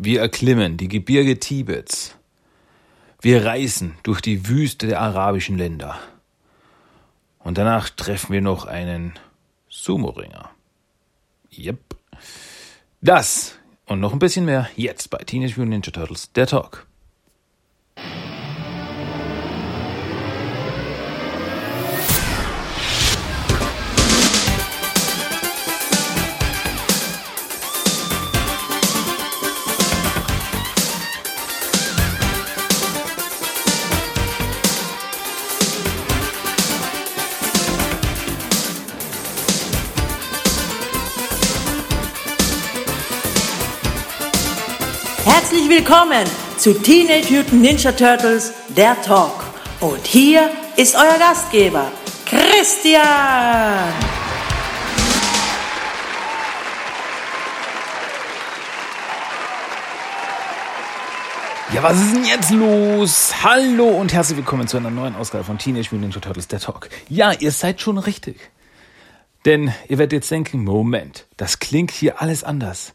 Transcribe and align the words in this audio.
Wir 0.00 0.20
erklimmen 0.20 0.76
die 0.76 0.86
Gebirge 0.86 1.40
Tibets. 1.40 2.14
Wir 3.20 3.44
reisen 3.44 3.96
durch 4.04 4.20
die 4.20 4.46
Wüste 4.46 4.86
der 4.86 5.00
arabischen 5.00 5.58
Länder. 5.58 5.98
Und 7.40 7.58
danach 7.58 7.90
treffen 7.90 8.32
wir 8.32 8.40
noch 8.40 8.64
einen 8.64 9.18
Sumo-Ringer. 9.68 10.50
Yep. 11.52 11.96
Das 13.00 13.58
und 13.86 13.98
noch 13.98 14.12
ein 14.12 14.20
bisschen 14.20 14.44
mehr 14.44 14.70
jetzt 14.76 15.10
bei 15.10 15.18
Teenage 15.18 15.54
Mutant 15.56 15.70
Ninja 15.70 15.90
Turtles, 15.90 16.30
der 16.32 16.46
Talk. 16.46 16.87
Willkommen 45.88 46.26
zu 46.58 46.74
Teenage 46.74 47.32
Mutant 47.32 47.62
Ninja 47.62 47.92
Turtles, 47.92 48.52
der 48.76 49.00
Talk. 49.00 49.42
Und 49.80 50.06
hier 50.06 50.50
ist 50.76 50.94
euer 50.94 51.18
Gastgeber, 51.18 51.90
Christian. 52.26 53.00
Ja, 61.72 61.82
was 61.82 61.98
ist 61.98 62.14
denn 62.16 62.24
jetzt 62.26 62.50
los? 62.50 63.32
Hallo 63.42 63.88
und 63.88 64.12
herzlich 64.12 64.36
willkommen 64.36 64.68
zu 64.68 64.76
einer 64.76 64.90
neuen 64.90 65.16
Ausgabe 65.16 65.44
von 65.44 65.56
Teenage 65.56 65.88
Mutant 65.92 66.02
Ninja 66.02 66.20
Turtles, 66.20 66.48
der 66.48 66.60
Talk. 66.60 66.90
Ja, 67.08 67.32
ihr 67.32 67.50
seid 67.50 67.80
schon 67.80 67.96
richtig. 67.96 68.50
Denn 69.46 69.72
ihr 69.88 69.96
werdet 69.96 70.12
jetzt 70.12 70.30
denken, 70.30 70.64
Moment, 70.64 71.26
das 71.38 71.60
klingt 71.60 71.92
hier 71.92 72.20
alles 72.20 72.44
anders. 72.44 72.92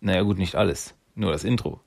Naja 0.00 0.22
gut, 0.22 0.38
nicht 0.38 0.54
alles. 0.54 0.94
Nur 1.16 1.32
das 1.32 1.42
Intro. 1.42 1.80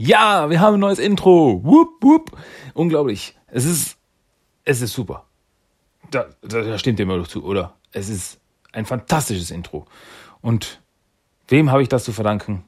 Ja, 0.00 0.48
wir 0.48 0.60
haben 0.60 0.74
ein 0.74 0.80
neues 0.80 1.00
Intro. 1.00 1.60
Wupp, 1.64 2.02
wupp. 2.02 2.38
Unglaublich. 2.72 3.36
Es 3.48 3.64
ist, 3.64 3.98
es 4.64 4.80
ist 4.80 4.92
super. 4.92 5.26
Da, 6.12 6.26
da, 6.40 6.62
da 6.62 6.78
stimmt 6.78 7.00
ihr 7.00 7.06
mir 7.06 7.18
doch 7.18 7.26
zu, 7.26 7.44
oder? 7.44 7.74
Es 7.90 8.08
ist 8.08 8.38
ein 8.72 8.86
fantastisches 8.86 9.50
Intro. 9.50 9.86
Und 10.40 10.80
wem 11.48 11.72
habe 11.72 11.82
ich 11.82 11.88
das 11.88 12.04
zu 12.04 12.12
verdanken? 12.12 12.64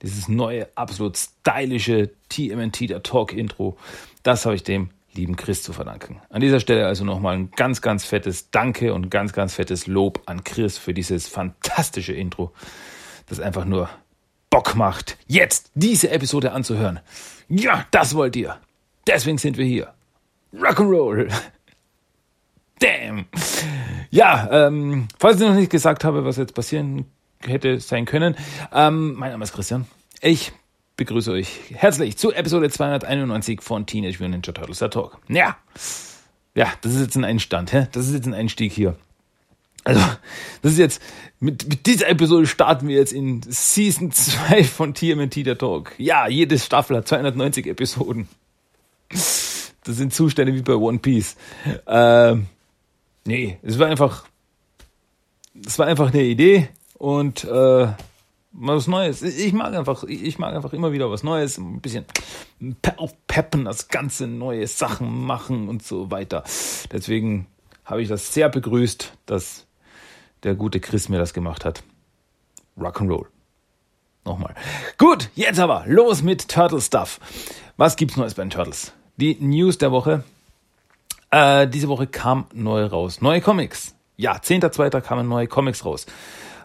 Dieses 0.00 0.26
neue, 0.26 0.68
absolut 0.74 1.18
stylische 1.18 2.12
TMNT, 2.30 2.88
der 2.88 3.02
Talk-Intro. 3.02 3.76
Das 4.22 4.46
habe 4.46 4.54
ich 4.54 4.62
dem 4.62 4.88
lieben 5.12 5.36
Chris 5.36 5.62
zu 5.62 5.74
verdanken. 5.74 6.22
An 6.30 6.40
dieser 6.40 6.60
Stelle 6.60 6.86
also 6.86 7.04
nochmal 7.04 7.36
ein 7.36 7.50
ganz, 7.50 7.82
ganz 7.82 8.06
fettes 8.06 8.50
Danke 8.52 8.94
und 8.94 9.10
ganz, 9.10 9.34
ganz 9.34 9.54
fettes 9.54 9.86
Lob 9.86 10.22
an 10.24 10.44
Chris 10.44 10.78
für 10.78 10.94
dieses 10.94 11.28
fantastische 11.28 12.14
Intro, 12.14 12.52
das 13.26 13.38
einfach 13.38 13.66
nur 13.66 13.90
Bock 14.50 14.74
macht, 14.74 15.16
jetzt 15.26 15.70
diese 15.74 16.10
Episode 16.10 16.52
anzuhören. 16.52 17.00
Ja, 17.48 17.86
das 17.92 18.14
wollt 18.14 18.36
ihr. 18.36 18.58
Deswegen 19.06 19.38
sind 19.38 19.56
wir 19.56 19.64
hier. 19.64 19.94
Rock'n'Roll. 20.52 21.32
Damn. 22.80 23.26
Ja, 24.10 24.66
ähm, 24.66 25.08
falls 25.18 25.40
ich 25.40 25.46
noch 25.46 25.54
nicht 25.54 25.70
gesagt 25.70 26.04
habe, 26.04 26.24
was 26.24 26.36
jetzt 26.36 26.54
passieren 26.54 27.06
hätte 27.44 27.78
sein 27.80 28.04
können. 28.04 28.36
Ähm, 28.72 29.14
mein 29.14 29.30
Name 29.30 29.44
ist 29.44 29.52
Christian. 29.52 29.86
Ich 30.20 30.52
begrüße 30.96 31.30
euch 31.32 31.48
herzlich 31.72 32.18
zu 32.18 32.32
Episode 32.32 32.68
291 32.70 33.62
von 33.62 33.86
Teenage 33.86 34.18
Mutant 34.18 34.46
Ninja 34.46 34.52
Turtles 34.52 34.80
der 34.80 34.90
Talk. 34.90 35.18
Ja, 35.28 35.56
ja, 36.54 36.66
das 36.82 36.94
ist 36.94 37.00
jetzt 37.00 37.16
ein 37.16 37.24
Einstand, 37.24 37.72
hä? 37.72 37.86
Das 37.92 38.06
ist 38.06 38.14
jetzt 38.14 38.26
ein 38.26 38.34
Einstieg 38.34 38.72
hier. 38.72 38.96
Also, 39.90 40.06
das 40.62 40.72
ist 40.72 40.78
jetzt, 40.78 41.02
mit, 41.40 41.68
mit 41.68 41.86
dieser 41.86 42.08
Episode 42.08 42.46
starten 42.46 42.86
wir 42.86 42.96
jetzt 42.96 43.12
in 43.12 43.42
Season 43.42 44.12
2 44.12 44.62
von 44.62 44.94
TMNT 44.94 45.44
der 45.46 45.58
Talk. 45.58 45.92
Ja, 45.98 46.28
jede 46.28 46.58
Staffel 46.58 46.98
hat 46.98 47.08
290 47.08 47.66
Episoden. 47.66 48.28
Das 49.08 49.96
sind 49.96 50.14
Zustände 50.14 50.54
wie 50.54 50.62
bei 50.62 50.74
One 50.74 51.00
Piece. 51.00 51.36
Ähm, 51.88 52.46
nee, 53.24 53.58
es 53.62 53.80
war 53.80 53.88
einfach, 53.88 54.26
es 55.66 55.76
war 55.78 55.88
einfach 55.88 56.12
eine 56.12 56.22
Idee 56.22 56.68
und 56.96 57.42
äh, 57.42 57.88
was 58.52 58.86
Neues. 58.86 59.22
Ich 59.22 59.52
mag 59.52 59.74
einfach, 59.74 60.04
ich 60.04 60.38
mag 60.38 60.54
einfach 60.54 60.72
immer 60.72 60.92
wieder 60.92 61.10
was 61.10 61.24
Neues, 61.24 61.58
ein 61.58 61.80
bisschen 61.80 62.04
aufpeppen, 62.96 63.64
das 63.64 63.88
ganze 63.88 64.28
neue 64.28 64.68
Sachen 64.68 65.24
machen 65.24 65.68
und 65.68 65.82
so 65.82 66.12
weiter. 66.12 66.44
Deswegen 66.92 67.46
habe 67.84 68.02
ich 68.02 68.08
das 68.08 68.32
sehr 68.32 68.48
begrüßt, 68.48 69.14
dass 69.26 69.66
der 70.42 70.54
gute 70.54 70.80
Chris 70.80 71.08
mir 71.08 71.18
das 71.18 71.34
gemacht 71.34 71.64
hat. 71.64 71.82
Rock'n'Roll. 72.78 73.26
Nochmal. 74.24 74.54
Gut, 74.98 75.30
jetzt 75.34 75.58
aber 75.58 75.84
los 75.86 76.22
mit 76.22 76.48
Turtle 76.48 76.80
Stuff. 76.80 77.20
Was 77.76 77.96
gibt's 77.96 78.16
Neues 78.16 78.34
bei 78.34 78.42
den 78.42 78.50
Turtles? 78.50 78.92
Die 79.16 79.36
News 79.40 79.78
der 79.78 79.92
Woche. 79.92 80.24
Äh, 81.30 81.68
diese 81.68 81.88
Woche 81.88 82.06
kam 82.06 82.46
neu 82.52 82.84
raus. 82.84 83.20
Neue 83.20 83.40
Comics. 83.40 83.94
Ja, 84.16 84.36
10.2. 84.36 85.00
kamen 85.00 85.28
neue 85.28 85.46
Comics 85.46 85.84
raus. 85.84 86.06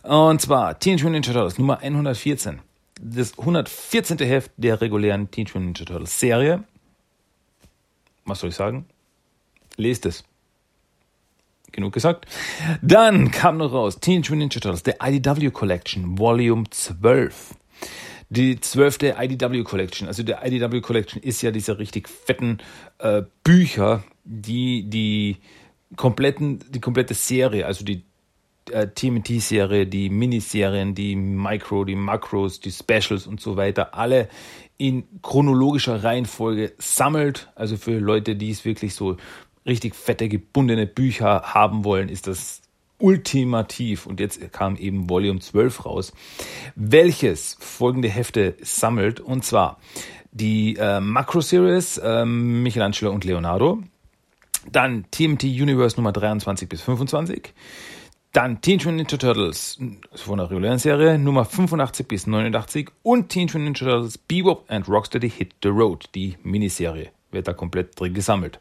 Und 0.04 0.42
zwar 0.42 0.78
Teenage 0.80 1.04
Mutant 1.04 1.26
Ninja 1.26 1.34
Turtles 1.34 1.58
Nummer 1.58 1.80
114. 1.80 2.60
Das 3.02 3.38
114. 3.38 4.18
Heft 4.20 4.52
der 4.58 4.82
regulären 4.82 5.32
Teenage 5.32 5.58
Mutant 5.58 5.80
Ninja 5.80 5.86
Turtles 5.86 6.20
Serie. 6.20 6.64
Was 8.26 8.40
soll 8.40 8.50
ich 8.50 8.56
sagen? 8.56 8.86
Lest 9.78 10.06
es 10.06 10.24
genug 11.72 11.94
gesagt. 11.94 12.26
Dann 12.82 13.32
kam 13.32 13.58
noch 13.58 13.72
raus 13.72 14.00
Teenage 14.00 14.32
Mutant 14.32 14.54
Ninja 14.54 14.60
Turtles, 14.60 14.84
der 14.84 14.98
IDW 15.02 15.52
Collection, 15.52 16.18
Volume 16.18 16.64
12. 16.70 17.56
Die 18.30 18.60
zwölfte 18.60 19.16
IDW 19.20 19.64
Collection. 19.64 20.08
Also 20.08 20.24
der 20.24 20.46
IDW 20.46 20.82
Collection 20.82 21.22
ist 21.22 21.42
ja 21.42 21.52
diese 21.52 21.78
richtig 21.78 22.10
fetten 22.10 22.58
äh, 22.98 23.22
Bücher, 23.44 24.04
die 24.24 24.90
die 24.90 25.38
kompletten, 25.96 26.60
die 26.70 26.82
komplette 26.82 27.14
Serie, 27.14 27.66
also 27.66 27.86
die 27.86 28.04
äh, 28.72 28.88
TMT-Serie, 28.88 29.86
die 29.86 30.10
Miniserien, 30.10 30.96
die 30.96 31.16
Micro, 31.16 31.86
die 31.86 31.96
Macros, 31.96 32.60
die 32.60 32.72
Specials 32.72 33.28
und 33.28 33.40
so 33.40 33.58
weiter, 33.58 33.94
alle 33.94 34.28
in 34.78 35.04
chronologischer 35.22 36.04
Reihenfolge 36.04 36.74
sammelt. 36.78 37.50
Also 37.56 37.78
für 37.78 38.00
Leute, 38.00 38.36
die 38.36 38.52
es 38.52 38.66
wirklich 38.66 38.96
so 38.96 39.18
richtig 39.66 39.96
fette 39.96 40.30
gebundene 40.30 40.86
Bücher 40.86 41.42
haben 41.54 41.84
wollen, 41.84 42.10
ist 42.10 42.28
das 42.28 42.62
ultimativ. 43.00 44.06
Und 44.06 44.20
jetzt 44.20 44.52
kam 44.52 44.76
eben 44.78 45.10
Volume 45.10 45.40
12 45.40 45.86
raus, 45.86 46.14
welches 46.76 47.58
folgende 47.60 48.10
Hefte 48.10 48.56
sammelt. 48.62 49.20
Und 49.20 49.44
zwar 49.44 49.80
die 50.32 50.76
äh, 50.78 51.00
Macro 51.00 51.42
Series, 51.42 51.98
äh, 51.98 52.26
Michelangelo 52.26 53.12
und 53.12 53.24
Leonardo. 53.24 53.82
Dann 54.72 55.06
TMT 55.12 55.44
Universe 55.44 55.96
Nummer 55.96 56.12
23 56.12 56.68
bis 56.68 56.82
25. 56.82 57.54
Dann 58.34 58.60
Teenage 58.60 58.90
Mutant 58.90 59.14
Ninja 59.14 59.18
Turtles 59.18 59.80
von 60.14 60.40
der 60.40 60.50
regulären 60.50 60.80
Serie 60.80 61.18
Nummer 61.18 61.46
85 61.46 62.06
bis 62.06 62.28
89 62.28 62.90
und 63.02 63.30
Teenage 63.30 63.58
Mutant 63.58 63.80
Ninja 63.80 63.94
Turtles 63.94 64.18
Bebop 64.18 64.66
and 64.68 64.90
Rocksteady 64.90 65.30
Hit 65.30 65.56
the 65.64 65.70
Road, 65.70 66.10
die 66.16 66.36
Miniserie, 66.44 67.12
wird 67.32 67.48
da 67.48 67.54
komplett 67.54 67.98
drin 67.98 68.14
gesammelt. 68.14 68.60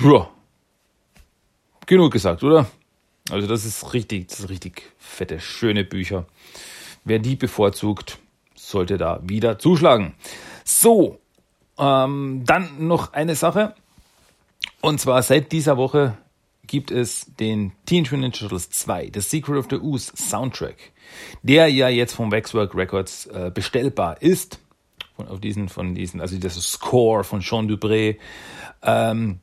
Ja. 0.00 0.28
Genug 1.86 2.12
gesagt, 2.12 2.42
oder? 2.42 2.66
Also 3.30 3.46
das 3.46 3.64
ist 3.64 3.94
richtig, 3.94 4.28
das 4.28 4.40
ist 4.40 4.48
richtig 4.48 4.92
fette, 4.98 5.40
schöne 5.40 5.84
Bücher. 5.84 6.26
Wer 7.04 7.18
die 7.18 7.36
bevorzugt, 7.36 8.18
sollte 8.54 8.98
da 8.98 9.20
wieder 9.22 9.58
zuschlagen. 9.58 10.14
So, 10.64 11.18
ähm, 11.78 12.42
dann 12.44 12.86
noch 12.86 13.12
eine 13.12 13.34
Sache. 13.34 13.74
Und 14.80 15.00
zwar 15.00 15.22
seit 15.22 15.52
dieser 15.52 15.76
Woche 15.76 16.16
gibt 16.66 16.90
es 16.90 17.26
den 17.38 17.72
Teenage 17.86 18.16
Mutant 18.16 18.22
Ninja 18.22 18.38
Turtles 18.38 18.70
2, 18.70 19.10
The 19.14 19.20
Secret 19.20 19.58
of 19.58 19.66
the 19.70 19.76
Ooze 19.76 20.12
Soundtrack, 20.16 20.92
der 21.42 21.68
ja 21.68 21.88
jetzt 21.88 22.14
vom 22.14 22.32
Waxwork 22.32 22.74
Records 22.74 23.26
äh, 23.26 23.50
bestellbar 23.52 24.20
ist. 24.22 24.58
Von, 25.16 25.28
auf 25.28 25.40
diesen, 25.40 25.68
von 25.68 25.94
diesen, 25.94 26.20
also 26.20 26.38
das 26.38 26.54
Score 26.54 27.24
von 27.24 27.42
Sean 27.42 27.68
Dupré. 27.68 28.16
Ähm, 28.82 29.40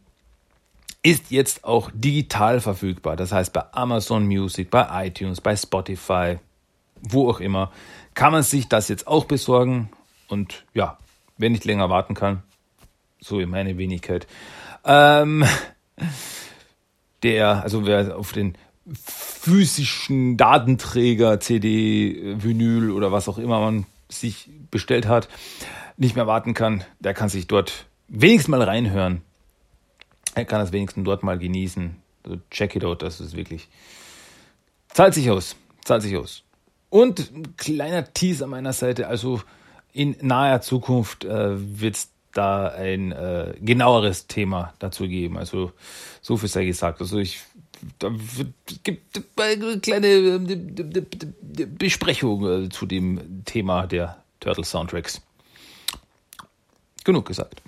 ist 1.02 1.32
jetzt 1.32 1.64
auch 1.64 1.92
digital 1.94 2.60
verfügbar. 2.60 3.16
Das 3.16 3.32
heißt, 3.32 3.54
bei 3.54 3.64
Amazon 3.72 4.26
Music, 4.26 4.70
bei 4.70 5.08
iTunes, 5.08 5.42
bei 5.42 5.56
Spotify, 5.56 6.40
wo 7.02 7.30
auch 7.30 7.40
immer, 7.40 7.72
kann 8.14 8.34
man 8.34 8.44
sich 8.44 8.68
das 8.68 8.90
jetzt 8.90 9.08
auch 9.08 9.26
besorgen. 9.26 9.90
Und 10.28 10.66
ja, 10.74 10.98
wer 11.38 11.50
nicht 11.50 11.66
länger 11.66 11.90
warten 11.90 12.16
kann, 12.16 12.44
so 13.20 13.40
in 13.40 13.50
meine 13.50 13.78
Wenigkeit, 13.78 14.28
ähm, 14.84 15.46
der, 17.24 17.64
also 17.64 17.86
wer 17.86 18.18
auf 18.18 18.34
den 18.34 18.56
physischen 18.94 20.36
Datenträger, 20.36 21.40
CD, 21.40 22.36
Vinyl 22.38 22.92
oder 22.92 23.12
was 23.12 23.30
auch 23.30 23.38
immer 23.38 23.60
man 23.60 23.86
sich 24.10 24.50
bestellt 24.72 25.08
hat, 25.08 25.30
nicht 25.98 26.16
mehr 26.16 26.28
warten 26.28 26.54
kann, 26.54 26.84
der 27.00 27.14
kann 27.14 27.30
sich 27.30 27.48
dort 27.48 27.86
wenigstens 28.08 28.50
mal 28.50 28.62
reinhören. 28.62 29.22
Kann 30.48 30.60
das 30.60 30.72
wenigstens 30.72 31.06
dort 31.06 31.24
mal 31.24 31.38
genießen. 31.38 31.96
So 32.26 32.38
check 32.52 32.76
it 32.76 32.84
out, 32.84 33.02
das 33.02 33.20
ist 33.20 33.36
wirklich. 33.36 33.68
Zahlt 34.90 35.14
sich 35.14 35.30
aus. 35.30 35.56
Zahlt 35.84 36.02
sich 36.02 36.18
aus. 36.18 36.44
Und 36.90 37.32
ein 37.34 37.56
kleiner 37.58 38.14
Teaser 38.14 38.48
meiner 38.48 38.74
Seite, 38.74 39.08
also 39.08 39.42
in 39.94 40.16
naher 40.22 40.62
Zukunft 40.62 41.26
äh, 41.26 41.80
wird 41.80 41.96
es 41.96 42.10
da 42.34 42.68
ein 42.68 43.12
äh, 43.12 43.56
genaueres 43.60 44.28
Thema 44.28 44.74
dazu 44.80 45.08
geben. 45.08 45.38
Also 45.38 45.72
so 46.22 46.38
viel 46.38 46.50
sei 46.50 46.66
gesagt. 46.66 47.02
Also 47.02 47.18
ich 47.20 47.40
da 47.98 48.12
gibt 48.84 49.22
eine 49.40 49.80
kleine 49.80 50.08
äh, 50.08 51.66
Besprechung 51.66 52.66
äh, 52.66 52.70
zu 52.70 52.86
dem 52.86 53.44
Thema 53.46 53.88
der 53.88 54.22
Turtle 54.40 54.66
Soundtracks. 54.66 55.22
Genug 57.04 57.26
gesagt. 57.26 57.62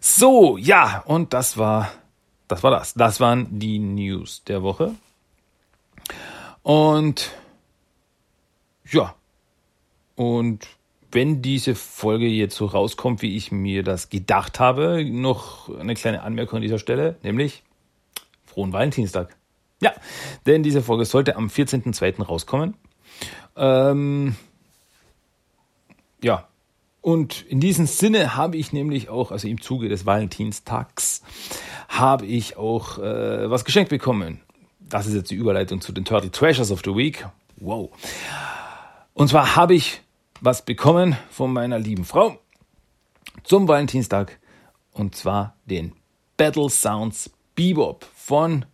So, 0.00 0.58
ja, 0.58 1.02
und 1.06 1.32
das 1.32 1.56
war 1.56 1.90
das 2.54 2.62
war 2.62 2.70
das. 2.70 2.94
Das 2.94 3.18
waren 3.18 3.58
die 3.58 3.80
News 3.80 4.44
der 4.44 4.62
Woche. 4.62 4.94
Und 6.62 7.32
ja. 8.88 9.16
Und 10.14 10.68
wenn 11.10 11.42
diese 11.42 11.74
Folge 11.74 12.28
jetzt 12.28 12.54
so 12.54 12.66
rauskommt, 12.66 13.22
wie 13.22 13.36
ich 13.36 13.50
mir 13.50 13.82
das 13.82 14.08
gedacht 14.08 14.60
habe, 14.60 15.04
noch 15.04 15.68
eine 15.76 15.94
kleine 15.94 16.22
Anmerkung 16.22 16.58
an 16.58 16.62
dieser 16.62 16.78
Stelle, 16.78 17.16
nämlich 17.24 17.64
frohen 18.46 18.72
Valentinstag. 18.72 19.36
Ja, 19.82 19.92
denn 20.46 20.62
diese 20.62 20.80
Folge 20.80 21.04
sollte 21.04 21.34
am 21.34 21.48
14.02. 21.48 22.22
rauskommen. 22.22 22.74
Ähm, 23.56 24.36
ja, 26.22 26.46
und 27.04 27.42
in 27.42 27.60
diesem 27.60 27.86
Sinne 27.86 28.34
habe 28.34 28.56
ich 28.56 28.72
nämlich 28.72 29.10
auch, 29.10 29.30
also 29.30 29.46
im 29.46 29.60
Zuge 29.60 29.90
des 29.90 30.06
Valentinstags, 30.06 31.22
habe 31.88 32.26
ich 32.26 32.56
auch 32.56 32.98
äh, 32.98 33.50
was 33.50 33.64
geschenkt 33.64 33.90
bekommen. 33.90 34.40
Das 34.80 35.06
ist 35.06 35.14
jetzt 35.14 35.30
die 35.30 35.36
Überleitung 35.36 35.80
zu 35.80 35.92
den 35.92 36.04
Turtle 36.04 36.30
Treasures 36.30 36.70
of 36.70 36.82
the 36.84 36.94
Week. 36.94 37.26
Wow. 37.56 37.90
Und 39.14 39.28
zwar 39.28 39.56
habe 39.56 39.74
ich 39.74 40.02
was 40.40 40.64
bekommen 40.64 41.16
von 41.30 41.52
meiner 41.52 41.78
lieben 41.78 42.04
Frau 42.04 42.38
zum 43.44 43.66
Valentinstag. 43.66 44.38
Und 44.92 45.16
zwar 45.16 45.56
den 45.64 45.92
Battle 46.36 46.68
Sounds 46.68 47.30
Bebop 47.54 48.06
von 48.14 48.64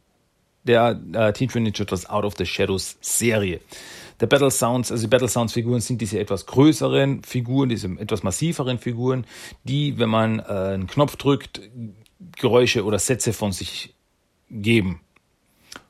der 0.65 1.01
äh, 1.12 1.33
Teen 1.33 1.51
Ninja 1.55 1.73
Turtles 1.73 2.09
Out 2.09 2.25
of 2.25 2.35
the 2.37 2.47
Shadows 2.47 2.97
Serie. 3.01 3.61
Der 4.21 4.27
Battle 4.27 4.51
Sounds, 4.51 4.93
also 4.93 5.03
die 5.03 5.09
Battle 5.09 5.29
Sounds 5.29 5.55
Figuren 5.55 5.81
sind 5.81 6.01
diese 6.01 6.19
etwas 6.19 6.45
größeren 6.45 7.23
Figuren, 7.23 7.71
diese 7.71 7.89
etwas 7.99 8.23
massiveren 8.23 8.79
Figuren, 8.79 9.27
die, 9.65 9.99
wenn 9.99 10.11
man 10.11 10.41
äh, 10.41 10.43
einen 10.43 10.87
Knopf 10.87 11.17
drückt, 11.17 11.62
Geräusche 12.37 12.85
oder 12.85 12.99
Sätze 12.99 13.33
von 13.33 13.53
sich 13.53 13.95
geben. 14.51 15.01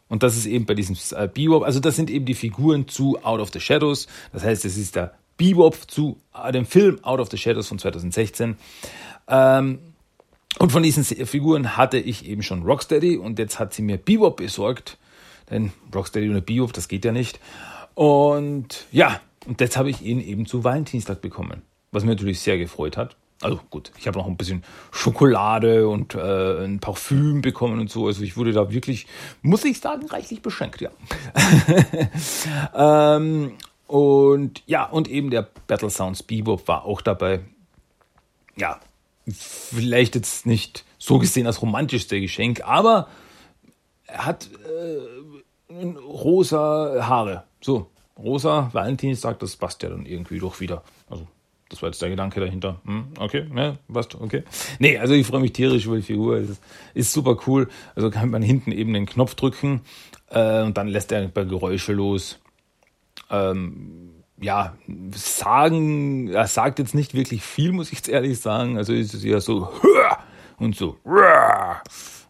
Und 0.08 0.22
das 0.22 0.36
ist 0.36 0.46
eben 0.46 0.66
bei 0.66 0.74
diesem 0.74 0.96
Bebop, 1.34 1.62
also 1.62 1.78
das 1.78 1.96
sind 1.96 2.10
eben 2.10 2.24
die 2.24 2.34
Figuren 2.34 2.88
zu 2.88 3.18
Out 3.22 3.40
of 3.40 3.50
the 3.52 3.60
Shadows. 3.60 4.08
Das 4.32 4.42
heißt, 4.42 4.64
es 4.64 4.76
ist 4.76 4.96
der 4.96 5.14
Bebop 5.36 5.90
zu 5.90 6.20
dem 6.52 6.66
Film 6.66 7.02
Out 7.04 7.20
of 7.20 7.30
the 7.30 7.38
Shadows 7.38 7.68
von 7.68 7.78
2016. 7.78 8.56
Ähm, 9.28 9.78
und 10.58 10.72
von 10.72 10.82
diesen 10.82 11.04
Figuren 11.04 11.76
hatte 11.76 11.98
ich 11.98 12.26
eben 12.26 12.42
schon 12.42 12.64
Rocksteady 12.64 13.16
und 13.16 13.38
jetzt 13.38 13.58
hat 13.58 13.72
sie 13.72 13.82
mir 13.82 13.98
Bebop 13.98 14.36
besorgt. 14.38 14.98
Denn 15.48 15.72
Rocksteady 15.94 16.28
ohne 16.28 16.42
Bebop, 16.42 16.72
das 16.72 16.88
geht 16.88 17.04
ja 17.04 17.12
nicht. 17.12 17.38
Und 17.94 18.86
ja, 18.90 19.20
und 19.46 19.60
jetzt 19.60 19.76
habe 19.76 19.90
ich 19.90 20.02
ihn 20.02 20.20
eben 20.20 20.46
zu 20.46 20.64
Valentinstag 20.64 21.20
bekommen. 21.20 21.62
Was 21.92 22.04
mir 22.04 22.10
natürlich 22.10 22.40
sehr 22.40 22.58
gefreut 22.58 22.96
hat. 22.96 23.16
Also 23.42 23.58
gut, 23.70 23.90
ich 23.98 24.06
habe 24.06 24.18
noch 24.18 24.26
ein 24.26 24.36
bisschen 24.36 24.62
Schokolade 24.90 25.88
und 25.88 26.14
äh, 26.14 26.64
ein 26.64 26.78
Parfüm 26.78 27.40
bekommen 27.40 27.80
und 27.80 27.90
so. 27.90 28.06
Also 28.06 28.22
ich 28.22 28.36
wurde 28.36 28.52
da 28.52 28.70
wirklich, 28.70 29.06
muss 29.40 29.64
ich 29.64 29.80
sagen, 29.80 30.06
reichlich 30.06 30.42
beschenkt, 30.42 30.82
ja. 30.82 30.90
ähm, 33.16 33.52
und 33.86 34.62
ja, 34.66 34.84
und 34.84 35.08
eben 35.08 35.30
der 35.30 35.48
Battle 35.66 35.88
Sounds 35.88 36.22
Bebop 36.22 36.68
war 36.68 36.84
auch 36.84 37.00
dabei. 37.00 37.40
Ja, 38.56 38.78
vielleicht 39.26 40.14
jetzt 40.16 40.44
nicht 40.44 40.84
so 40.98 41.18
gesehen 41.18 41.46
als 41.46 41.62
romantischste 41.62 42.20
Geschenk, 42.20 42.62
aber 42.62 43.08
er 44.06 44.26
hat 44.26 44.50
äh, 44.52 45.84
rosa 45.96 47.06
Haare. 47.06 47.44
So, 47.62 47.90
rosa 48.18 48.68
Valentinstag, 48.72 49.38
das 49.38 49.56
passt 49.56 49.82
ja 49.82 49.88
dann 49.88 50.04
irgendwie 50.04 50.38
doch 50.38 50.60
wieder. 50.60 50.84
Also 51.08 51.26
das 51.70 51.80
war 51.82 51.88
jetzt 51.88 52.02
der 52.02 52.10
Gedanke 52.10 52.40
dahinter. 52.40 52.80
Hm, 52.84 53.04
okay, 53.18 53.46
ja, 53.54 53.76
passt, 53.90 54.16
okay. 54.16 54.42
Nee, 54.80 54.98
also 54.98 55.14
ich 55.14 55.26
freue 55.26 55.40
mich 55.40 55.52
tierisch 55.52 55.86
über 55.86 55.96
die 55.96 56.02
Figur. 56.02 56.36
Ist, 56.36 56.60
ist, 56.94 57.12
super 57.12 57.38
cool. 57.46 57.68
Also 57.94 58.10
kann 58.10 58.28
man 58.28 58.42
hinten 58.42 58.72
eben 58.72 58.92
den 58.92 59.06
Knopf 59.06 59.36
drücken 59.36 59.80
äh, 60.30 60.62
und 60.62 60.76
dann 60.76 60.88
lässt 60.88 61.12
er 61.12 61.20
ein 61.20 61.32
paar 61.32 61.46
Geräusche 61.46 61.92
los. 61.92 62.40
Ähm, 63.30 64.10
ja, 64.40 64.76
sagen, 65.12 66.28
er 66.28 66.48
sagt 66.48 66.80
jetzt 66.80 66.94
nicht 66.94 67.14
wirklich 67.14 67.42
viel, 67.42 67.70
muss 67.70 67.92
ich 67.92 67.98
jetzt 67.98 68.08
ehrlich 68.08 68.40
sagen. 68.40 68.76
Also 68.76 68.92
ist 68.92 69.14
es 69.14 69.22
eher 69.22 69.40
so 69.40 69.70
und 70.60 70.76
so. 70.76 70.96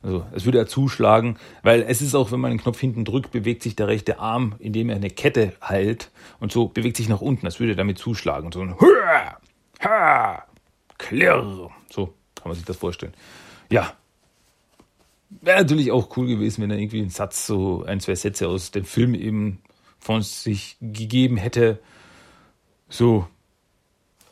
Also 0.02 0.24
es 0.32 0.46
würde 0.46 0.58
er 0.58 0.66
zuschlagen, 0.66 1.36
weil 1.62 1.82
es 1.82 2.00
ist 2.00 2.14
auch, 2.14 2.32
wenn 2.32 2.40
man 2.40 2.52
den 2.52 2.60
Knopf 2.60 2.80
hinten 2.80 3.04
drückt, 3.04 3.32
bewegt 3.32 3.62
sich 3.62 3.76
der 3.76 3.88
rechte 3.88 4.18
Arm, 4.18 4.54
indem 4.58 4.88
er 4.88 4.96
eine 4.96 5.10
Kette 5.10 5.52
hält 5.60 6.10
und 6.38 6.50
so 6.52 6.68
bewegt 6.68 6.96
sich 6.96 7.08
nach 7.08 7.20
unten. 7.20 7.44
Das 7.44 7.60
würde 7.60 7.74
er 7.74 7.76
damit 7.76 7.98
zuschlagen. 7.98 8.46
Und 8.46 8.54
so 8.54 8.62
ein 8.62 8.74
ha, 9.80 10.44
klirr. 10.96 11.70
So 11.90 12.06
kann 12.34 12.48
man 12.48 12.54
sich 12.54 12.64
das 12.64 12.78
vorstellen. 12.78 13.12
Ja. 13.70 13.92
Wäre 15.42 15.60
natürlich 15.60 15.92
auch 15.92 16.16
cool 16.16 16.26
gewesen, 16.26 16.62
wenn 16.62 16.70
er 16.70 16.78
irgendwie 16.78 17.00
einen 17.00 17.10
Satz, 17.10 17.46
so 17.46 17.84
ein, 17.84 18.00
zwei 18.00 18.16
Sätze 18.16 18.48
aus 18.48 18.72
dem 18.72 18.84
Film 18.84 19.14
eben 19.14 19.62
von 20.00 20.22
sich 20.22 20.76
gegeben 20.80 21.36
hätte. 21.36 21.78
So, 22.88 23.28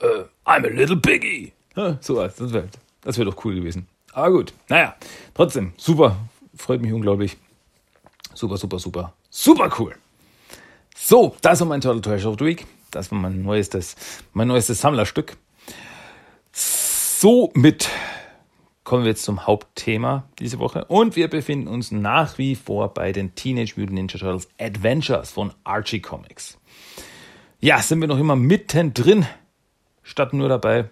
uh, 0.02 0.24
I'm 0.44 0.64
a 0.64 0.68
little 0.68 0.96
piggy. 0.96 1.52
So 2.00 2.16
was, 2.16 2.34
das 2.34 2.52
wäre 2.52 2.68
das 3.02 3.18
wär 3.18 3.24
doch 3.24 3.44
cool 3.44 3.54
gewesen. 3.54 3.86
Aber 4.12 4.30
gut, 4.30 4.52
naja, 4.68 4.96
trotzdem, 5.34 5.72
super, 5.76 6.16
freut 6.56 6.80
mich 6.80 6.92
unglaublich. 6.92 7.36
Super, 8.34 8.56
super, 8.56 8.78
super, 8.78 9.12
super 9.30 9.70
cool. 9.78 9.94
So, 10.96 11.36
das 11.42 11.60
war 11.60 11.66
mein 11.66 11.80
Turtle 11.80 12.02
Treasure 12.02 12.32
of 12.32 12.38
the 12.38 12.44
Week. 12.44 12.66
Das 12.90 13.10
war 13.10 13.18
mein 13.18 13.42
neuestes, 13.42 13.96
mein 14.32 14.48
neuestes 14.48 14.80
Sammlerstück. 14.80 15.36
Somit 16.52 17.88
kommen 18.84 19.04
wir 19.04 19.10
jetzt 19.10 19.24
zum 19.24 19.46
Hauptthema 19.46 20.24
diese 20.38 20.58
Woche. 20.58 20.84
Und 20.86 21.14
wir 21.14 21.28
befinden 21.28 21.68
uns 21.68 21.90
nach 21.90 22.38
wie 22.38 22.54
vor 22.54 22.94
bei 22.94 23.12
den 23.12 23.34
Teenage 23.34 23.74
Mutant 23.76 23.92
Ninja 23.94 24.18
Turtles 24.18 24.48
Adventures 24.58 25.30
von 25.30 25.52
Archie 25.64 26.00
Comics. 26.00 26.58
Ja, 27.60 27.82
sind 27.82 28.00
wir 28.00 28.08
noch 28.08 28.18
immer 28.18 28.36
mittendrin, 28.36 29.26
statt 30.02 30.32
nur 30.32 30.48
dabei. 30.48 30.88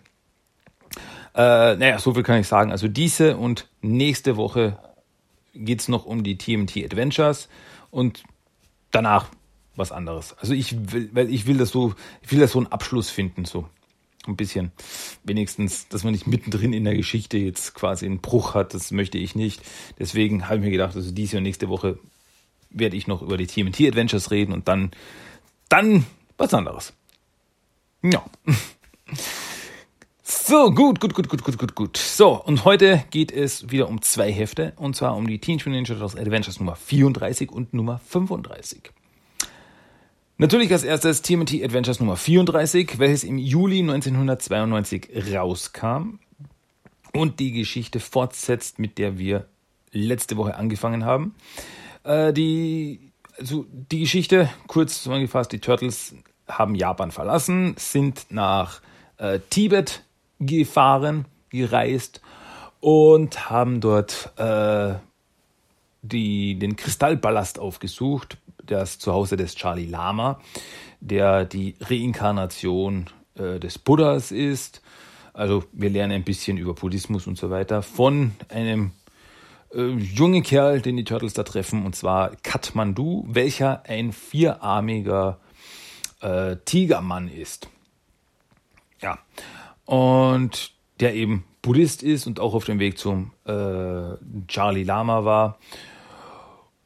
Äh, 1.37 1.76
naja, 1.76 1.99
so 1.99 2.14
viel 2.14 2.23
kann 2.23 2.40
ich 2.40 2.49
sagen. 2.49 2.73
Also 2.73 2.88
diese 2.88 3.37
und 3.37 3.69
nächste 3.83 4.37
Woche 4.37 4.78
geht 5.55 5.81
es 5.81 5.88
noch 5.88 6.07
um 6.07 6.25
die 6.25 6.38
TMT 6.38 6.78
Adventures 6.85 7.49
und 7.90 8.25
danach 8.90 9.28
was 9.75 9.93
anderes. 9.93 10.35
Also 10.38 10.55
ich 10.55 10.93
will, 10.93 11.11
weil 11.12 11.31
ich 11.31 11.47
will 11.47 11.59
das 11.59 11.71
so, 11.71 11.95
ich 12.23 12.33
will 12.33 12.40
das 12.40 12.52
so 12.52 12.59
einen 12.59 12.69
Abschluss 12.69 13.11
finden, 13.11 13.45
so 13.45 13.69
ein 14.26 14.37
bisschen 14.37 14.73
wenigstens, 15.25 15.88
dass 15.88 16.05
man 16.05 16.12
nicht 16.12 16.26
mittendrin 16.26 16.73
in 16.73 16.85
der 16.85 16.97
Geschichte 16.97 17.37
jetzt 17.37 17.75
quasi 17.75 18.07
einen 18.07 18.21
Bruch 18.21 18.55
hat. 18.55 18.73
Das 18.73 18.90
möchte 18.90 19.19
ich 19.19 19.35
nicht. 19.35 19.61
Deswegen 19.99 20.47
habe 20.47 20.57
ich 20.57 20.64
mir 20.64 20.71
gedacht, 20.71 20.97
also 20.97 21.11
diese 21.11 21.37
und 21.37 21.43
nächste 21.43 21.69
Woche 21.69 21.99
werde 22.71 22.97
ich 22.97 23.07
noch 23.07 23.21
über 23.21 23.37
die 23.37 23.47
TMT 23.47 23.83
Adventures 23.83 24.31
reden 24.31 24.52
und 24.52 24.69
dann, 24.69 24.90
dann 25.69 26.07
was 26.38 26.55
anderes. 26.55 26.95
Ja. 28.02 28.25
So, 30.48 30.70
gut, 30.70 31.00
gut, 31.00 31.12
gut, 31.12 31.28
gut, 31.28 31.42
gut, 31.42 31.58
gut, 31.58 31.74
gut. 31.74 31.96
So, 31.96 32.40
und 32.40 32.64
heute 32.64 33.02
geht 33.10 33.32
es 33.32 33.68
wieder 33.72 33.88
um 33.88 34.00
zwei 34.00 34.30
Hefte, 34.30 34.74
und 34.76 34.94
zwar 34.94 35.16
um 35.16 35.26
die 35.26 35.40
Teenage 35.40 35.68
Mutant 35.68 35.88
Ninja 35.88 36.00
Turtles 36.00 36.14
Adventures 36.14 36.60
Nummer 36.60 36.76
34 36.76 37.50
und 37.50 37.74
Nummer 37.74 37.98
35. 37.98 38.92
Natürlich 40.38 40.70
als 40.70 40.84
erstes 40.84 41.22
TMT 41.22 41.64
Adventures 41.64 41.98
Nummer 41.98 42.14
34, 42.14 43.00
welches 43.00 43.24
im 43.24 43.38
Juli 43.38 43.80
1992 43.80 45.08
rauskam 45.34 46.20
und 47.12 47.40
die 47.40 47.50
Geschichte 47.50 47.98
fortsetzt, 47.98 48.78
mit 48.78 48.98
der 48.98 49.18
wir 49.18 49.48
letzte 49.90 50.36
Woche 50.36 50.54
angefangen 50.54 51.04
haben. 51.04 51.34
Äh, 52.04 52.32
die, 52.32 53.00
also 53.36 53.66
die 53.72 53.98
Geschichte, 53.98 54.48
kurz 54.68 55.02
zusammengefasst, 55.02 55.50
die 55.50 55.58
Turtles 55.58 56.14
haben 56.46 56.76
Japan 56.76 57.10
verlassen, 57.10 57.74
sind 57.78 58.26
nach 58.30 58.80
äh, 59.18 59.40
Tibet 59.50 60.04
gefahren, 60.40 61.26
gereist 61.50 62.21
und 62.81 63.50
haben 63.50 63.81
dort 63.81 64.33
äh, 64.37 64.95
die, 66.02 66.59
den 66.59 66.76
Kristallpalast 66.76 67.59
aufgesucht, 67.59 68.38
das 68.64 68.99
Zuhause 68.99 69.37
des 69.37 69.55
Charlie 69.55 69.87
Lama, 69.87 70.40
der 71.00 71.45
die 71.45 71.76
Reinkarnation 71.81 73.07
äh, 73.37 73.59
des 73.59 73.78
Buddhas 73.78 74.33
ist. 74.33 74.83
Also 75.33 75.64
wir 75.73 75.90
lernen 75.90 76.12
ein 76.12 76.25
bisschen 76.25 76.57
über 76.57 76.75
Buddhismus 76.75 77.26
und 77.26 77.37
so 77.37 77.50
weiter 77.50 77.83
von 77.83 78.33
einem 78.49 78.93
äh, 79.75 79.83
jungen 79.83 80.43
Kerl, 80.43 80.81
den 80.81 80.97
die 80.97 81.05
Turtles 81.05 81.35
da 81.35 81.43
treffen, 81.43 81.85
und 81.85 81.95
zwar 81.95 82.37
Kathmandu, 82.43 83.25
welcher 83.28 83.83
ein 83.87 84.12
vierarmiger 84.12 85.38
äh, 86.21 86.57
Tigermann 86.64 87.28
ist. 87.28 87.69
Ja, 89.00 89.19
und 89.87 90.73
der 91.00 91.14
eben 91.14 91.45
Buddhist 91.62 92.02
ist 92.02 92.26
und 92.26 92.38
auch 92.38 92.55
auf 92.55 92.64
dem 92.64 92.78
Weg 92.78 92.99
zum 92.99 93.33
äh, 93.45 94.16
Charlie 94.47 94.85
Lama 94.85 95.25
war. 95.25 95.59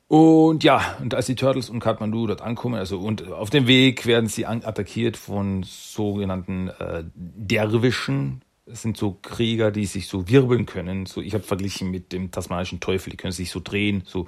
Und 0.09 0.65
ja, 0.65 0.97
und 1.01 1.15
als 1.15 1.27
die 1.27 1.37
Turtles 1.37 1.71
und 1.71 1.79
Kathmandu 1.79 2.27
dort 2.27 2.43
ankommen, 2.43 2.75
also 2.75 2.99
und 2.99 3.31
auf 3.31 3.51
dem 3.51 3.67
Weg 3.67 4.07
werden 4.07 4.29
sie 4.29 4.45
attackiert 4.45 5.17
von 5.17 5.63
sogenannten 5.63 6.69
äh, 6.69 7.05
Derwischen. 7.15 8.43
Das 8.67 8.83
sind 8.83 8.97
so 8.97 9.19
Krieger, 9.23 9.71
die 9.71 9.87
sich 9.87 10.09
so 10.09 10.29
wirbeln 10.29 10.67
können. 10.67 11.07
So, 11.07 11.21
ich 11.21 11.35
habe 11.35 11.45
verglichen 11.45 11.91
mit 11.91 12.13
dem 12.13 12.31
tasmanischen 12.31 12.81
Teufel, 12.81 13.11
die 13.11 13.17
können 13.17 13.33
sich 13.33 13.51
so 13.51 13.61
drehen, 13.63 14.03
so 14.05 14.27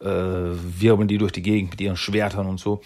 äh, 0.00 0.06
wirbeln 0.06 1.08
die 1.08 1.18
durch 1.18 1.32
die 1.32 1.42
Gegend 1.42 1.70
mit 1.70 1.80
ihren 1.80 1.96
Schwertern 1.96 2.46
und 2.46 2.60
so. 2.60 2.82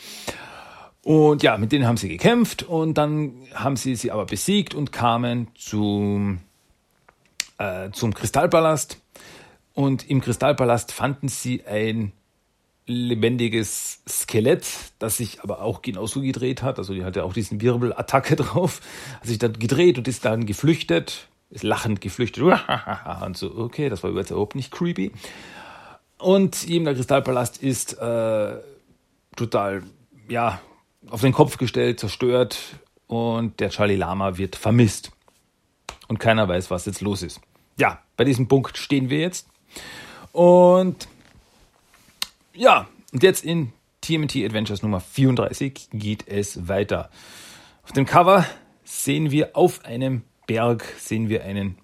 Und 1.09 1.43
ja, 1.43 1.57
mit 1.57 1.73
denen 1.73 1.87
haben 1.87 1.97
sie 1.97 2.11
gekämpft 2.11 2.65
und 2.65 2.99
dann 2.99 3.33
haben 3.55 3.77
sie 3.77 3.97
sie 3.97 4.11
aber 4.11 4.27
besiegt 4.27 4.75
und 4.75 4.93
kamen 4.93 5.49
zum, 5.55 6.41
äh, 7.57 7.91
zum 7.93 8.13
Kristallpalast. 8.13 9.01
Und 9.73 10.11
im 10.11 10.21
Kristallpalast 10.21 10.93
fanden 10.93 11.29
sie 11.29 11.65
ein 11.65 12.13
lebendiges 12.85 14.03
Skelett, 14.07 14.67
das 14.99 15.17
sich 15.17 15.43
aber 15.43 15.63
auch 15.63 15.81
genauso 15.81 16.21
gedreht 16.21 16.63
hat. 16.63 16.77
Also 16.79 16.93
die 16.93 17.05
hatte 17.05 17.25
auch 17.25 17.33
diesen 17.33 17.63
Wirbelattacke 17.63 18.37
drauf, 18.37 18.83
hat 19.15 19.29
sich 19.29 19.39
dann 19.39 19.55
gedreht 19.55 19.97
und 19.97 20.07
ist 20.09 20.27
dann 20.27 20.45
geflüchtet, 20.45 21.29
ist 21.49 21.65
lachend 21.65 22.03
geflüchtet. 22.03 22.45
Und 23.25 23.35
so, 23.35 23.57
okay, 23.57 23.89
das 23.89 24.03
war 24.03 24.11
überhaupt 24.11 24.55
nicht 24.55 24.71
creepy. 24.71 25.13
Und 26.19 26.69
eben 26.69 26.85
der 26.85 26.95
Kristallpalast 26.95 27.63
ist 27.63 27.95
äh, 27.95 28.57
total, 29.37 29.85
ja, 30.29 30.61
auf 31.11 31.21
den 31.21 31.33
Kopf 31.33 31.57
gestellt, 31.59 32.01
zerstört 32.01 32.59
und 33.07 33.61
der 33.61 33.71
Charlie 33.71 33.97
Lama 33.97 34.37
wird 34.37 34.57
vermisst. 34.57 35.13
Und 36.09 36.19
keiner 36.19 36.49
weiß, 36.49 36.71
was 36.71 36.87
jetzt 36.87 37.01
los 37.01 37.23
ist. 37.23 37.41
Ja, 37.77 38.01
bei 38.17 38.25
diesem 38.25 38.49
Punkt 38.49 38.79
stehen 38.79 39.11
wir 39.11 39.21
jetzt. 39.21 39.49
Und 40.33 41.09
ja, 42.55 42.89
und 43.13 43.23
jetzt 43.23 43.45
in 43.45 43.73
TMT 44.01 44.37
Adventures 44.37 44.83
Nummer 44.83 45.01
34 45.01 45.89
geht 45.93 46.27
es 46.27 46.69
weiter. 46.69 47.11
Auf 47.85 47.93
dem 47.93 48.07
Cover 48.07 48.45
sehen 48.85 49.31
wir 49.31 49.57
auf 49.57 49.85
einem 49.85 50.23
Berg 50.49 50.83
sehen 50.99 51.29
wir 51.29 51.45
einen, 51.45 51.77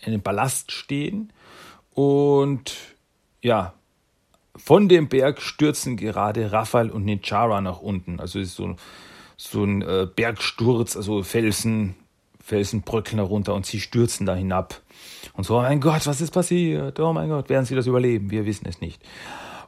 einen 0.00 0.22
Ballast 0.22 0.70
stehen 0.70 1.32
und 1.92 2.76
ja, 3.42 3.74
von 4.56 4.88
dem 4.88 5.08
Berg 5.08 5.40
stürzen 5.40 5.96
gerade 5.96 6.52
Raphael 6.52 6.90
und 6.90 7.04
Nichara 7.04 7.60
nach 7.60 7.80
unten. 7.80 8.20
Also 8.20 8.38
ist 8.38 8.54
so, 8.54 8.76
so 9.36 9.64
ein 9.64 9.82
äh, 9.82 10.06
Bergsturz, 10.14 10.96
also 10.96 11.22
Felsen, 11.22 11.94
Felsenbröckeln 12.42 13.18
herunter 13.18 13.54
und 13.54 13.66
sie 13.66 13.80
stürzen 13.80 14.26
da 14.26 14.34
hinab. 14.34 14.80
Und 15.32 15.44
so, 15.44 15.58
oh 15.58 15.62
mein 15.62 15.80
Gott, 15.80 16.06
was 16.06 16.20
ist 16.20 16.32
passiert? 16.32 17.00
Oh 17.00 17.12
mein 17.12 17.28
Gott, 17.28 17.48
werden 17.48 17.64
sie 17.64 17.74
das 17.74 17.86
überleben? 17.86 18.30
Wir 18.30 18.44
wissen 18.44 18.66
es 18.68 18.80
nicht. 18.80 19.02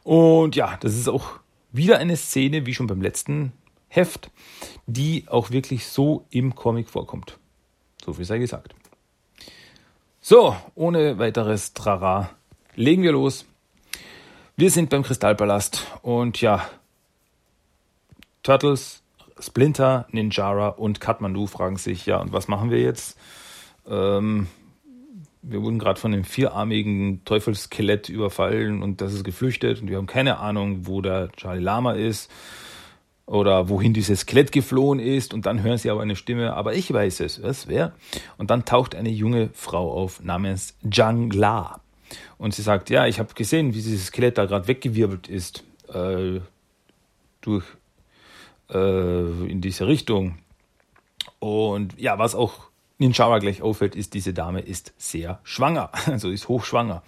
Und 0.03 0.55
ja, 0.57 0.77
das 0.81 0.95
ist 0.95 1.09
auch 1.09 1.41
wieder 1.73 1.99
eine 1.99 2.17
Szene, 2.17 2.67
wie 2.67 2.75
schon 2.75 2.87
beim 2.87 3.01
letzten 3.01 3.53
Heft, 3.89 4.31
die 4.87 5.25
auch 5.29 5.51
wirklich 5.51 5.87
so 5.87 6.27
im 6.31 6.55
Comic 6.55 6.91
vorkommt. 6.91 7.39
So 8.05 8.13
viel 8.13 8.25
sei 8.25 8.39
gesagt. 8.39 8.75
So, 10.21 10.57
ohne 10.75 11.19
weiteres 11.19 11.75
Trara, 11.75 12.31
legen 12.77 13.03
wir 13.03 13.13
los. 13.13 13.47
Wir 14.57 14.71
sind 14.71 14.89
beim 14.89 15.03
Kristallpalast 15.03 15.85
und 16.03 16.41
ja, 16.41 16.65
Turtles, 18.45 19.03
Splinter, 19.41 20.07
Ninjara 20.13 20.69
und 20.69 21.01
Kathmandu 21.01 21.49
fragen 21.49 21.77
sich, 21.77 22.07
ja, 22.07 22.21
und 22.21 22.33
was 22.33 22.47
machen 22.47 22.71
wir 22.71 22.81
jetzt? 22.81 23.19
Ähm, 23.89 24.47
wir 25.43 25.61
wurden 25.61 25.81
gerade 25.81 25.99
von 25.99 26.13
einem 26.13 26.23
vierarmigen 26.23 27.25
Teufelskelett 27.25 28.09
überfallen 28.09 28.85
und 28.85 29.01
das 29.01 29.13
ist 29.13 29.25
geflüchtet 29.25 29.83
und 29.83 29.91
wir 29.91 29.97
haben 29.97 30.07
keine 30.07 30.39
Ahnung, 30.39 30.87
wo 30.87 31.01
der 31.01 31.33
Charlie 31.33 31.61
Lama 31.61 31.95
ist 31.95 32.31
oder 33.27 33.69
wohin 33.69 33.93
dieses 33.93 34.21
Skelett 34.21 34.53
geflohen 34.53 35.01
ist 35.01 35.35
und 35.35 35.47
dann 35.47 35.65
hören 35.65 35.79
sie 35.79 35.91
aber 35.91 36.03
eine 36.03 36.15
Stimme, 36.15 36.55
aber 36.55 36.75
ich 36.75 36.93
weiß 36.93 37.19
es, 37.19 37.43
was 37.43 37.67
wer? 37.67 37.93
Und 38.39 38.53
dann 38.53 38.65
taucht 38.65 38.95
eine 38.95 39.11
junge 39.11 39.51
Frau 39.53 39.91
auf 39.91 40.23
namens 40.23 40.77
Jangla 40.89 41.81
und 42.39 42.55
sie 42.55 42.63
sagt, 42.63 42.91
ja, 42.91 43.07
ich 43.07 43.19
habe 43.19 43.35
gesehen, 43.35 43.75
wie 43.75 43.83
dieses 43.83 44.07
Skelett 44.07 44.39
da 44.39 44.47
gerade 44.47 44.69
weggewirbelt 44.69 45.29
ist 45.29 45.65
äh, 45.93 46.41
durch 47.41 47.65
äh, 48.71 49.47
in 49.47 49.61
diese 49.61 49.87
Richtung 49.87 50.39
und 51.39 51.99
ja, 52.01 52.19
was 52.19 52.35
auch 52.35 52.71
Ninjawa 52.99 53.39
gleich 53.39 53.61
auffällt, 53.61 53.97
ist, 53.97 54.15
diese 54.15 54.33
Dame 54.33 54.61
ist 54.61 54.95
sehr 54.97 55.41
schwanger, 55.43 55.91
also 56.07 56.31
ist 56.31 56.49
hochschwanger. 56.49 57.03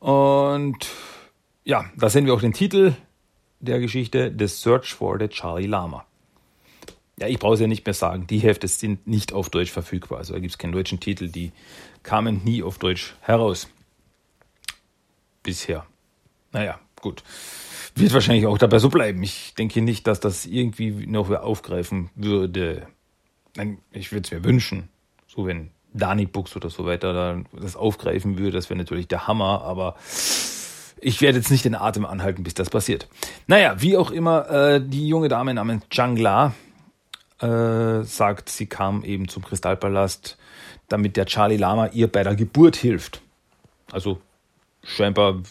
Und 0.00 0.86
ja, 1.64 1.86
da 1.96 2.08
sehen 2.10 2.26
wir 2.26 2.34
auch 2.34 2.40
den 2.40 2.52
Titel 2.52 2.94
der 3.60 3.80
Geschichte, 3.80 4.34
The 4.38 4.46
Search 4.46 4.94
for 4.94 5.18
the 5.18 5.28
Charlie 5.28 5.66
Lama. 5.66 6.04
Ja, 7.18 7.26
ich 7.26 7.38
brauche 7.38 7.54
es 7.54 7.60
ja 7.60 7.66
nicht 7.66 7.84
mehr 7.84 7.94
sagen, 7.94 8.26
die 8.28 8.38
Hefte 8.38 8.68
sind 8.68 9.06
nicht 9.06 9.32
auf 9.32 9.50
Deutsch 9.50 9.72
verfügbar, 9.72 10.18
also 10.18 10.34
da 10.34 10.40
gibt 10.40 10.52
es 10.52 10.58
keinen 10.58 10.72
deutschen 10.72 11.00
Titel, 11.00 11.28
die 11.28 11.50
kamen 12.04 12.42
nie 12.44 12.62
auf 12.62 12.78
Deutsch 12.78 13.16
heraus. 13.20 13.68
Bisher. 15.48 15.86
Naja, 16.52 16.78
gut. 17.00 17.22
Wird 17.94 18.12
wahrscheinlich 18.12 18.44
auch 18.44 18.58
dabei 18.58 18.78
so 18.80 18.90
bleiben. 18.90 19.22
Ich 19.22 19.54
denke 19.54 19.80
nicht, 19.80 20.06
dass 20.06 20.20
das 20.20 20.44
irgendwie 20.44 21.06
noch 21.06 21.30
aufgreifen 21.30 22.10
würde. 22.14 22.86
Nein, 23.56 23.78
ich 23.90 24.12
würde 24.12 24.26
es 24.26 24.30
mir 24.30 24.44
wünschen. 24.44 24.90
So, 25.26 25.46
wenn 25.46 25.70
Dani 25.94 26.26
Books 26.26 26.54
oder 26.54 26.68
so 26.68 26.84
weiter 26.84 27.14
da 27.14 27.40
das 27.58 27.76
aufgreifen 27.76 28.36
würde, 28.36 28.50
das 28.50 28.68
wäre 28.68 28.76
natürlich 28.76 29.08
der 29.08 29.26
Hammer, 29.26 29.62
aber 29.62 29.94
ich 31.00 31.22
werde 31.22 31.38
jetzt 31.38 31.50
nicht 31.50 31.64
den 31.64 31.74
Atem 31.74 32.04
anhalten, 32.04 32.42
bis 32.42 32.52
das 32.52 32.68
passiert. 32.68 33.08
Naja, 33.46 33.80
wie 33.80 33.96
auch 33.96 34.10
immer, 34.10 34.50
äh, 34.50 34.82
die 34.84 35.08
junge 35.08 35.28
Dame 35.28 35.54
namens 35.54 35.84
Jangla 35.90 36.52
äh, 37.40 38.02
sagt, 38.02 38.50
sie 38.50 38.66
kam 38.66 39.02
eben 39.02 39.28
zum 39.28 39.42
Kristallpalast, 39.46 40.36
damit 40.88 41.16
der 41.16 41.24
Charlie 41.24 41.56
Lama 41.56 41.86
ihr 41.86 42.12
bei 42.12 42.22
der 42.22 42.36
Geburt 42.36 42.76
hilft. 42.76 43.22
Also 43.90 44.20
scheinbar, 44.88 45.42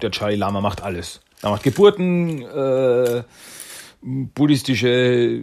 der 0.00 0.10
Charlie 0.10 0.36
Lama 0.36 0.60
macht 0.60 0.82
alles. 0.82 1.20
Er 1.42 1.50
macht 1.50 1.62
Geburten, 1.62 2.42
äh, 2.42 3.24
buddhistische 4.02 5.42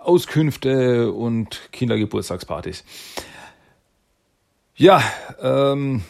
Auskünfte 0.00 1.12
und 1.12 1.68
Kindergeburtstagspartys. 1.72 2.84
Ja, 4.76 5.02
ähm, 5.40 6.02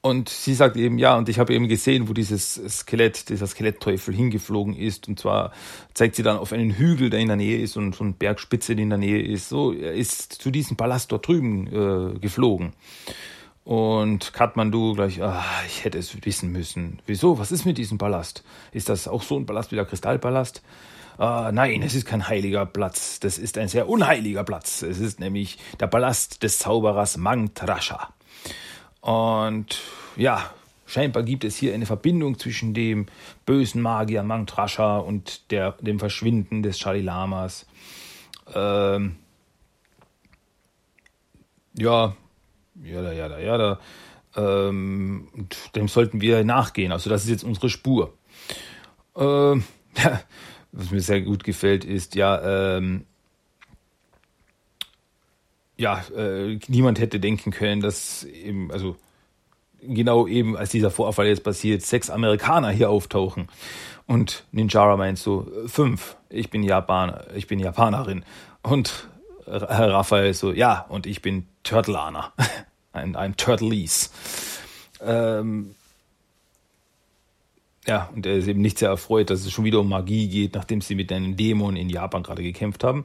und 0.00 0.28
sie 0.28 0.54
sagt 0.54 0.76
eben, 0.76 0.98
ja, 0.98 1.16
und 1.16 1.28
ich 1.28 1.38
habe 1.38 1.54
eben 1.54 1.66
gesehen, 1.66 2.08
wo 2.08 2.12
dieses 2.12 2.60
Skelett, 2.68 3.30
dieser 3.30 3.46
Skelettteufel 3.46 4.14
hingeflogen 4.14 4.76
ist. 4.76 5.08
Und 5.08 5.18
zwar 5.18 5.52
zeigt 5.94 6.14
sie 6.14 6.22
dann 6.22 6.36
auf 6.36 6.52
einen 6.52 6.72
Hügel, 6.72 7.10
der 7.10 7.20
in 7.20 7.28
der 7.28 7.38
Nähe 7.38 7.58
ist 7.58 7.76
und 7.76 7.94
so 7.94 8.04
eine 8.04 8.12
Bergspitze, 8.12 8.76
die 8.76 8.82
in 8.82 8.90
der 8.90 8.98
Nähe 8.98 9.22
ist. 9.22 9.48
So, 9.48 9.72
er 9.72 9.94
ist 9.94 10.32
zu 10.32 10.50
diesem 10.50 10.76
Palast 10.76 11.10
dort 11.10 11.26
drüben 11.26 11.66
äh, 11.66 12.18
geflogen. 12.18 12.74
Und 13.64 14.34
Kathmandu 14.34 14.94
gleich, 14.94 15.22
ah, 15.22 15.42
ich 15.66 15.84
hätte 15.84 15.98
es 15.98 16.22
wissen 16.24 16.52
müssen. 16.52 17.00
Wieso? 17.06 17.38
Was 17.38 17.50
ist 17.50 17.64
mit 17.64 17.78
diesem 17.78 17.96
Palast? 17.96 18.44
Ist 18.72 18.90
das 18.90 19.08
auch 19.08 19.22
so 19.22 19.38
ein 19.38 19.46
Palast 19.46 19.72
wie 19.72 19.76
der 19.76 19.86
Kristallpalast? 19.86 20.62
Ah, 21.16 21.50
nein, 21.52 21.82
es 21.82 21.94
ist 21.94 22.06
kein 22.06 22.28
heiliger 22.28 22.66
Platz. 22.66 23.20
Das 23.20 23.38
ist 23.38 23.56
ein 23.56 23.68
sehr 23.68 23.88
unheiliger 23.88 24.44
Platz. 24.44 24.82
Es 24.82 24.98
ist 24.98 25.18
nämlich 25.18 25.58
der 25.80 25.86
Palast 25.86 26.42
des 26.42 26.58
Zauberers 26.58 27.16
Mangtrascha. 27.16 28.12
Und 29.00 29.80
ja, 30.16 30.50
scheinbar 30.84 31.22
gibt 31.22 31.44
es 31.44 31.56
hier 31.56 31.72
eine 31.72 31.86
Verbindung 31.86 32.38
zwischen 32.38 32.74
dem 32.74 33.06
bösen 33.46 33.80
Magier 33.80 34.24
Mangtrascha 34.24 34.98
und 34.98 35.50
der, 35.50 35.72
dem 35.80 35.98
Verschwinden 35.98 36.62
des 36.62 36.78
Charlie 36.78 37.00
Lamas. 37.00 37.66
Ähm, 38.54 39.16
ja, 41.74 42.14
ja, 42.82 43.02
da, 43.02 43.12
ja, 43.12 43.28
da, 43.28 43.38
ja, 43.38 43.58
da. 43.58 43.80
Ähm, 44.36 45.28
dem 45.76 45.88
sollten 45.88 46.20
wir 46.20 46.44
nachgehen. 46.44 46.92
Also 46.92 47.08
das 47.08 47.24
ist 47.24 47.30
jetzt 47.30 47.44
unsere 47.44 47.70
Spur. 47.70 48.12
Ähm, 49.16 49.64
ja, 49.96 50.20
was 50.72 50.90
mir 50.90 51.00
sehr 51.00 51.20
gut 51.20 51.44
gefällt, 51.44 51.84
ist 51.84 52.14
ja, 52.14 52.76
ähm, 52.76 53.06
ja, 55.76 56.02
äh, 56.16 56.58
niemand 56.68 57.00
hätte 57.00 57.20
denken 57.20 57.50
können, 57.50 57.80
dass 57.80 58.24
eben, 58.24 58.70
also 58.70 58.96
genau 59.80 60.26
eben, 60.26 60.56
als 60.56 60.70
dieser 60.70 60.90
Vorfall 60.90 61.26
jetzt 61.26 61.44
passiert, 61.44 61.82
sechs 61.82 62.10
Amerikaner 62.10 62.70
hier 62.70 62.90
auftauchen. 62.90 63.48
Und 64.06 64.44
Ninjara 64.52 64.96
meint 64.96 65.18
so, 65.18 65.50
fünf, 65.66 66.16
ich 66.28 66.50
bin 66.50 66.62
Japaner, 66.62 67.26
ich 67.34 67.46
bin 67.46 67.58
Japanerin. 67.58 68.24
Und 68.62 69.08
Herr 69.46 69.92
Raphael 69.92 70.34
so, 70.34 70.52
ja, 70.52 70.84
und 70.88 71.06
ich 71.06 71.22
bin 71.22 71.46
Turtleaner. 71.64 72.32
ein, 72.92 73.16
ein 73.16 73.36
Turtleese. 73.36 74.10
Ähm, 75.00 75.74
ja, 77.86 78.08
und 78.14 78.24
er 78.24 78.36
ist 78.36 78.46
eben 78.46 78.62
nicht 78.62 78.78
sehr 78.78 78.88
erfreut, 78.88 79.30
dass 79.30 79.40
es 79.40 79.52
schon 79.52 79.64
wieder 79.64 79.80
um 79.80 79.88
Magie 79.88 80.28
geht, 80.28 80.54
nachdem 80.54 80.80
sie 80.80 80.94
mit 80.94 81.12
einem 81.12 81.36
Dämon 81.36 81.76
in 81.76 81.90
Japan 81.90 82.22
gerade 82.22 82.42
gekämpft 82.42 82.84
haben. 82.84 83.04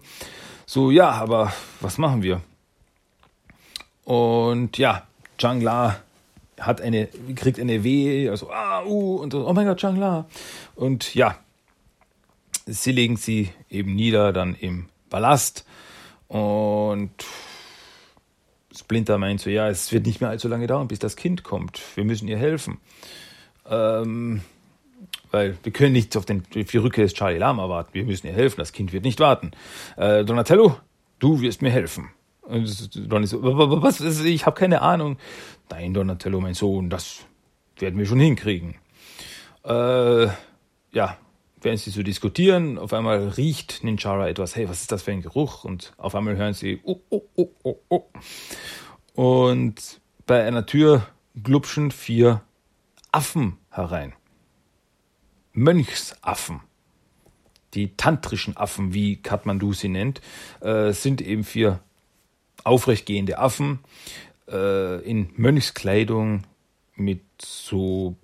So, 0.65 0.91
ja, 0.91 1.09
aber 1.09 1.51
was 1.81 1.97
machen 1.97 2.23
wir? 2.23 2.41
Und 4.05 4.77
ja, 4.77 5.07
Changla 5.37 5.99
hat 6.59 6.81
eine, 6.81 7.07
kriegt 7.35 7.59
eine 7.59 7.83
Wehe, 7.83 8.31
also 8.31 8.51
ah, 8.51 8.83
uh, 8.83 9.17
und 9.17 9.31
so, 9.31 9.47
oh 9.47 9.53
mein 9.53 9.65
Gott, 9.65 9.79
Changla. 9.79 10.25
Und 10.75 11.13
ja, 11.15 11.37
sie 12.65 12.91
legen 12.91 13.17
sie 13.17 13.51
eben 13.69 13.95
nieder, 13.95 14.31
dann 14.31 14.55
im 14.55 14.87
Ballast. 15.09 15.65
Und 16.27 17.11
Splinter 18.79 19.17
meint 19.17 19.41
so, 19.41 19.49
ja, 19.49 19.69
es 19.69 19.91
wird 19.91 20.05
nicht 20.05 20.21
mehr 20.21 20.29
allzu 20.29 20.47
lange 20.47 20.67
dauern, 20.67 20.87
bis 20.87 20.99
das 20.99 21.15
Kind 21.15 21.43
kommt. 21.43 21.81
Wir 21.95 22.05
müssen 22.05 22.27
ihr 22.27 22.37
helfen. 22.37 22.77
Ähm, 23.69 24.41
weil 25.31 25.57
wir 25.63 25.71
können 25.71 25.91
nicht 25.91 26.15
auf, 26.17 26.25
den, 26.25 26.43
auf 26.55 26.71
die 26.71 26.77
Rückkehr 26.77 27.03
des 27.03 27.13
Charlie 27.13 27.37
Lama 27.37 27.69
warten. 27.69 27.93
Wir 27.93 28.05
müssen 28.05 28.27
ihr 28.27 28.33
helfen. 28.33 28.57
Das 28.57 28.71
Kind 28.71 28.93
wird 28.93 29.03
nicht 29.03 29.19
warten. 29.19 29.51
Äh, 29.97 30.23
Donatello, 30.23 30.77
du 31.19 31.41
wirst 31.41 31.61
mir 31.61 31.71
helfen. 31.71 32.09
Und 32.41 33.11
Donny 33.11 33.27
so, 33.27 33.43
was, 33.43 33.99
ich 34.01 34.45
habe 34.45 34.57
keine 34.59 34.81
Ahnung. 34.81 35.17
Nein, 35.69 35.93
Donatello, 35.93 36.41
mein 36.41 36.55
Sohn, 36.55 36.89
das 36.89 37.19
werden 37.77 37.99
wir 37.99 38.05
schon 38.05 38.19
hinkriegen. 38.19 38.75
Äh, 39.63 40.27
ja, 40.91 41.17
während 41.61 41.79
sie 41.79 41.89
so 41.89 42.03
diskutieren, 42.03 42.77
auf 42.77 42.93
einmal 42.93 43.29
riecht 43.29 43.83
Ninjara 43.83 44.27
etwas, 44.27 44.55
hey, 44.55 44.69
was 44.69 44.81
ist 44.81 44.91
das 44.91 45.03
für 45.03 45.11
ein 45.11 45.21
Geruch? 45.21 45.63
Und 45.63 45.93
auf 45.97 46.15
einmal 46.15 46.37
hören 46.37 46.53
sie, 46.53 46.79
oh, 46.83 46.99
oh, 47.09 47.23
oh, 47.35 47.49
oh, 47.63 47.75
oh. 47.89 48.03
Und 49.13 49.99
bei 50.25 50.45
einer 50.45 50.65
Tür 50.65 51.07
glupschen 51.41 51.91
vier 51.91 52.41
Affen 53.11 53.57
herein. 53.69 54.13
Mönchsaffen. 55.53 56.61
Die 57.73 57.95
tantrischen 57.95 58.57
Affen, 58.57 58.93
wie 58.93 59.21
Kathmandu 59.21 59.73
sie 59.73 59.89
nennt, 59.89 60.21
äh, 60.61 60.91
sind 60.91 61.21
eben 61.21 61.43
vier 61.43 61.81
aufrechtgehende 62.63 63.37
Affen 63.39 63.79
äh, 64.47 65.01
in 65.01 65.29
Mönchskleidung 65.35 66.43
mit 66.95 67.21
so 67.41 68.15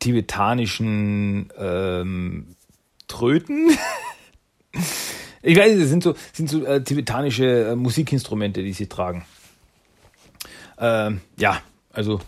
tibetanischen 0.00 1.52
ähm, 1.56 2.56
Tröten. 3.06 3.70
ich 5.42 5.56
weiß 5.56 5.72
nicht, 5.72 5.82
das 5.82 5.90
sind 5.90 6.02
so, 6.02 6.14
sind 6.32 6.50
so 6.50 6.64
äh, 6.64 6.82
tibetanische 6.82 7.70
äh, 7.70 7.76
Musikinstrumente, 7.76 8.62
die 8.62 8.72
sie 8.72 8.88
tragen. 8.88 9.24
Ähm, 10.78 11.20
ja, 11.36 11.62
also 11.92 12.20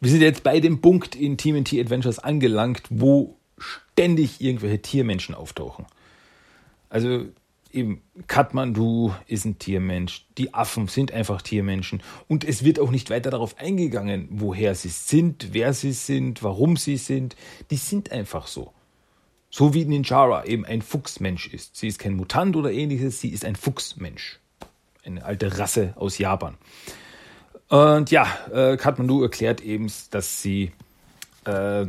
wir 0.00 0.10
sind 0.10 0.20
jetzt 0.20 0.42
bei 0.42 0.60
dem 0.60 0.80
Punkt 0.80 1.16
in 1.16 1.38
TMNT 1.38 1.74
Adventures 1.74 2.18
angelangt, 2.18 2.82
wo 2.90 3.36
ständig 3.58 4.40
irgendwelche 4.40 4.80
Tiermenschen 4.80 5.34
auftauchen. 5.34 5.86
Also 6.88 7.26
eben 7.72 8.02
Kathmandu 8.26 9.12
ist 9.26 9.44
ein 9.44 9.58
Tiermensch, 9.58 10.26
die 10.36 10.54
Affen 10.54 10.88
sind 10.88 11.12
einfach 11.12 11.42
Tiermenschen 11.42 12.02
und 12.26 12.44
es 12.44 12.64
wird 12.64 12.80
auch 12.80 12.90
nicht 12.90 13.10
weiter 13.10 13.30
darauf 13.30 13.58
eingegangen, 13.58 14.28
woher 14.30 14.74
sie 14.74 14.88
sind, 14.88 15.48
wer 15.52 15.72
sie 15.74 15.92
sind, 15.92 16.42
warum 16.42 16.76
sie 16.76 16.96
sind. 16.96 17.36
Die 17.70 17.76
sind 17.76 18.12
einfach 18.12 18.46
so. 18.46 18.72
So 19.50 19.72
wie 19.72 19.84
Ninjara 19.84 20.44
eben 20.44 20.66
ein 20.66 20.82
Fuchsmensch 20.82 21.48
ist. 21.48 21.76
Sie 21.76 21.88
ist 21.88 21.98
kein 21.98 22.14
Mutant 22.14 22.54
oder 22.56 22.70
ähnliches, 22.70 23.20
sie 23.20 23.30
ist 23.30 23.44
ein 23.44 23.56
Fuchsmensch. 23.56 24.40
Eine 25.04 25.24
alte 25.24 25.58
Rasse 25.58 25.94
aus 25.96 26.18
Japan. 26.18 26.56
Und 27.68 28.10
ja, 28.10 28.26
äh, 28.52 28.76
Kathmandu 28.76 29.22
erklärt 29.22 29.60
eben, 29.60 29.90
dass 30.10 30.42
sie, 30.42 30.72
äh, 31.44 31.86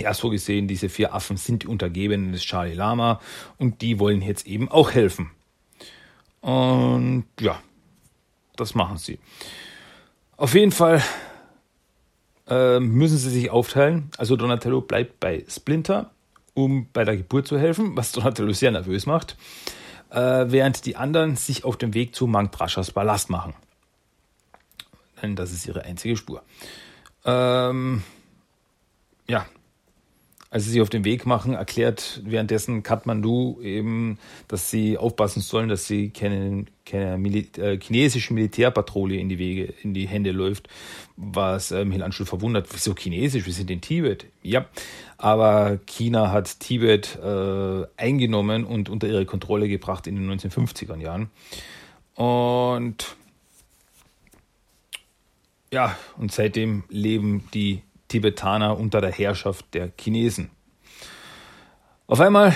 ja, 0.00 0.14
so 0.14 0.30
gesehen, 0.30 0.68
diese 0.68 0.88
vier 0.88 1.14
Affen 1.14 1.36
sind 1.36 1.62
die 1.62 1.66
Untergebenen 1.66 2.32
des 2.32 2.42
Charlie 2.42 2.74
Lama 2.74 3.20
und 3.58 3.82
die 3.82 3.98
wollen 3.98 4.22
jetzt 4.22 4.46
eben 4.46 4.68
auch 4.70 4.92
helfen. 4.92 5.30
Und 6.40 7.26
ja, 7.40 7.60
das 8.56 8.74
machen 8.74 8.98
sie. 8.98 9.18
Auf 10.36 10.54
jeden 10.54 10.72
Fall 10.72 11.02
äh, 12.48 12.80
müssen 12.80 13.18
sie 13.18 13.30
sich 13.30 13.50
aufteilen. 13.50 14.10
Also 14.16 14.36
Donatello 14.36 14.80
bleibt 14.80 15.20
bei 15.20 15.44
Splinter, 15.48 16.10
um 16.54 16.88
bei 16.92 17.04
der 17.04 17.16
Geburt 17.16 17.46
zu 17.46 17.58
helfen, 17.58 17.96
was 17.96 18.12
Donatello 18.12 18.52
sehr 18.52 18.70
nervös 18.70 19.06
macht, 19.06 19.36
äh, 20.10 20.46
während 20.48 20.86
die 20.86 20.96
anderen 20.96 21.36
sich 21.36 21.64
auf 21.64 21.76
dem 21.76 21.94
Weg 21.94 22.14
zu 22.14 22.26
Mangdrashas 22.26 22.90
Ballast 22.92 23.28
machen 23.28 23.54
denn 25.22 25.36
das 25.36 25.52
ist 25.52 25.66
ihre 25.66 25.82
einzige 25.82 26.16
Spur. 26.16 26.42
Ähm, 27.24 28.02
ja, 29.28 29.46
als 30.50 30.64
sie 30.64 30.70
sich 30.70 30.80
auf 30.80 30.90
den 30.90 31.04
Weg 31.04 31.26
machen, 31.26 31.54
erklärt 31.54 32.20
währenddessen 32.24 32.82
Kathmandu 32.82 33.60
eben, 33.62 34.18
dass 34.48 34.68
sie 34.68 34.98
aufpassen 34.98 35.42
sollen, 35.42 35.68
dass 35.68 35.86
sie 35.86 36.10
keine, 36.10 36.66
keine 36.84 37.18
Mil 37.18 37.46
äh, 37.56 37.78
chinesische 37.80 38.34
Militärpatrouille 38.34 39.16
in 39.16 39.28
die 39.28 39.38
Wege, 39.38 39.72
in 39.84 39.94
die 39.94 40.08
Hände 40.08 40.32
läuft, 40.32 40.68
was 41.16 41.70
äh, 41.70 41.84
Michelangelo 41.84 42.24
verwundert. 42.24 42.66
Wieso 42.72 42.96
chinesisch? 42.96 43.46
Wir 43.46 43.52
sind 43.52 43.70
in 43.70 43.80
Tibet. 43.80 44.26
Ja, 44.42 44.66
aber 45.18 45.78
China 45.86 46.32
hat 46.32 46.58
Tibet 46.58 47.16
äh, 47.22 47.86
eingenommen 47.96 48.64
und 48.64 48.88
unter 48.88 49.06
ihre 49.06 49.26
Kontrolle 49.26 49.68
gebracht 49.68 50.08
in 50.08 50.16
den 50.16 50.28
1950er 50.28 50.96
Jahren. 50.96 51.30
Und 52.16 53.14
ja, 55.72 55.96
und 56.18 56.32
seitdem 56.32 56.82
leben 56.88 57.44
die 57.54 57.82
Tibetaner 58.10 58.78
unter 58.78 59.00
der 59.00 59.12
Herrschaft 59.12 59.72
der 59.72 59.90
Chinesen. 59.98 60.50
Auf 62.06 62.20
einmal 62.20 62.54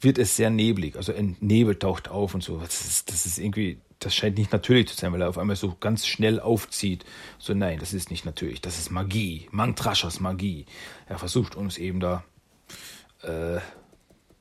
wird 0.00 0.18
es 0.18 0.36
sehr 0.36 0.50
neblig, 0.50 0.96
also 0.96 1.14
ein 1.14 1.36
Nebel 1.40 1.78
taucht 1.78 2.08
auf 2.08 2.34
und 2.34 2.42
so. 2.42 2.58
Das 2.58 2.80
ist, 2.86 3.10
das 3.10 3.26
ist 3.26 3.38
irgendwie, 3.38 3.78
das 3.98 4.14
scheint 4.14 4.38
nicht 4.38 4.50
natürlich 4.50 4.88
zu 4.88 4.96
sein, 4.96 5.12
weil 5.12 5.22
er 5.22 5.28
auf 5.28 5.38
einmal 5.38 5.56
so 5.56 5.76
ganz 5.78 6.06
schnell 6.06 6.40
aufzieht. 6.40 7.04
So, 7.38 7.54
nein, 7.54 7.78
das 7.78 7.92
ist 7.92 8.10
nicht 8.10 8.24
natürlich, 8.24 8.60
das 8.60 8.78
ist 8.78 8.90
Magie, 8.90 9.46
Mantraschas 9.50 10.20
Magie. 10.20 10.66
Er 11.06 11.18
versucht 11.18 11.54
uns 11.54 11.78
eben 11.78 12.00
da 12.00 12.24
äh, 13.22 13.60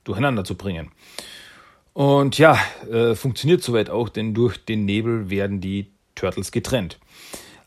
durcheinander 0.05 0.43
zu 0.43 0.55
bringen. 0.55 0.91
Und 1.91 2.37
ja, 2.37 2.57
äh, 2.89 3.15
funktioniert 3.15 3.61
soweit 3.61 3.89
auch, 3.89 4.09
denn 4.09 4.33
durch 4.33 4.63
den 4.63 4.85
Nebel 4.85 5.29
werden 5.29 5.61
die 5.61 5.91
Turtles 6.15 6.51
getrennt. 6.51 6.99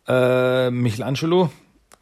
Äh, 0.09 0.70
Michelangelo, 0.70 1.50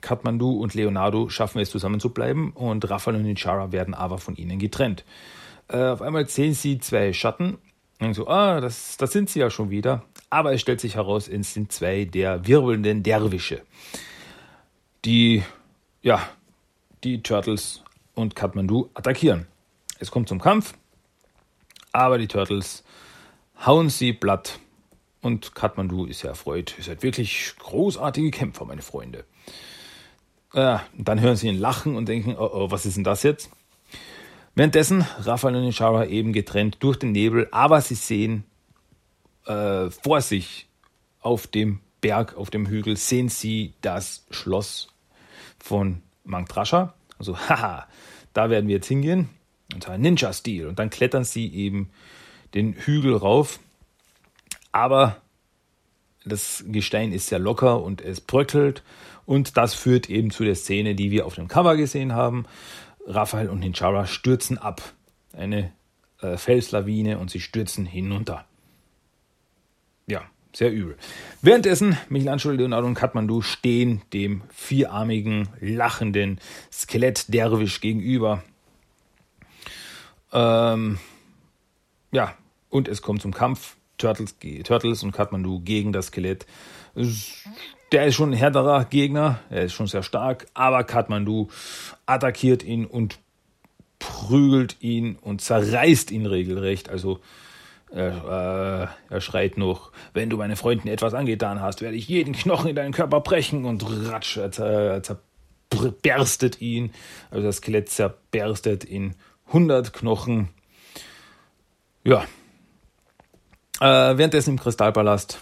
Kathmandu 0.05 0.61
und 0.61 0.75
Leonardo 0.75 1.31
schaffen 1.31 1.61
es 1.61 1.71
zusammen 1.71 1.99
zu 1.99 2.11
bleiben 2.11 2.53
und 2.53 2.89
Raphael 2.89 3.17
und 3.17 3.23
Ninjara 3.23 3.73
werden 3.73 3.95
aber 3.95 4.19
von 4.19 4.37
ihnen 4.37 4.59
getrennt. 4.59 5.05
Äh, 5.69 5.79
auf 5.79 6.03
einmal 6.03 6.29
sehen 6.29 6.53
sie 6.53 6.79
zwei 6.79 7.13
Schatten 7.15 7.57
und 8.01 8.13
so, 8.13 8.29
ah, 8.29 8.61
das, 8.61 8.99
das 8.99 9.13
sind 9.13 9.31
sie 9.31 9.41
ja 9.41 9.51
schon 9.51 9.71
wieder. 9.71 10.05
Aber 10.29 10.53
es 10.53 10.61
stellt 10.61 10.81
sich 10.81 10.97
heraus, 10.97 11.27
es 11.27 11.55
sind 11.55 11.73
zwei 11.73 12.05
der 12.05 12.47
wirbelnden 12.47 13.03
Derwische, 13.03 13.63
die, 15.05 15.43
ja, 16.03 16.21
die 17.03 17.23
Turtles 17.23 17.83
und 18.15 18.37
Kathmandu 18.37 18.91
attackieren. 18.95 19.47
Es 19.99 20.11
kommt 20.11 20.29
zum 20.29 20.41
Kampf, 20.41 20.75
aber 21.93 22.19
die 22.19 22.29
Turtles 22.29 22.85
hauen 23.65 23.89
sie 23.89 24.13
platt 24.13 24.59
und 25.23 25.55
Kathmandu 25.55 26.05
ist 26.05 26.23
ja 26.23 26.31
erfreut. 26.31 26.75
Ihr 26.77 26.85
seid 26.85 27.03
wirklich 27.03 27.55
großartige 27.59 28.31
Kämpfer, 28.31 28.67
meine 28.67 28.83
Freunde. 28.83 29.25
Äh, 30.55 30.79
dann 30.97 31.21
hören 31.21 31.37
sie 31.37 31.49
ihn 31.49 31.59
lachen 31.59 31.97
und 31.97 32.09
denken, 32.09 32.37
oh, 32.39 32.51
oh, 32.53 32.71
was 32.71 32.87
ist 32.87 32.97
denn 32.97 33.05
das 33.05 33.23
jetzt? 33.23 33.51
Währenddessen 34.55 35.05
Raphael 35.19 35.57
und 35.57 35.65
Ishara 35.65 36.07
eben 36.07 36.33
getrennt 36.33 36.77
durch 36.81 36.99
den 36.99 37.13
Nebel, 37.13 37.49
aber 37.51 37.81
sie 37.81 37.97
sehen 37.97 38.45
äh, 39.47 39.91
vor 39.91 40.21
sich 40.21 40.69
auf 41.21 41.47
dem 41.47 41.81
Berg, 42.01 42.37
auf 42.37 42.51
dem 42.51 42.67
Hügel, 42.67 42.97
sehen 42.97 43.29
sie 43.29 43.75
das 43.81 44.25
Schloss 44.31 44.89
von 45.59 46.03
Mangtrascha. 46.25 46.95
Also, 47.19 47.37
haha, 47.49 47.87
da 48.33 48.51
werden 48.51 48.69
wir 48.69 48.77
jetzt 48.77 48.89
hingehen. 48.89 49.31
Und 49.73 49.83
zwar 49.83 49.99
Ninja-Stil. 49.99 50.69
Und 50.69 50.79
dann 50.79 50.91
klettern 50.91 51.25
sie 51.25 51.53
eben 51.53 51.91
den 52.55 52.75
Hügel 52.75 53.17
rauf 53.17 53.59
aber 54.75 55.23
das 56.25 56.65
Gestein 56.67 57.13
ist 57.13 57.29
sehr 57.29 57.39
locker 57.39 57.81
und 57.81 58.01
es 58.01 58.21
bröckelt 58.21 58.83
und 59.27 59.57
das 59.57 59.75
führt 59.75 60.11
eben 60.11 60.31
zu 60.31 60.45
der 60.45 60.55
Szene, 60.55 60.95
die 60.95 61.11
wir 61.11 61.27
auf 61.27 61.35
dem 61.35 61.49
Cover 61.49 61.77
gesehen 61.77 62.13
haben. 62.13 62.47
Raphael 63.07 63.49
und 63.49 63.61
Ninjara 63.61 64.07
stürzen 64.07 64.59
ab. 64.59 64.83
Eine 65.33 65.73
äh, 66.21 66.37
Felslawine 66.37 67.19
und 67.19 67.31
sie 67.31 67.41
stürzen 67.41 67.87
hinunter. 67.87 68.47
Ja, 70.07 70.23
sehr 70.53 70.73
übel. 70.73 70.97
Währenddessen 71.43 71.99
Michelangelo, 72.09 72.55
Leonardo 72.55 72.87
und 72.87 72.95
Kathmandu 72.95 73.43
stehen 73.43 74.03
dem 74.13 74.43
vierarmigen, 74.51 75.49
lachenden 75.61 76.41
Skelett 76.73 77.33
Derwisch 77.33 77.81
gegenüber. 77.81 78.43
Ähm, 80.33 80.99
ja, 82.13 82.35
und 82.69 82.89
es 82.89 83.03
kommt 83.03 83.23
zum 83.23 83.33
Kampf. 83.33 83.77
Turtles, 83.97 84.37
Turtles 84.65 85.03
und 85.03 85.13
Kathmandu 85.13 85.61
gegen 85.61 85.93
das 85.93 86.07
Skelett. 86.07 86.47
Der 87.95 88.07
ist 88.07 88.17
schon 88.17 88.33
ein 88.33 88.37
härterer 88.37 88.87
Gegner, 88.87 89.39
er 89.51 89.67
ist 89.67 89.73
schon 89.73 89.87
sehr 89.87 90.03
stark, 90.03 90.49
aber 90.53 90.83
Kathmandu 90.83 91.47
attackiert 92.07 92.65
ihn 92.65 92.87
und 92.87 93.21
prügelt 94.01 94.79
ihn 94.81 95.15
und 95.15 95.41
zerreißt 95.41 96.11
ihn 96.11 96.27
regelrecht. 96.27 96.89
Also 96.89 97.21
er, 97.93 98.89
äh, 99.11 99.15
er 99.15 99.21
schreit 99.21 99.59
noch, 99.59 99.93
wenn 100.13 100.29
du 100.29 100.39
meinen 100.39 100.57
Freunden 100.57 100.89
etwas 100.89 101.15
angetan 101.15 101.61
hast, 101.61 101.83
werde 101.83 101.97
ich 101.97 102.09
jeden 102.09 102.35
Knochen 102.35 102.71
in 102.71 102.75
deinen 102.75 102.93
Körper 102.93 103.21
brechen 103.21 103.65
und 103.65 103.87
ratsch, 104.11 104.39
er 104.39 105.01
zerberstet 105.71 106.61
ihn. 106.61 106.91
Also 107.31 107.47
das 107.47 107.59
Skelett 107.59 107.91
zerberstet 107.91 108.83
in 108.83 109.15
100 109.47 109.93
Knochen. 109.93 110.49
Ja. 112.03 112.25
Äh, 113.79 114.19
währenddessen 114.19 114.51
im 114.51 114.59
Kristallpalast 114.59 115.39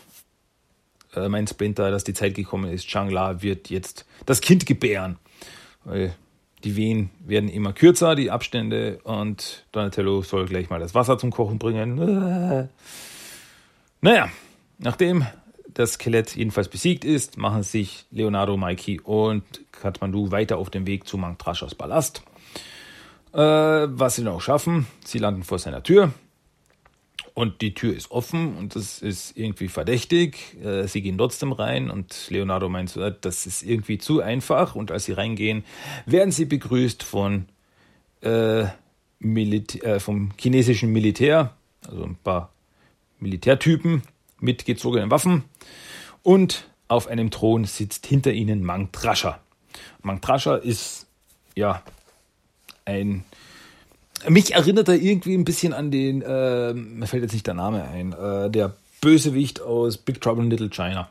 äh, 1.15 1.29
meint 1.29 1.51
Splinter, 1.51 1.91
dass 1.91 2.05
die 2.05 2.15
Zeit 2.15 2.35
gekommen 2.35 2.71
ist. 2.71 2.89
Shangla 2.89 3.43
wird 3.43 3.71
jetzt 3.71 4.07
das 4.27 4.41
Kind 4.41 4.67
gebären. 4.67 5.19
Weil 5.85 6.15
die 6.65 6.77
Wehen 6.77 7.11
werden 7.25 7.49
immer 7.49 7.73
kürzer, 7.73 8.15
die 8.15 8.31
Abstände, 8.31 9.01
und 9.05 9.67
Donatello 9.73 10.23
soll 10.23 10.47
gleich 10.47 10.71
mal 10.71 10.79
das 10.79 10.95
Wasser 10.95 11.19
zum 11.19 11.31
Kochen 11.31 11.59
bringen. 11.59 12.69
Naja, 14.05 14.29
nachdem 14.79 15.25
das 15.75 15.93
Skelett 15.93 16.35
jedenfalls 16.35 16.69
besiegt 16.69 17.05
ist, 17.05 17.39
machen 17.39 17.63
sich 17.63 18.05
Leonardo, 18.11 18.57
Mikey 18.57 18.99
und 18.99 19.45
Kathmandu 19.71 20.33
weiter 20.33 20.59
auf 20.59 20.71
dem 20.71 20.89
Weg 20.89 21.07
zu 21.07 21.17
Mangtrashas 21.19 21.77
Palast. 21.77 22.25
Äh, 23.33 23.39
was 23.39 24.17
sie 24.17 24.23
noch 24.23 24.41
schaffen, 24.41 24.89
sie 25.05 25.19
landen 25.19 25.45
vor 25.45 25.61
seiner 25.61 25.85
Tür 25.85 26.13
und 27.35 27.63
die 27.63 27.75
Tür 27.75 27.95
ist 27.95 28.11
offen 28.11 28.57
und 28.57 28.77
das 28.77 29.01
ist 29.01 29.37
irgendwie 29.37 29.69
verdächtig. 29.69 30.57
Äh, 30.63 30.87
sie 30.87 31.03
gehen 31.03 31.17
trotzdem 31.17 31.53
rein 31.53 31.91
und 31.91 32.27
Leonardo 32.29 32.69
meint, 32.69 32.97
das 33.21 33.47
ist 33.47 33.63
irgendwie 33.63 33.99
zu 33.99 34.21
einfach. 34.21 34.75
Und 34.75 34.91
als 34.91 35.05
sie 35.05 35.13
reingehen, 35.13 35.65
werden 36.05 36.31
sie 36.31 36.45
begrüßt 36.45 37.03
von 37.03 37.47
äh, 38.23 38.65
äh, 38.65 39.99
vom 39.99 40.31
chinesischen 40.39 40.93
Militär, 40.93 41.55
also 41.87 42.05
ein 42.05 42.17
paar 42.17 42.53
Militärtypen 43.19 44.03
mit 44.41 44.65
gezogenen 44.65 45.11
Waffen. 45.11 45.45
Und 46.23 46.69
auf 46.89 47.07
einem 47.07 47.31
Thron 47.31 47.65
sitzt 47.65 48.07
hinter 48.07 48.33
ihnen 48.33 48.63
Mangtrascha. 48.63 49.41
Mangtrascha 50.03 50.57
ist 50.57 51.07
ja 51.57 51.83
ein 52.85 53.25
mich 54.29 54.55
erinnert 54.55 54.89
er 54.89 54.95
irgendwie 54.95 55.35
ein 55.35 55.45
bisschen 55.45 55.73
an 55.73 55.91
den, 55.91 56.23
äh, 56.23 56.73
mir 56.75 57.07
fällt 57.07 57.23
jetzt 57.23 57.33
nicht 57.33 57.47
der 57.47 57.55
Name 57.55 57.85
ein, 57.85 58.13
äh, 58.13 58.51
der 58.51 58.75
Bösewicht 59.01 59.61
aus 59.61 59.97
Big 59.99 60.21
Trouble 60.21 60.45
in 60.45 60.51
Little 60.51 60.71
China. 60.71 61.11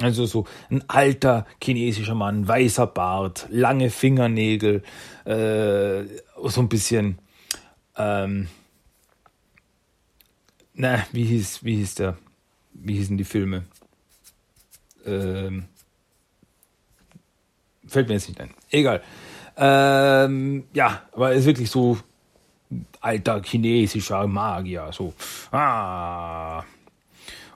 Also 0.00 0.26
so 0.26 0.46
ein 0.70 0.84
alter 0.88 1.46
chinesischer 1.62 2.14
Mann, 2.14 2.46
weißer 2.48 2.86
Bart, 2.86 3.46
lange 3.50 3.90
Fingernägel, 3.90 4.82
äh, 5.24 6.04
so 6.44 6.60
ein 6.60 6.68
bisschen, 6.68 7.18
ähm, 7.96 8.48
na, 10.74 11.06
wie 11.12 11.24
hieß, 11.24 11.64
wie 11.64 11.76
hieß 11.76 11.94
der, 11.94 12.18
wie 12.72 12.96
hießen 12.96 13.16
die 13.16 13.24
Filme? 13.24 13.64
Ähm, 15.06 15.66
fällt 17.86 18.08
mir 18.08 18.14
jetzt 18.14 18.28
nicht 18.28 18.40
ein. 18.40 18.50
Egal. 18.70 19.02
Ähm, 19.56 20.64
ja, 20.72 21.02
aber 21.12 21.32
er 21.32 21.36
ist 21.36 21.46
wirklich 21.46 21.70
so 21.70 21.98
alter 23.00 23.42
chinesischer 23.42 24.26
Magier, 24.26 24.88
so. 24.92 25.14
Ah. 25.52 26.64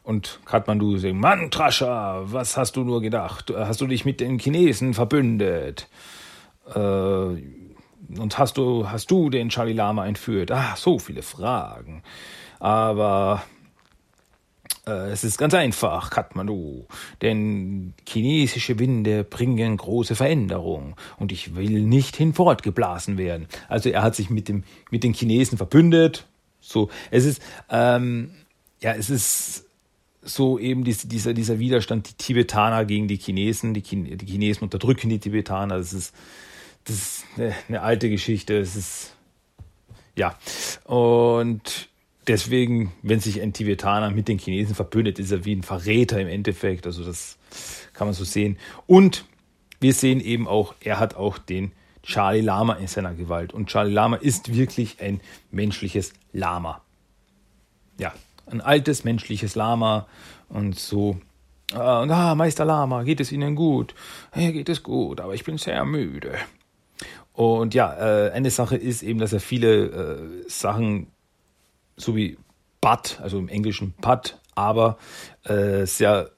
Und 0.04 0.40
Kathmandu 0.46 0.96
sagt, 0.96 1.14
Mann, 1.14 1.50
Trascha, 1.50 2.22
was 2.24 2.56
hast 2.56 2.76
du 2.76 2.84
nur 2.84 3.02
gedacht? 3.02 3.52
Hast 3.54 3.80
du 3.80 3.86
dich 3.86 4.04
mit 4.04 4.20
den 4.20 4.38
Chinesen 4.38 4.94
verbündet? 4.94 5.88
Äh, 6.74 6.78
und 6.78 8.38
hast 8.38 8.56
du, 8.56 8.88
hast 8.90 9.10
du 9.10 9.28
den 9.28 9.50
Charlie 9.50 9.74
Lama 9.74 10.06
entführt? 10.06 10.50
Ah, 10.50 10.74
so 10.76 10.98
viele 10.98 11.22
Fragen. 11.22 12.02
Aber 12.58 13.42
es 14.88 15.24
ist 15.24 15.38
ganz 15.38 15.54
einfach, 15.54 16.10
Kathmandu, 16.10 16.86
denn 17.22 17.94
chinesische 18.06 18.78
Winde 18.78 19.24
bringen 19.24 19.76
große 19.76 20.14
Veränderung. 20.14 20.96
Und 21.18 21.32
ich 21.32 21.56
will 21.56 21.82
nicht 21.82 22.16
hinfortgeblasen 22.16 23.18
werden. 23.18 23.46
Also 23.68 23.88
er 23.88 24.02
hat 24.02 24.14
sich 24.14 24.30
mit, 24.30 24.48
dem, 24.48 24.64
mit 24.90 25.04
den 25.04 25.14
Chinesen 25.14 25.58
verbündet. 25.58 26.26
So, 26.60 26.90
es 27.10 27.24
ist, 27.24 27.42
ähm, 27.70 28.30
ja, 28.80 28.94
es 28.94 29.10
ist 29.10 29.64
so 30.22 30.58
eben 30.58 30.84
dieser, 30.84 31.32
dieser 31.32 31.58
Widerstand, 31.58 32.08
die 32.10 32.14
Tibetaner 32.14 32.84
gegen 32.84 33.08
die 33.08 33.16
Chinesen, 33.16 33.74
die, 33.74 33.82
die 33.82 34.26
Chinesen 34.26 34.64
unterdrücken 34.64 35.08
die 35.08 35.18
Tibetaner, 35.18 35.78
das 35.78 35.92
ist, 35.92 36.14
das 36.84 36.96
ist 36.96 37.24
eine, 37.36 37.54
eine 37.68 37.82
alte 37.82 38.10
Geschichte, 38.10 38.58
es 38.58 38.76
ist, 38.76 39.14
ja, 40.16 40.36
und 40.84 41.88
deswegen, 42.28 42.92
wenn 43.02 43.20
sich 43.20 43.40
ein 43.40 43.52
Tibetaner 43.52 44.10
mit 44.10 44.28
den 44.28 44.38
Chinesen 44.38 44.74
verbündet, 44.74 45.18
ist 45.18 45.32
er 45.32 45.44
wie 45.44 45.56
ein 45.56 45.62
Verräter 45.62 46.20
im 46.20 46.28
Endeffekt. 46.28 46.86
Also 46.86 47.04
das 47.04 47.38
kann 47.94 48.06
man 48.06 48.14
so 48.14 48.24
sehen. 48.24 48.58
Und 48.86 49.24
wir 49.80 49.94
sehen 49.94 50.20
eben 50.20 50.46
auch, 50.46 50.74
er 50.80 51.00
hat 51.00 51.16
auch 51.16 51.38
den 51.38 51.72
Charlie 52.02 52.40
Lama 52.40 52.74
in 52.74 52.86
seiner 52.86 53.14
Gewalt. 53.14 53.52
Und 53.52 53.68
Charlie 53.68 53.92
Lama 53.92 54.16
ist 54.16 54.54
wirklich 54.54 55.00
ein 55.00 55.20
menschliches 55.50 56.12
Lama. 56.32 56.82
Ja, 57.98 58.12
ein 58.46 58.60
altes 58.60 59.04
menschliches 59.04 59.54
Lama 59.54 60.06
und 60.48 60.78
so. 60.78 61.18
Ah, 61.72 62.00
und, 62.00 62.10
ah, 62.10 62.34
Meister 62.34 62.64
Lama, 62.64 63.02
geht 63.02 63.20
es 63.20 63.30
Ihnen 63.30 63.54
gut? 63.54 63.94
Ja, 64.34 64.50
geht 64.50 64.68
es 64.68 64.82
gut, 64.82 65.20
aber 65.20 65.34
ich 65.34 65.44
bin 65.44 65.58
sehr 65.58 65.84
müde. 65.84 66.32
Und 67.34 67.74
ja, 67.74 67.94
äh, 68.26 68.30
eine 68.32 68.50
Sache 68.50 68.76
ist 68.76 69.02
eben, 69.02 69.18
dass 69.18 69.32
er 69.32 69.40
viele 69.40 69.84
äh, 69.84 70.48
Sachen 70.48 71.08
so 71.98 72.16
wie 72.16 72.38
but, 72.80 73.20
also 73.20 73.38
im 73.38 73.48
Englischen 73.48 73.94
but, 74.00 74.38
aber 74.54 74.98
äh, 75.44 75.84
sehr, 75.84 76.30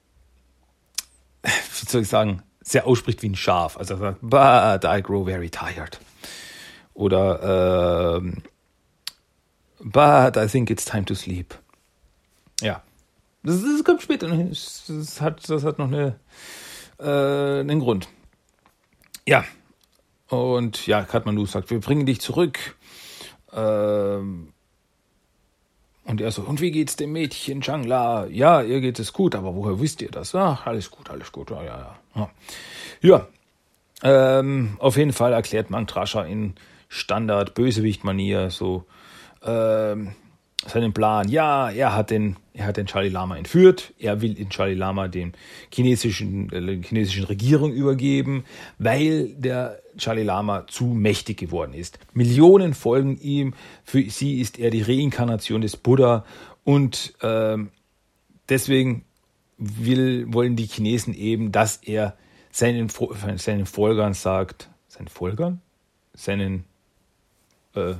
wie 1.43 1.87
soll 1.89 2.03
ich 2.03 2.09
sagen, 2.09 2.43
sehr 2.61 2.87
ausspricht 2.87 3.23
wie 3.23 3.29
ein 3.29 3.37
Schaf. 3.37 3.77
Also 3.77 3.97
sagt, 3.97 4.19
but 4.21 4.85
I 4.85 5.03
grow 5.03 5.25
very 5.25 5.51
tired. 5.51 5.99
Oder 6.95 8.21
äh, 8.21 8.33
but 9.81 10.37
I 10.37 10.47
think 10.47 10.71
it's 10.71 10.85
time 10.85 11.05
to 11.05 11.15
sleep. 11.15 11.55
Ja. 12.61 12.83
Das, 13.43 13.63
das 13.63 13.85
kommt 13.85 14.03
später. 14.03 14.29
Das 14.29 15.21
hat, 15.21 15.49
das 15.49 15.65
hat 15.65 15.79
noch 15.79 15.89
eine, 15.89 16.21
äh, 16.99 17.61
einen 17.61 17.81
Grund. 17.81 18.09
Ja. 19.27 19.45
Und 20.29 20.87
ja, 20.87 21.03
Katmanu 21.03 21.47
sagt, 21.47 21.71
wir 21.71 21.81
bringen 21.81 22.07
dich 22.07 22.21
zurück. 22.21 22.77
Ähm, 23.53 24.53
und 26.11 26.21
er 26.21 26.33
so, 26.33 26.43
und 26.43 26.61
wie 26.61 26.73
geht's 26.73 26.97
dem 26.97 27.13
Mädchen 27.13 27.61
Changla? 27.61 28.27
Ja, 28.27 28.63
ihr 28.63 28.81
geht 28.81 28.99
es 28.99 29.13
gut, 29.13 29.37
aber 29.37 29.55
woher 29.55 29.81
wisst 29.81 30.03
ihr 30.03 30.11
das? 30.11 30.35
Ach, 30.35 30.67
alles 30.67 30.91
gut, 30.91 31.09
alles 31.09 31.31
gut, 31.31 31.51
ja, 31.51 31.63
ja, 31.63 31.97
ja. 32.17 32.31
Ja, 33.01 33.29
ähm, 34.03 34.77
auf 34.81 34.97
jeden 34.97 35.13
Fall 35.13 35.33
erklärt 35.33 35.71
Mantrascha 35.71 36.25
in 36.25 36.55
Standard-Bösewicht-Manier 36.89 38.51
so 38.51 38.85
ähm, 39.45 40.17
seinen 40.67 40.93
Plan. 40.93 41.29
Ja, 41.29 41.71
er 41.71 41.95
hat 41.95 42.11
den, 42.11 42.37
er 42.53 42.67
hat 42.67 42.77
den 42.77 42.87
Charlie 42.87 43.09
Lama 43.09 43.37
entführt. 43.37 43.95
Er 43.99 44.21
will 44.21 44.35
den 44.35 44.51
Charlie 44.51 44.75
Lama 44.75 45.09
den 45.09 45.33
chinesischen, 45.73 46.53
äh, 46.53 46.83
chinesischen 46.83 47.25
Regierung 47.25 47.73
übergeben, 47.73 48.45
weil 48.79 49.29
der 49.29 49.81
Charlie 49.97 50.23
Lama 50.23 50.67
zu 50.67 50.85
mächtig 50.85 51.39
geworden 51.39 51.75
ist. 51.75 51.99
Millionen 52.13 52.75
folgen 52.75 53.19
ihm. 53.21 53.55
Für 53.85 54.03
sie 54.03 54.41
ist 54.41 54.59
er 54.59 54.71
die 54.71 54.83
Reinkarnation 54.83 55.63
des 55.63 55.77
Buddha 55.77 56.25
und 56.65 57.15
ähm, 57.23 57.71
deswegen 58.49 59.05
will, 59.57 60.33
wollen 60.33 60.57
die 60.57 60.67
Chinesen 60.67 61.15
eben, 61.15 61.53
dass 61.53 61.77
er 61.77 62.17
seinen, 62.51 62.91
seinen 63.37 63.67
Folgern 63.67 64.15
sagt, 64.15 64.69
seinen 64.89 65.09
Folgern? 65.09 65.61
Seinen 66.15 66.65
äh, 67.75 67.95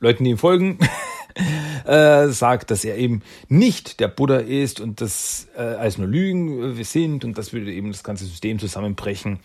Leuten, 0.00 0.24
die 0.24 0.30
ihm 0.30 0.38
folgen, 0.38 0.78
äh, 1.84 2.28
sagt, 2.28 2.70
dass 2.70 2.84
er 2.84 2.96
eben 2.96 3.22
nicht 3.48 4.00
der 4.00 4.08
Buddha 4.08 4.38
ist 4.38 4.80
und 4.80 5.00
das 5.00 5.48
äh, 5.56 5.60
alles 5.60 5.98
nur 5.98 6.08
Lügen 6.08 6.78
äh, 6.78 6.84
sind 6.84 7.24
und 7.24 7.38
das 7.38 7.52
würde 7.52 7.72
eben 7.72 7.92
das 7.92 8.04
ganze 8.04 8.24
System 8.24 8.58
zusammenbrechen. 8.58 9.40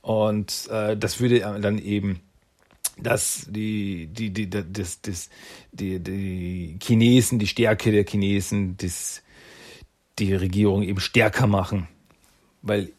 Und 0.00 0.68
äh, 0.70 0.96
das 0.96 1.20
würde 1.20 1.40
dann 1.60 1.78
eben 1.78 2.20
dass 2.98 3.46
die, 3.48 4.06
die, 4.08 4.30
die, 4.30 4.48
das, 4.48 5.00
das, 5.00 5.30
die, 5.72 5.98
die 5.98 6.78
Chinesen, 6.82 7.38
die 7.38 7.46
Stärke 7.46 7.90
der 7.90 8.04
Chinesen, 8.04 8.76
das, 8.76 9.22
die 10.18 10.34
Regierung 10.34 10.82
eben 10.82 11.00
stärker 11.00 11.46
machen. 11.46 11.88
Weil, 12.60 12.92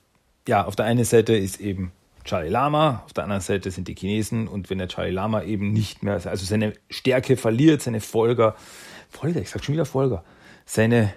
ja, 0.48 0.66
auf 0.66 0.76
der 0.76 0.86
einen 0.86 1.06
Seite 1.06 1.36
ist 1.36 1.62
eben 1.62 1.92
Charlie 2.24 2.50
Lama, 2.50 3.04
auf 3.06 3.14
der 3.14 3.24
anderen 3.26 3.42
Seite 3.42 3.72
sind 3.72 3.88
die 3.88 3.96
Chinesen. 3.96 4.48
Und 4.48 4.70
wenn 4.70 4.78
der 4.78 4.88
Charlie 4.88 5.12
Lama 5.12 5.44
eben 5.44 5.74
nicht 5.74 6.04
mehr, 6.04 6.14
also 6.14 6.46
seine 6.46 6.74
Stärke 6.90 7.38
verliert, 7.38 7.82
seine 7.82 8.02
Folger, 8.02 8.56
Folger, 9.10 9.42
ich 9.42 9.50
sag 9.50 9.64
schon 9.64 9.74
wieder 9.74 9.86
Folger, 9.86 10.24
seine 10.66 11.14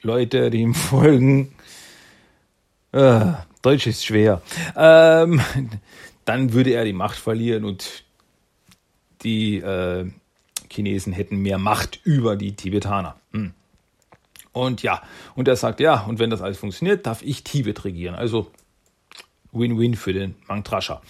Leute, 0.00 0.50
die 0.50 0.60
ihm 0.60 0.74
folgen, 0.74 1.52
äh, 2.92 3.32
Deutsch 3.62 3.86
ist 3.86 4.04
schwer, 4.04 4.40
ähm, 4.76 5.40
dann 6.24 6.52
würde 6.52 6.70
er 6.70 6.84
die 6.84 6.92
Macht 6.92 7.18
verlieren 7.18 7.64
und 7.64 8.04
die 9.22 9.56
äh, 9.56 10.06
Chinesen 10.70 11.12
hätten 11.12 11.38
mehr 11.38 11.58
Macht 11.58 12.00
über 12.04 12.36
die 12.36 12.54
Tibetaner. 12.54 13.16
Und 14.58 14.82
ja, 14.82 15.02
und 15.36 15.46
er 15.46 15.54
sagt, 15.54 15.78
ja, 15.78 16.02
und 16.02 16.18
wenn 16.18 16.30
das 16.30 16.42
alles 16.42 16.58
funktioniert, 16.58 17.06
darf 17.06 17.22
ich 17.22 17.44
Tibet 17.44 17.84
regieren. 17.84 18.16
Also 18.16 18.50
Win-Win 19.52 19.94
für 19.94 20.12
den 20.12 20.34
Mangtrascha. 20.48 21.00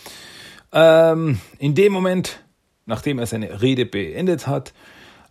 Ähm, 0.71 1.41
in 1.59 1.75
dem 1.75 1.93
Moment, 1.93 2.41
nachdem 2.85 3.19
er 3.19 3.27
seine 3.27 3.63
Rede 3.63 3.87
beendet 3.87 4.47
hat, 4.47 4.75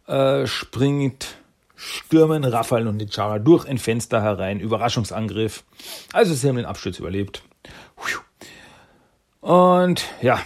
äh, 0.07 0.47
springt, 0.47 1.37
stürmen 1.75 2.43
Raphael 2.43 2.87
und 2.87 2.97
Nichara 2.97 3.37
durch 3.37 3.67
ein 3.67 3.77
Fenster 3.77 4.23
herein. 4.23 4.59
Überraschungsangriff. 4.59 5.63
Also 6.11 6.33
sie 6.33 6.47
haben 6.47 6.55
den 6.55 6.65
Absturz 6.65 6.97
überlebt. 6.97 7.43
Und 9.41 10.03
ja, 10.21 10.41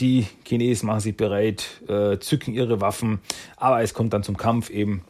die 0.00 0.26
Chinesen 0.46 0.86
machen 0.86 1.00
sich 1.00 1.16
bereit, 1.16 1.82
äh, 1.88 2.18
zücken 2.18 2.54
ihre 2.54 2.80
Waffen, 2.80 3.20
aber 3.56 3.82
es 3.82 3.92
kommt 3.92 4.14
dann 4.14 4.22
zum 4.22 4.36
Kampf 4.36 4.70
eben 4.70 5.04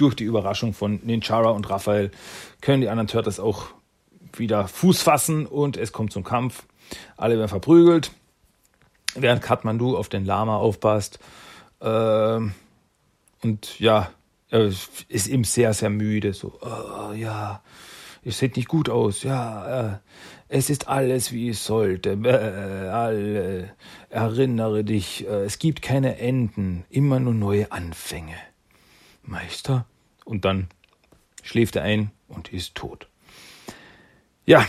durch 0.00 0.14
die 0.14 0.24
Überraschung 0.24 0.72
von 0.72 1.00
Ninjara 1.02 1.50
und 1.50 1.68
Raphael 1.68 2.10
können 2.60 2.80
die 2.80 2.88
anderen 2.88 3.08
Turtles 3.08 3.38
auch 3.38 3.66
wieder 4.34 4.68
Fuß 4.68 5.02
fassen 5.02 5.46
und 5.46 5.76
es 5.76 5.92
kommt 5.92 6.12
zum 6.12 6.24
Kampf. 6.24 6.64
Alle 7.16 7.36
werden 7.36 7.48
verprügelt, 7.48 8.12
während 9.14 9.42
Kathmandu 9.42 9.96
auf 9.96 10.08
den 10.08 10.24
Lama 10.24 10.56
aufpasst. 10.56 11.18
Äh, 11.80 12.40
und 13.42 13.78
ja, 13.78 14.10
er 14.50 14.72
ist 15.08 15.28
eben 15.28 15.44
sehr, 15.44 15.72
sehr 15.74 15.90
müde. 15.90 16.32
So, 16.32 16.58
oh, 16.60 17.12
ja, 17.12 17.62
es 18.24 18.38
sieht 18.38 18.56
nicht 18.56 18.68
gut 18.68 18.88
aus. 18.88 19.22
Ja, 19.22 19.94
äh, 19.94 19.98
es 20.48 20.68
ist 20.68 20.88
alles 20.88 21.32
wie 21.32 21.50
es 21.50 21.64
sollte. 21.64 22.18
Äh, 22.24 22.88
alle, 22.88 23.70
erinnere 24.08 24.84
dich, 24.84 25.26
äh, 25.26 25.44
es 25.44 25.58
gibt 25.58 25.82
keine 25.82 26.18
Enden, 26.18 26.84
immer 26.90 27.20
nur 27.20 27.34
neue 27.34 27.70
Anfänge. 27.70 28.36
Meister? 29.22 29.86
Und 30.30 30.44
dann 30.44 30.68
schläft 31.42 31.74
er 31.74 31.82
ein 31.82 32.12
und 32.28 32.52
ist 32.52 32.76
tot. 32.76 33.08
Ja. 34.46 34.64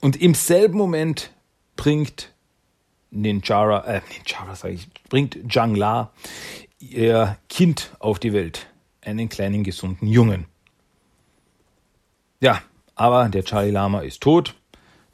Und 0.00 0.16
im 0.16 0.32
selben 0.32 0.78
Moment 0.78 1.30
bringt 1.76 2.32
Ninjara, 3.10 3.84
äh, 3.84 4.00
Ninjara 4.10 4.56
sage 4.56 4.72
ich, 4.72 4.88
bringt 5.10 5.38
Jangla 5.46 6.10
ihr 6.78 7.36
Kind 7.50 7.90
auf 7.98 8.18
die 8.18 8.32
Welt. 8.32 8.66
Einen 9.02 9.28
kleinen, 9.28 9.62
gesunden 9.62 10.08
Jungen. 10.08 10.46
Ja, 12.40 12.62
aber 12.94 13.28
der 13.28 13.44
Charlie 13.44 13.72
Lama 13.72 14.00
ist 14.00 14.22
tot. 14.22 14.54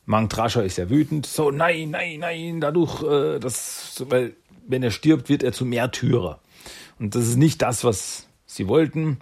Mang 0.06 0.28
Trascher 0.28 0.62
ist 0.62 0.78
ja 0.78 0.88
wütend. 0.88 1.26
So, 1.26 1.50
nein, 1.50 1.90
nein, 1.90 2.20
nein, 2.20 2.60
dadurch, 2.60 3.02
äh, 3.02 3.40
das, 3.40 4.04
weil, 4.08 4.36
wenn 4.68 4.84
er 4.84 4.92
stirbt, 4.92 5.28
wird 5.28 5.42
er 5.42 5.52
zum 5.52 5.70
Märtyrer. 5.70 6.38
Und 7.00 7.16
das 7.16 7.26
ist 7.26 7.36
nicht 7.36 7.60
das, 7.60 7.82
was 7.82 8.27
sie 8.48 8.66
wollten. 8.66 9.20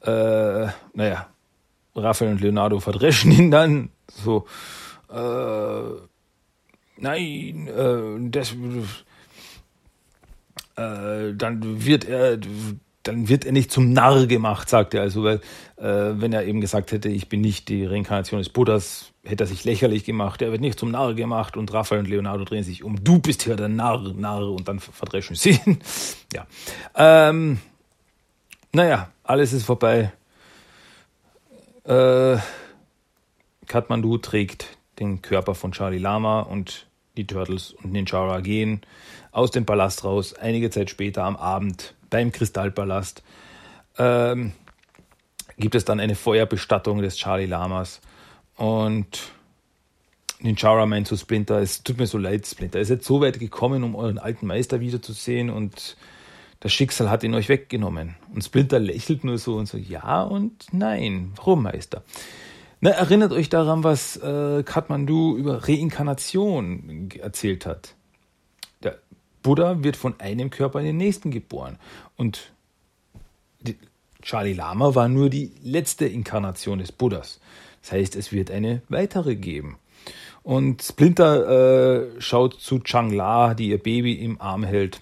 Äh, 0.00 0.66
naja, 0.94 1.28
Raphael 1.94 2.32
und 2.32 2.40
Leonardo 2.40 2.80
verdreschen 2.80 3.30
ihn 3.30 3.50
dann. 3.52 3.90
So, 4.08 4.46
äh, 5.12 5.82
nein, 6.96 7.68
äh, 7.68 8.30
das, 8.30 8.52
äh, 10.76 11.34
dann 11.34 11.84
wird 11.84 12.04
er, 12.04 12.38
dann 13.02 13.28
wird 13.28 13.44
er 13.44 13.52
nicht 13.52 13.70
zum 13.70 13.92
Narr 13.92 14.26
gemacht, 14.26 14.68
sagt 14.68 14.94
er. 14.94 15.02
Also, 15.02 15.22
weil, 15.24 15.40
äh, 15.76 16.20
wenn 16.20 16.32
er 16.32 16.44
eben 16.44 16.60
gesagt 16.60 16.92
hätte, 16.92 17.08
ich 17.08 17.28
bin 17.28 17.40
nicht 17.40 17.68
die 17.68 17.84
Reinkarnation 17.84 18.38
des 18.38 18.48
Buddhas, 18.48 19.12
hätte 19.24 19.44
er 19.44 19.46
sich 19.46 19.64
lächerlich 19.64 20.04
gemacht. 20.04 20.42
Er 20.42 20.52
wird 20.52 20.60
nicht 20.60 20.78
zum 20.78 20.90
Narr 20.90 21.14
gemacht 21.14 21.56
und 21.56 21.72
Raphael 21.72 22.00
und 22.00 22.08
Leonardo 22.08 22.44
drehen 22.44 22.64
sich 22.64 22.84
um. 22.84 23.02
Du 23.02 23.18
bist 23.18 23.42
hier 23.42 23.56
der 23.56 23.68
Narr, 23.68 24.12
Narr 24.14 24.50
und 24.50 24.68
dann 24.68 24.80
verdreschen 24.80 25.36
sie 25.36 25.60
ihn. 25.64 25.78
ja. 26.32 26.46
Ähm, 26.94 27.58
naja, 28.76 29.10
alles 29.24 29.54
ist 29.54 29.64
vorbei. 29.64 30.12
Äh, 31.84 32.36
Kathmandu 33.66 34.18
trägt 34.18 34.76
den 34.98 35.22
Körper 35.22 35.54
von 35.54 35.72
Charlie 35.72 35.96
Lama 35.96 36.40
und 36.40 36.86
die 37.16 37.26
Turtles 37.26 37.72
und 37.72 37.92
Ninjara 37.92 38.40
gehen 38.40 38.82
aus 39.32 39.50
dem 39.50 39.64
Palast 39.64 40.04
raus. 40.04 40.34
Einige 40.34 40.68
Zeit 40.68 40.90
später 40.90 41.24
am 41.24 41.36
Abend 41.36 41.94
beim 42.10 42.32
Kristallpalast 42.32 43.22
ähm, 43.96 44.52
gibt 45.56 45.74
es 45.74 45.86
dann 45.86 45.98
eine 45.98 46.14
Feuerbestattung 46.14 47.00
des 47.00 47.16
Charlie 47.16 47.46
Lamas. 47.46 48.02
Und 48.56 49.32
Ninjara 50.40 50.84
meint 50.84 51.08
zu 51.08 51.16
Splinter, 51.16 51.60
es 51.60 51.82
tut 51.82 51.96
mir 51.96 52.06
so 52.06 52.18
leid, 52.18 52.46
Splinter, 52.46 52.78
ihr 52.78 52.84
seid 52.84 53.02
so 53.02 53.22
weit 53.22 53.38
gekommen, 53.38 53.82
um 53.84 53.94
euren 53.94 54.18
alten 54.18 54.46
Meister 54.46 54.80
wiederzusehen 54.80 55.48
und 55.48 55.96
das 56.60 56.72
Schicksal 56.72 57.10
hat 57.10 57.22
ihn 57.22 57.34
euch 57.34 57.48
weggenommen. 57.48 58.16
Und 58.34 58.42
Splinter 58.42 58.78
lächelt 58.78 59.24
nur 59.24 59.38
so 59.38 59.56
und 59.56 59.66
so, 59.66 59.76
ja 59.76 60.22
und 60.22 60.66
nein. 60.72 61.32
Warum, 61.36 61.62
Meister? 61.62 62.02
Na, 62.80 62.90
erinnert 62.90 63.32
euch 63.32 63.48
daran, 63.48 63.84
was 63.84 64.16
äh, 64.16 64.62
Kathmandu 64.62 65.36
über 65.36 65.68
Reinkarnation 65.68 67.10
erzählt 67.20 67.66
hat. 67.66 67.96
Buddha 69.46 69.84
wird 69.84 69.96
von 69.96 70.18
einem 70.18 70.50
Körper 70.50 70.80
in 70.80 70.86
den 70.86 70.96
nächsten 70.96 71.30
geboren. 71.30 71.78
Und 72.16 72.50
Charlie 74.20 74.54
Lama 74.54 74.96
war 74.96 75.08
nur 75.08 75.30
die 75.30 75.52
letzte 75.62 76.04
Inkarnation 76.04 76.80
des 76.80 76.90
Buddhas. 76.90 77.38
Das 77.80 77.92
heißt, 77.92 78.16
es 78.16 78.32
wird 78.32 78.50
eine 78.50 78.82
weitere 78.88 79.36
geben. 79.36 79.78
Und 80.42 80.82
Splinter 80.82 82.16
äh, 82.16 82.20
schaut 82.20 82.54
zu 82.54 82.80
Chang 82.80 83.12
La, 83.12 83.54
die 83.54 83.68
ihr 83.68 83.80
Baby 83.80 84.14
im 84.14 84.40
Arm 84.40 84.64
hält 84.64 85.00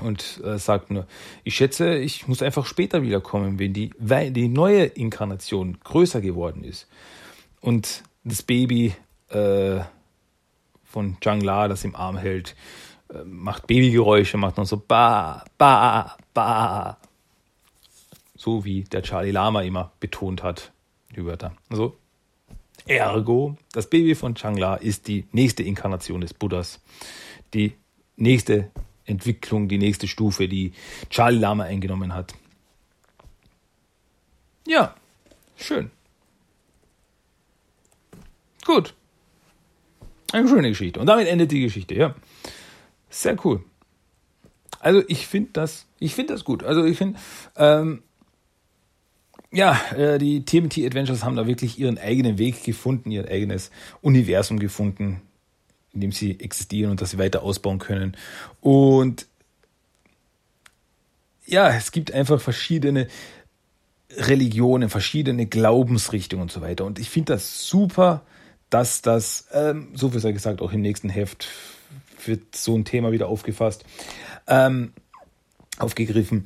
und 0.00 0.40
äh, 0.44 0.58
sagt 0.58 0.90
nur, 0.90 1.06
ich 1.44 1.54
schätze, 1.56 1.96
ich 1.96 2.26
muss 2.28 2.42
einfach 2.42 2.66
später 2.66 3.02
wiederkommen, 3.02 3.58
wenn 3.58 3.72
die, 3.72 3.90
die 3.98 4.48
neue 4.48 4.84
Inkarnation 4.84 5.78
größer 5.82 6.20
geworden 6.20 6.64
ist. 6.64 6.88
Und 7.60 8.02
das 8.24 8.42
Baby 8.42 8.94
äh, 9.28 9.80
von 10.84 11.18
Chang 11.20 11.40
La, 11.40 11.68
das 11.68 11.84
im 11.84 11.94
Arm 11.96 12.16
hält, 12.16 12.54
macht 13.24 13.66
Babygeräusche, 13.66 14.36
macht 14.36 14.56
noch 14.56 14.66
so 14.66 14.76
ba, 14.76 15.44
ba, 15.58 16.16
ba. 16.32 16.98
So 18.36 18.64
wie 18.64 18.84
der 18.84 19.02
Charlie 19.02 19.30
Lama 19.30 19.62
immer 19.62 19.92
betont 20.00 20.42
hat, 20.42 20.72
die 21.14 21.24
Wörter. 21.24 21.54
Also, 21.70 21.96
ergo, 22.86 23.56
das 23.72 23.88
Baby 23.88 24.14
von 24.14 24.34
Changla 24.34 24.76
ist 24.76 25.08
die 25.08 25.26
nächste 25.32 25.62
Inkarnation 25.62 26.20
des 26.20 26.34
Buddhas. 26.34 26.80
Die 27.54 27.74
nächste 28.16 28.70
Entwicklung, 29.06 29.68
die 29.68 29.78
nächste 29.78 30.08
Stufe, 30.08 30.48
die 30.48 30.72
Charlie 31.10 31.38
Lama 31.38 31.64
eingenommen 31.64 32.14
hat. 32.14 32.34
Ja, 34.66 34.94
schön. 35.56 35.90
Gut. 38.64 38.94
Eine 40.32 40.48
schöne 40.48 40.70
Geschichte. 40.70 41.00
Und 41.00 41.06
damit 41.06 41.28
endet 41.28 41.52
die 41.52 41.60
Geschichte, 41.60 41.94
ja. 41.94 42.14
Sehr 43.10 43.36
cool. 43.44 43.62
Also 44.80 45.02
ich 45.06 45.26
finde 45.26 45.50
das, 45.52 45.86
ich 45.98 46.14
das 46.14 46.44
gut. 46.44 46.64
Also 46.64 46.84
ich 46.84 46.98
finde, 46.98 47.18
ähm, 47.56 48.02
ja, 49.52 49.80
äh, 49.96 50.18
die 50.18 50.44
TMT 50.44 50.78
Adventures 50.78 51.24
haben 51.24 51.36
da 51.36 51.46
wirklich 51.46 51.78
ihren 51.78 51.96
eigenen 51.96 52.38
Weg 52.38 52.64
gefunden, 52.64 53.10
ihr 53.10 53.28
eigenes 53.28 53.70
Universum 54.02 54.58
gefunden, 54.58 55.22
in 55.94 56.00
dem 56.00 56.12
sie 56.12 56.38
existieren 56.40 56.90
und 56.90 57.00
das 57.00 57.10
sie 57.10 57.18
weiter 57.18 57.42
ausbauen 57.42 57.78
können. 57.78 58.16
Und 58.60 59.26
ja, 61.46 61.68
es 61.70 61.92
gibt 61.92 62.12
einfach 62.12 62.40
verschiedene 62.40 63.08
Religionen, 64.16 64.90
verschiedene 64.90 65.46
Glaubensrichtungen 65.46 66.42
und 66.42 66.52
so 66.52 66.60
weiter. 66.60 66.84
Und 66.84 66.98
ich 66.98 67.10
finde 67.10 67.34
das 67.34 67.66
super, 67.66 68.22
dass 68.70 69.02
das, 69.02 69.48
ähm, 69.52 69.88
so 69.94 70.12
wie 70.12 70.18
es 70.18 70.24
ja 70.24 70.32
gesagt, 70.32 70.60
auch 70.60 70.72
im 70.72 70.80
nächsten 70.80 71.08
Heft 71.08 71.48
wird 72.26 72.56
so 72.56 72.76
ein 72.76 72.84
Thema 72.84 73.12
wieder 73.12 73.28
aufgefasst, 73.28 73.84
ähm, 74.46 74.92
aufgegriffen, 75.78 76.44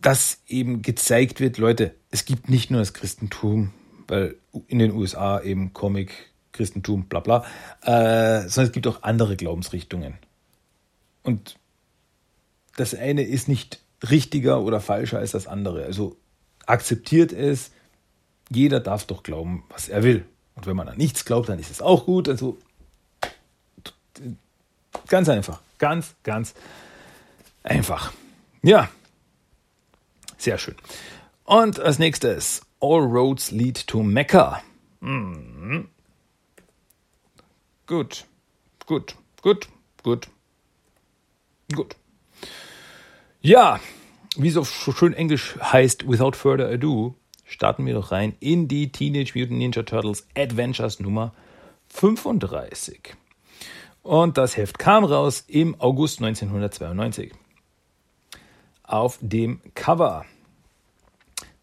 dass 0.00 0.42
eben 0.48 0.82
gezeigt 0.82 1.40
wird, 1.40 1.58
Leute, 1.58 1.94
es 2.10 2.24
gibt 2.24 2.48
nicht 2.48 2.70
nur 2.70 2.80
das 2.80 2.92
Christentum, 2.92 3.72
weil 4.06 4.36
in 4.66 4.78
den 4.78 4.92
USA 4.92 5.40
eben 5.40 5.72
Comic, 5.72 6.12
Christentum, 6.54 7.04
bla 7.04 7.20
bla, 7.20 7.44
äh, 7.82 8.48
sondern 8.48 8.66
es 8.66 8.72
gibt 8.72 8.86
auch 8.86 9.02
andere 9.02 9.36
Glaubensrichtungen. 9.36 10.14
Und 11.22 11.58
das 12.76 12.94
eine 12.94 13.22
ist 13.22 13.48
nicht 13.48 13.80
richtiger 14.10 14.60
oder 14.62 14.80
falscher 14.80 15.18
als 15.18 15.32
das 15.32 15.46
andere. 15.46 15.84
Also 15.84 16.16
akzeptiert 16.66 17.32
es. 17.32 17.70
Jeder 18.50 18.80
darf 18.80 19.04
doch 19.04 19.22
glauben, 19.22 19.64
was 19.68 19.88
er 19.88 20.02
will. 20.02 20.24
Und 20.54 20.66
wenn 20.66 20.76
man 20.76 20.88
an 20.88 20.96
nichts 20.96 21.24
glaubt, 21.24 21.48
dann 21.48 21.58
ist 21.58 21.70
es 21.70 21.82
auch 21.82 22.06
gut. 22.06 22.28
Also 22.28 22.58
ganz 25.08 25.28
einfach. 25.28 25.60
Ganz, 25.78 26.14
ganz 26.22 26.54
einfach. 27.62 28.12
Ja. 28.62 28.88
Sehr 30.36 30.58
schön. 30.58 30.76
Und 31.44 31.80
als 31.80 31.98
nächstes, 31.98 32.62
All 32.80 33.00
Roads 33.00 33.50
Lead 33.50 33.86
to 33.86 34.02
Mecca. 34.02 34.62
Hm. 35.00 35.88
Gut, 37.86 38.24
gut, 38.86 39.14
gut, 39.42 39.68
gut, 40.02 40.28
gut. 41.74 41.96
Ja, 43.42 43.78
wie 44.36 44.48
es 44.48 44.56
auf 44.56 44.70
schön 44.70 45.12
Englisch 45.12 45.58
heißt, 45.60 46.08
without 46.08 46.32
further 46.32 46.70
ado, 46.70 47.14
starten 47.44 47.84
wir 47.84 47.92
doch 47.92 48.10
rein 48.10 48.36
in 48.40 48.68
die 48.68 48.90
Teenage 48.90 49.38
Mutant 49.38 49.58
Ninja 49.58 49.82
Turtles 49.82 50.26
Adventures 50.34 50.98
Nummer 50.98 51.34
35. 51.88 53.14
Und 54.02 54.38
das 54.38 54.56
Heft 54.56 54.78
kam 54.78 55.04
raus 55.04 55.44
im 55.46 55.78
August 55.78 56.22
1992. 56.22 57.34
Auf 58.82 59.18
dem 59.20 59.60
Cover 59.74 60.24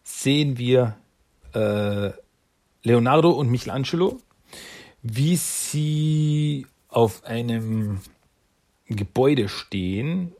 sehen 0.04 0.56
wir 0.56 0.96
äh, 1.52 2.10
Leonardo 2.84 3.30
und 3.30 3.50
Michelangelo, 3.50 4.20
wie 5.02 5.36
sie 5.36 6.66
auf 6.88 7.24
einem 7.24 8.00
Gebäude 8.86 9.48
stehen, 9.48 10.32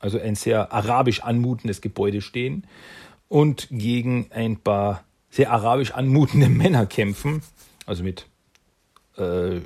also 0.00 0.18
ein 0.18 0.34
sehr 0.34 0.72
arabisch 0.72 1.20
anmutendes 1.20 1.80
Gebäude 1.80 2.20
stehen 2.20 2.66
und 3.28 3.68
gegen 3.70 4.30
ein 4.30 4.58
paar 4.58 5.04
sehr 5.30 5.50
arabisch 5.50 5.92
anmutende 5.92 6.48
Männer 6.50 6.86
kämpfen, 6.86 7.42
also 7.86 8.02
mit 8.02 8.26
äh, 9.16 9.60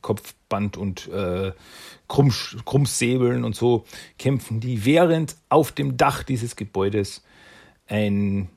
Kopfband 0.00 0.76
und 0.76 1.08
äh, 1.08 1.52
Krumm, 2.08 2.32
Krummsäbeln 2.64 3.42
und 3.42 3.56
so 3.56 3.86
kämpfen 4.18 4.60
die, 4.60 4.84
während 4.84 5.36
auf 5.48 5.72
dem 5.72 5.96
Dach 5.96 6.22
dieses 6.22 6.56
Gebäudes 6.56 7.24
ein, 7.86 8.50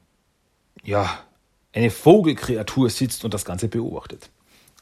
ja, 0.84 1.24
eine 1.78 1.92
Vogelkreatur 1.92 2.90
sitzt 2.90 3.24
und 3.24 3.36
das 3.36 3.46
Ganze 3.46 3.68
beobachtet. 3.68 4.32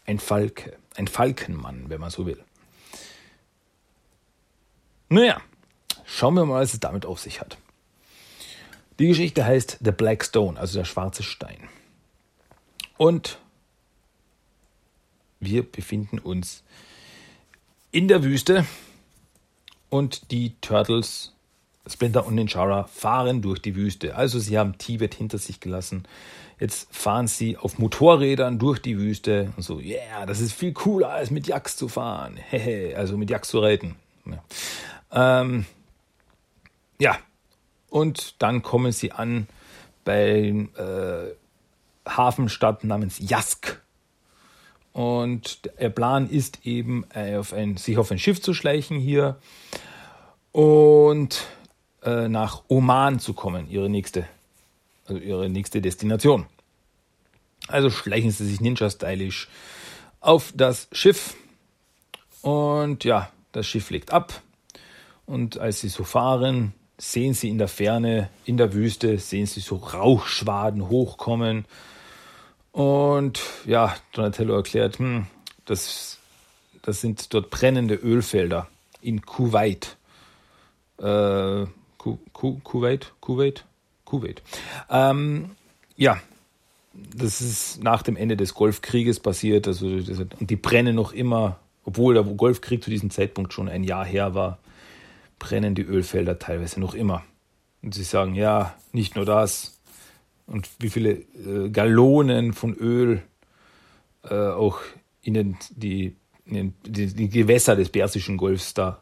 Ein 0.06 0.18
Falke, 0.18 0.78
ein 0.96 1.10
Falkenmann, 1.10 1.90
wenn 1.90 2.00
man 2.00 2.10
so 2.10 2.26
will. 2.26 2.42
Naja, 5.10 5.42
schauen 6.06 6.36
wir 6.36 6.46
mal, 6.46 6.62
was 6.62 6.74
es 6.74 6.80
damit 6.80 7.06
auf 7.06 7.20
sich 7.20 7.42
hat. 7.42 7.58
Die 8.98 9.08
Geschichte 9.08 9.44
heißt 9.44 9.80
The 9.84 9.92
Black 9.92 10.24
Stone, 10.24 10.58
also 10.58 10.80
der 10.80 10.86
schwarze 10.86 11.22
Stein. 11.22 11.68
Und 12.96 13.40
wir 15.42 15.70
befinden 15.70 16.18
uns 16.18 16.64
in 17.92 18.08
der 18.08 18.24
Wüste 18.24 18.66
und 19.90 20.32
die 20.32 20.56
Turtles, 20.62 21.34
Splinter 21.88 22.26
und 22.26 22.36
Ninjara 22.36 22.86
fahren 22.86 23.42
durch 23.42 23.62
die 23.62 23.76
Wüste. 23.76 24.16
Also 24.16 24.40
sie 24.40 24.58
haben 24.58 24.78
Tibet 24.78 25.14
hinter 25.14 25.40
sich 25.40 25.60
gelassen. 25.60 26.08
Jetzt 26.60 26.88
fahren 26.96 27.28
sie 27.28 27.58
auf 27.58 27.80
Motorrädern 27.80 28.60
durch 28.60 28.80
die 28.80 28.98
Wüste 28.98 29.54
und 29.58 29.64
so, 29.64 29.80
yeah, 29.80 30.26
das 30.26 30.40
ist 30.40 30.54
viel 30.54 30.72
cooler 30.72 31.10
als 31.10 31.32
mit 31.32 31.48
Jacks 31.48 31.76
zu 31.76 31.88
fahren. 31.88 32.38
Hehe, 32.50 32.98
also 32.98 33.18
mit 33.18 33.30
Jacks 33.30 33.50
zu 33.50 33.60
reiten. 33.60 33.96
Ja. 34.26 35.42
Ähm, 35.42 35.66
ja, 37.00 37.18
und 37.90 38.42
dann 38.42 38.62
kommen 38.62 38.92
sie 38.92 39.12
an 39.12 39.48
bei 40.06 40.68
äh, 40.78 42.10
Hafenstadt 42.10 42.84
namens 42.84 43.18
Jask. 43.20 43.82
Und 44.94 45.70
der 45.80 45.90
Plan 45.90 46.30
ist 46.30 46.66
eben, 46.66 47.06
äh, 47.14 47.36
auf 47.36 47.52
ein, 47.52 47.76
sich 47.76 47.98
auf 47.98 48.12
ein 48.12 48.20
Schiff 48.20 48.42
zu 48.42 48.54
schleichen 48.54 48.98
hier 48.98 49.38
und 50.54 51.46
äh, 52.02 52.30
nach 52.30 52.64
Oman 52.70 53.20
zu 53.20 53.34
kommen, 53.34 53.70
ihre 53.70 53.90
nächste, 53.90 54.26
also 55.06 55.22
ihre 55.22 55.50
nächste 55.50 55.82
Destination. 55.82 56.46
Also 57.68 57.90
schleichen 57.90 58.32
sie 58.32 58.46
sich 58.46 58.62
ninja-stylisch 58.62 59.48
auf 60.20 60.54
das 60.56 60.88
Schiff 60.92 61.36
und 62.42 63.04
ja, 63.04 63.32
das 63.52 63.66
Schiff 63.68 63.90
legt 63.90 64.12
ab 64.12 64.42
und 65.26 65.58
als 65.58 65.82
sie 65.82 65.90
so 65.90 66.04
fahren, 66.04 66.74
sehen 66.98 67.34
sie 67.34 67.50
in 67.50 67.58
der 67.58 67.68
Ferne, 67.68 68.30
in 68.46 68.58
der 68.58 68.74
Wüste, 68.74 69.18
sehen 69.18 69.46
sie 69.46 69.60
so 69.60 69.76
Rauchschwaden 69.76 70.90
hochkommen 70.90 71.66
und 72.72 73.40
ja, 73.66 73.96
Donatello 74.14 74.56
erklärt, 74.56 75.00
hm, 75.00 75.28
das, 75.66 76.20
das 76.82 77.02
sind 77.02 77.34
dort 77.34 77.50
brennende 77.50 77.96
Ölfelder 77.96 78.68
in 79.02 79.22
Kuwait. 79.22 79.98
Äh, 80.98 81.66
Ku, 81.98 82.20
Ku, 82.34 82.60
Kuwait? 82.64 83.14
Kuwait? 83.20 83.64
Kuwait. 84.06 84.42
Ähm, 84.90 85.52
ja, 85.96 86.20
das 86.94 87.42
ist 87.42 87.84
nach 87.84 88.04
dem 88.04 88.16
Ende 88.16 88.38
des 88.38 88.54
Golfkrieges 88.54 89.20
passiert. 89.20 89.68
Also, 89.68 89.88
und 89.88 90.50
die 90.50 90.56
brennen 90.56 90.96
noch 90.96 91.12
immer, 91.12 91.60
obwohl 91.84 92.14
der 92.14 92.24
Golfkrieg 92.24 92.84
zu 92.84 92.90
diesem 92.90 93.10
Zeitpunkt 93.10 93.54
schon 93.54 93.68
ein 93.68 93.84
Jahr 93.84 94.06
her 94.06 94.34
war, 94.34 94.60
brennen 95.40 95.76
die 95.76 95.84
Ölfelder 95.84 96.40
teilweise 96.40 96.80
noch 96.80 96.94
immer. 96.94 97.24
Und 97.82 97.94
sie 97.94 98.04
sagen, 98.04 98.36
ja, 98.36 98.74
nicht 98.94 99.16
nur 99.16 99.26
das, 99.26 99.76
und 100.48 100.70
wie 100.80 100.90
viele 100.90 101.12
äh, 101.12 101.70
Gallonen 101.72 102.54
von 102.54 102.74
Öl 102.76 103.22
äh, 104.24 104.34
auch 104.34 104.80
in, 105.22 105.34
den, 105.34 105.58
die, 105.72 106.16
in 106.46 106.54
den, 106.54 106.74
die, 106.86 107.08
die, 107.08 107.30
Gewässer 107.30 107.76
des 107.76 107.90
Persischen 107.90 108.38
Golfs 108.38 108.74
da 108.74 109.02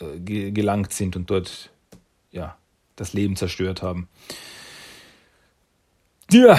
äh, 0.00 0.18
ge 0.20 0.50
gelangt 0.52 0.92
sind 0.92 1.16
und 1.16 1.30
dort 1.30 1.70
ja, 2.30 2.56
das 3.00 3.12
Leben 3.12 3.36
zerstört 3.36 3.82
haben. 3.82 4.08
Ja, 6.30 6.58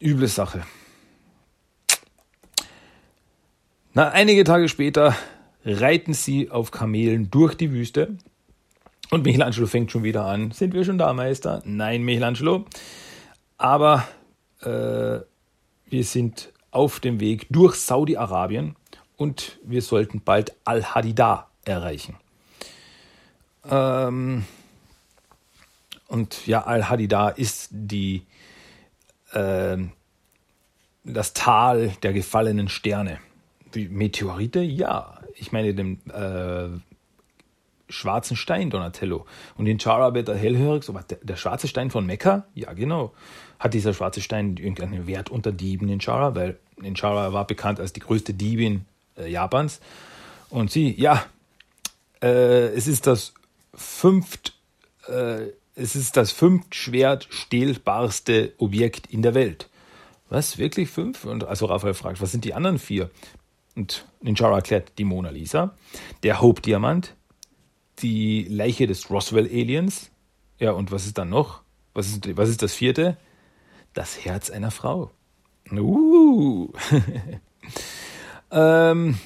üble 0.00 0.28
Sache. 0.28 0.62
Na, 3.92 4.10
einige 4.10 4.44
Tage 4.44 4.68
später 4.68 5.16
reiten 5.64 6.14
sie 6.14 6.50
auf 6.50 6.70
Kamelen 6.70 7.30
durch 7.30 7.54
die 7.54 7.72
Wüste 7.72 8.16
und 9.10 9.24
Michelangelo 9.24 9.66
fängt 9.66 9.90
schon 9.90 10.02
wieder 10.02 10.24
an. 10.24 10.50
Sind 10.50 10.74
wir 10.74 10.84
schon 10.84 10.98
da, 10.98 11.12
Meister? 11.12 11.62
Nein, 11.64 12.02
Michelangelo. 12.02 12.64
Aber 13.56 14.06
äh, 14.60 15.20
wir 15.86 16.04
sind 16.04 16.52
auf 16.70 17.00
dem 17.00 17.20
Weg 17.20 17.46
durch 17.50 17.76
Saudi-Arabien 17.76 18.74
und 19.16 19.58
wir 19.62 19.82
sollten 19.82 20.20
bald 20.20 20.54
Al-Hadida 20.64 21.48
erreichen. 21.64 22.16
Ähm, 23.70 24.44
und 26.14 26.46
ja, 26.46 26.62
Al-Hadida 26.62 27.30
ist 27.30 27.70
die, 27.72 28.22
äh, 29.32 29.76
das 31.02 31.32
Tal 31.32 31.88
der 32.04 32.12
gefallenen 32.12 32.68
Sterne. 32.68 33.18
Wie 33.72 33.88
Meteorite? 33.88 34.60
Ja. 34.60 35.18
Ich 35.34 35.50
meine, 35.50 35.74
dem 35.74 35.98
äh, 36.12 36.68
schwarzen 37.88 38.36
Stein, 38.36 38.70
Donatello. 38.70 39.26
Und 39.56 39.66
in 39.66 39.80
Chara 39.80 40.14
wird 40.14 40.28
er 40.28 40.36
hellhörig, 40.36 40.84
so, 40.84 40.92
der, 40.92 41.18
der 41.20 41.34
schwarze 41.34 41.66
Stein 41.66 41.90
von 41.90 42.06
Mekka? 42.06 42.46
Ja, 42.54 42.74
genau. 42.74 43.12
Hat 43.58 43.74
dieser 43.74 43.92
schwarze 43.92 44.20
Stein 44.20 44.56
irgendeinen 44.56 45.08
Wert 45.08 45.30
unter 45.30 45.50
Dieben 45.50 45.88
in 45.88 45.98
Chara? 46.00 46.36
Weil 46.36 46.60
in 46.80 46.94
Chara 46.94 47.32
war 47.32 47.44
bekannt 47.44 47.80
als 47.80 47.92
die 47.92 47.98
größte 47.98 48.34
Diebin 48.34 48.84
äh, 49.18 49.28
Japans. 49.28 49.80
Und 50.48 50.70
sie, 50.70 50.94
ja, 50.94 51.24
äh, 52.22 52.68
es 52.68 52.86
ist 52.86 53.08
das 53.08 53.34
fünft, 53.74 54.54
äh, 55.08 55.48
es 55.74 55.96
ist 55.96 56.16
das 56.16 56.30
fünftschwert 56.30 57.26
stählbarste 57.30 58.54
Objekt 58.58 59.06
in 59.06 59.22
der 59.22 59.34
Welt. 59.34 59.68
Was, 60.28 60.58
wirklich 60.58 60.90
fünf? 60.90 61.24
Und 61.24 61.44
also 61.44 61.66
Raphael 61.66 61.94
fragt, 61.94 62.20
was 62.20 62.32
sind 62.32 62.44
die 62.44 62.54
anderen 62.54 62.78
vier? 62.78 63.10
Und 63.76 64.06
Ninjara 64.20 64.56
erklärt 64.56 64.92
die 64.98 65.04
Mona 65.04 65.30
Lisa, 65.30 65.76
der 66.22 66.40
Hope-Diamant, 66.40 67.14
die 67.98 68.44
Leiche 68.48 68.86
des 68.86 69.10
Roswell-Aliens. 69.10 70.10
Ja, 70.58 70.72
und 70.72 70.92
was 70.92 71.06
ist 71.06 71.18
dann 71.18 71.30
noch? 71.30 71.62
Was 71.92 72.08
ist, 72.08 72.36
was 72.36 72.48
ist 72.48 72.62
das 72.62 72.72
vierte? 72.72 73.16
Das 73.92 74.24
Herz 74.24 74.50
einer 74.50 74.70
Frau. 74.70 75.10
Uh. 75.72 76.72
ähm, 78.50 79.18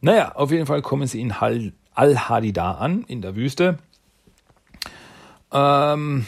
naja, 0.00 0.34
auf 0.34 0.50
jeden 0.50 0.66
Fall 0.66 0.82
kommen 0.82 1.06
sie 1.06 1.20
in 1.20 1.32
Al-Hadida 1.32 2.72
an, 2.72 3.04
in 3.04 3.22
der 3.22 3.36
Wüste. 3.36 3.78
Ähm, 5.52 6.26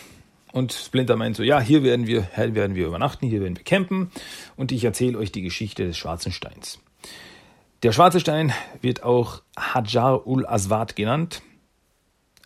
und 0.53 0.73
Splinter 0.73 1.17
meint 1.17 1.37
so, 1.37 1.43
ja, 1.43 1.61
hier 1.61 1.83
werden 1.83 2.07
wir, 2.07 2.29
hier 2.35 2.55
werden 2.55 2.77
wir 2.77 2.87
übernachten, 2.87 3.27
hier 3.27 3.41
werden 3.41 3.57
wir 3.57 3.65
campen 3.65 4.11
und 4.57 4.71
ich 4.71 4.85
erzähle 4.85 5.19
euch 5.19 5.33
die 5.33 5.43
Geschichte 5.43 5.85
des 5.85 5.97
schwarzen 5.97 6.31
Steins. 6.31 6.79
Der 7.83 7.93
schwarze 7.93 8.21
Stein 8.21 8.53
wird 8.81 9.03
auch 9.03 9.43
Hajar 9.59 10.27
ul 10.27 10.47
Aswad 10.47 10.97
genannt. 10.97 11.43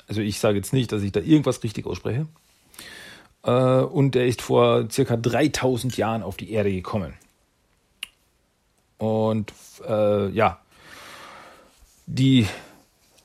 Also 0.08 0.20
ich 0.20 0.40
sage 0.40 0.56
jetzt 0.56 0.72
nicht, 0.72 0.90
dass 0.90 1.02
ich 1.02 1.12
da 1.12 1.20
irgendwas 1.20 1.62
richtig 1.62 1.86
ausspreche. 1.86 2.26
Äh, 3.42 3.50
und 3.50 4.16
er 4.16 4.26
ist 4.26 4.42
vor 4.42 4.90
circa 4.90 5.16
3000 5.16 5.96
Jahren 5.96 6.22
auf 6.22 6.36
die 6.36 6.50
Erde 6.50 6.72
gekommen. 6.72 7.14
Und 8.96 9.52
äh, 9.86 10.28
ja, 10.30 10.60
die 12.06 12.46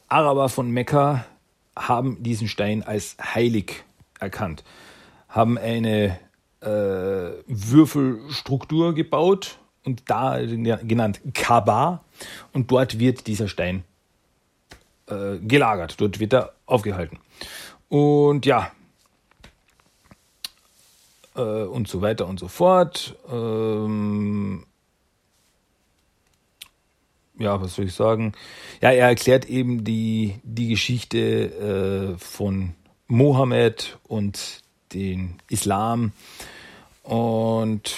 Araber 0.08 0.50
von 0.50 0.70
Mekka 0.70 1.26
haben 1.76 2.22
diesen 2.22 2.48
Stein 2.48 2.84
als 2.84 3.18
heilig 3.20 3.84
erkannt, 4.20 4.64
haben 5.30 5.58
eine 5.58 6.20
äh, 6.62 6.66
Würfelstruktur 7.48 8.94
gebaut 8.94 9.58
und 9.84 10.10
da 10.10 10.40
genannt 10.40 11.22
Kaaba 11.34 12.04
und 12.54 12.72
dort 12.72 13.00
wird 13.00 13.28
dieser 13.28 13.48
Stein 13.48 13.84
äh, 15.08 15.38
gelagert, 15.40 16.00
dort 16.00 16.20
wird 16.20 16.34
er 16.34 16.54
aufgehalten. 16.66 17.20
Und 17.90 18.46
ja, 18.46 18.72
äh, 21.36 21.42
und 21.42 21.88
so 21.88 22.02
weiter 22.02 22.28
und 22.28 22.40
so 22.40 22.48
fort. 22.48 23.16
Ähm, 23.30 24.66
ja, 27.38 27.62
was 27.62 27.76
soll 27.76 27.86
ich 27.86 27.94
sagen? 27.94 28.34
Ja, 28.82 28.92
er 28.92 29.08
erklärt 29.08 29.46
eben 29.46 29.84
die, 29.84 30.36
die 30.44 30.70
Geschichte 30.70 32.16
äh, 32.16 32.18
von 32.18 32.76
Mohammed 33.08 33.98
und 34.04 34.62
den 34.94 35.36
Islam 35.50 36.12
und 37.04 37.96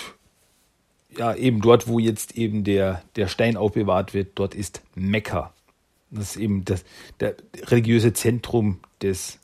ja, 1.17 1.33
eben 1.36 1.61
dort, 1.61 1.88
wo 1.88 1.99
jetzt 1.99 2.36
eben 2.36 2.63
der, 2.63 3.01
der 3.15 3.27
Stein 3.27 3.57
aufbewahrt 3.57 4.13
wird, 4.13 4.31
dort 4.36 4.55
ist 4.55 4.81
Mekka. 4.95 5.53
Das 6.11 6.31
ist 6.31 6.38
eben 6.38 6.65
das 6.65 6.83
der 7.19 7.36
religiöse 7.63 8.13
Zentrum 8.13 8.79
des, 9.01 9.39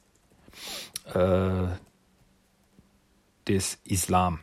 äh, 1.13 1.67
des 3.47 3.77
Islam. 3.83 4.39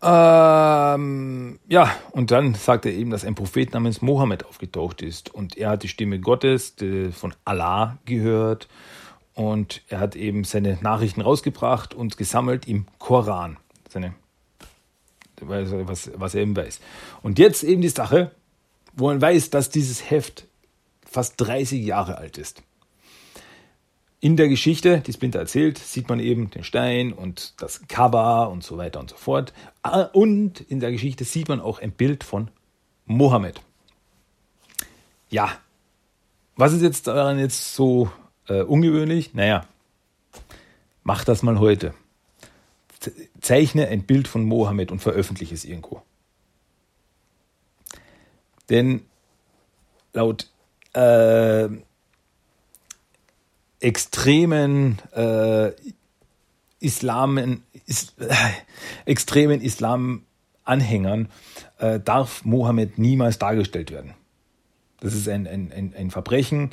Ähm, 0.00 1.58
ja, 1.68 1.92
und 2.12 2.30
dann 2.30 2.54
sagt 2.54 2.86
er 2.86 2.92
eben, 2.92 3.10
dass 3.10 3.24
ein 3.24 3.34
Prophet 3.34 3.72
namens 3.72 4.00
Mohammed 4.00 4.46
aufgetaucht 4.46 5.02
ist. 5.02 5.34
Und 5.34 5.56
er 5.56 5.70
hat 5.70 5.82
die 5.82 5.88
Stimme 5.88 6.20
Gottes 6.20 6.76
die, 6.76 7.10
von 7.10 7.34
Allah 7.44 7.98
gehört. 8.04 8.68
Und 9.34 9.82
er 9.88 10.00
hat 10.00 10.16
eben 10.16 10.44
seine 10.44 10.78
Nachrichten 10.80 11.20
rausgebracht 11.20 11.94
und 11.94 12.16
gesammelt 12.16 12.66
im 12.68 12.86
Koran. 12.98 13.56
Seine, 13.88 14.14
was, 15.40 16.10
was 16.14 16.34
er 16.34 16.42
eben 16.42 16.56
weiß. 16.56 16.80
Und 17.22 17.38
jetzt 17.38 17.62
eben 17.64 17.82
die 17.82 17.88
Sache, 17.88 18.32
wo 18.94 19.06
man 19.06 19.20
weiß, 19.20 19.50
dass 19.50 19.70
dieses 19.70 20.10
Heft 20.10 20.46
fast 21.04 21.34
30 21.40 21.84
Jahre 21.84 22.18
alt 22.18 22.38
ist. 22.38 22.62
In 24.20 24.36
der 24.36 24.48
Geschichte, 24.48 25.00
die 25.00 25.12
Splinter 25.12 25.38
erzählt, 25.38 25.78
sieht 25.78 26.08
man 26.08 26.18
eben 26.18 26.50
den 26.50 26.64
Stein 26.64 27.12
und 27.12 27.54
das 27.62 27.86
Cover 27.86 28.50
und 28.50 28.64
so 28.64 28.76
weiter 28.76 28.98
und 28.98 29.10
so 29.10 29.16
fort. 29.16 29.52
Ah, 29.82 30.02
und 30.12 30.60
in 30.60 30.80
der 30.80 30.90
Geschichte 30.90 31.24
sieht 31.24 31.48
man 31.48 31.60
auch 31.60 31.80
ein 31.80 31.92
Bild 31.92 32.24
von 32.24 32.50
Mohammed. 33.06 33.60
Ja, 35.30 35.58
was 36.56 36.72
ist 36.72 36.82
jetzt 36.82 37.06
daran 37.06 37.38
jetzt 37.38 37.74
so 37.74 38.10
äh, 38.48 38.62
ungewöhnlich? 38.62 39.34
Naja, 39.34 39.66
mach 41.04 41.24
das 41.24 41.44
mal 41.44 41.60
heute. 41.60 41.94
Zeichne 43.40 43.86
ein 43.86 44.02
Bild 44.02 44.26
von 44.26 44.42
Mohammed 44.42 44.90
und 44.90 44.98
veröffentliche 44.98 45.54
es 45.54 45.64
irgendwo. 45.64 46.02
Denn 48.68 49.02
laut 50.12 50.50
äh, 50.94 51.68
extremen 53.80 54.98
äh, 55.12 55.72
Islamen, 56.80 57.62
is, 57.86 58.14
äh, 58.18 58.34
extremen 59.04 59.60
Islam-Anhängern 59.60 61.28
äh, 61.78 62.00
darf 62.00 62.44
Mohammed 62.44 62.98
niemals 62.98 63.38
dargestellt 63.38 63.90
werden. 63.90 64.14
Das 65.00 65.14
ist 65.14 65.28
ein, 65.28 65.46
ein, 65.46 65.72
ein, 65.72 65.94
ein 65.96 66.10
Verbrechen. 66.10 66.70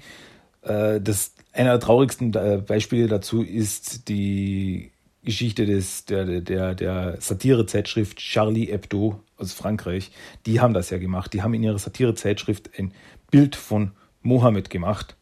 Äh, 0.62 1.02
das, 1.02 1.34
einer 1.54 1.72
der 1.72 1.80
traurigsten 1.80 2.34
äh, 2.34 2.62
Beispiele 2.66 3.08
dazu 3.08 3.42
ist 3.42 4.08
die 4.10 4.92
Geschichte 5.24 5.66
des, 5.66 6.06
der, 6.06 6.42
der, 6.42 6.76
der 6.76 7.18
Satirezeitschrift 7.20 8.18
Charlie 8.20 8.68
Hebdo 8.68 9.24
aus 9.38 9.54
Frankreich. 9.54 10.12
Die 10.46 10.60
haben 10.60 10.74
das 10.74 10.92
ja 10.92 11.00
gemacht. 11.00 11.34
Die 11.34 11.42
haben 11.42 11.54
in 11.56 11.64
ihrer 11.64 11.80
Satirezeitschrift 11.80 12.78
ein 12.78 12.94
Bild 13.32 13.56
von 13.56 13.92
Mohammed 14.22 14.70
gemacht 14.70 15.16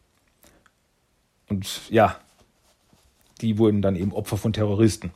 und 1.53 1.81
ja, 1.91 2.17
die 3.41 3.59
wurden 3.59 3.83
dann 3.83 3.95
eben 3.95 4.11
Opfer 4.11 4.37
von 4.37 4.53
Terroristen, 4.53 5.11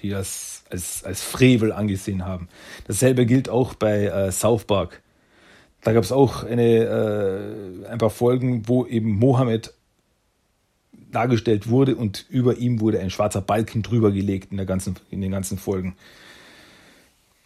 die 0.00 0.08
das 0.08 0.64
als, 0.70 1.04
als 1.04 1.22
Frevel 1.22 1.70
angesehen 1.70 2.24
haben. 2.24 2.48
Dasselbe 2.88 3.24
gilt 3.24 3.48
auch 3.48 3.74
bei 3.74 4.06
äh, 4.06 4.32
South 4.32 4.64
Park. 4.64 5.00
Da 5.82 5.92
gab 5.92 6.02
es 6.02 6.10
auch 6.10 6.42
eine, 6.42 7.84
äh, 7.84 7.88
ein 7.90 7.98
paar 7.98 8.10
Folgen, 8.10 8.66
wo 8.66 8.84
eben 8.86 9.10
Mohammed 9.10 9.72
dargestellt 11.12 11.68
wurde 11.68 11.94
und 11.94 12.26
über 12.28 12.56
ihm 12.56 12.80
wurde 12.80 12.98
ein 12.98 13.10
schwarzer 13.10 13.40
Balken 13.40 13.82
drüber 13.82 14.10
gelegt 14.10 14.50
in, 14.50 14.56
der 14.56 14.66
ganzen, 14.66 14.96
in 15.10 15.20
den 15.20 15.30
ganzen 15.30 15.58
Folgen. 15.58 15.94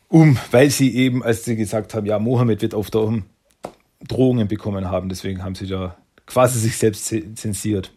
Um, 0.08 0.38
weil 0.52 0.70
sie 0.70 0.94
eben, 0.94 1.22
als 1.22 1.44
sie 1.44 1.56
gesagt 1.56 1.92
haben, 1.92 2.06
ja, 2.06 2.18
Mohammed 2.18 2.62
wird 2.62 2.74
auf 2.74 2.90
der 2.90 3.22
Drohungen 4.06 4.48
bekommen 4.48 4.88
haben, 4.88 5.10
deswegen 5.10 5.42
haben 5.42 5.56
sie 5.56 5.66
da 5.66 5.96
quasi 6.26 6.58
sich 6.58 6.76
selbst 6.76 7.06
zensiert. 7.06 7.92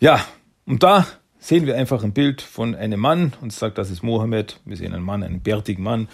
Ja, 0.00 0.24
und 0.66 0.82
da 0.82 1.06
sehen 1.38 1.66
wir 1.66 1.76
einfach 1.76 2.02
ein 2.02 2.12
Bild 2.12 2.42
von 2.42 2.74
einem 2.74 3.00
Mann 3.00 3.34
und 3.40 3.52
sagt, 3.52 3.78
das 3.78 3.90
ist 3.90 4.02
Mohammed. 4.02 4.60
Wir 4.64 4.76
sehen 4.76 4.94
einen 4.94 5.04
Mann, 5.04 5.22
einen 5.22 5.40
bärtigen 5.40 5.82
Mann 5.82 6.08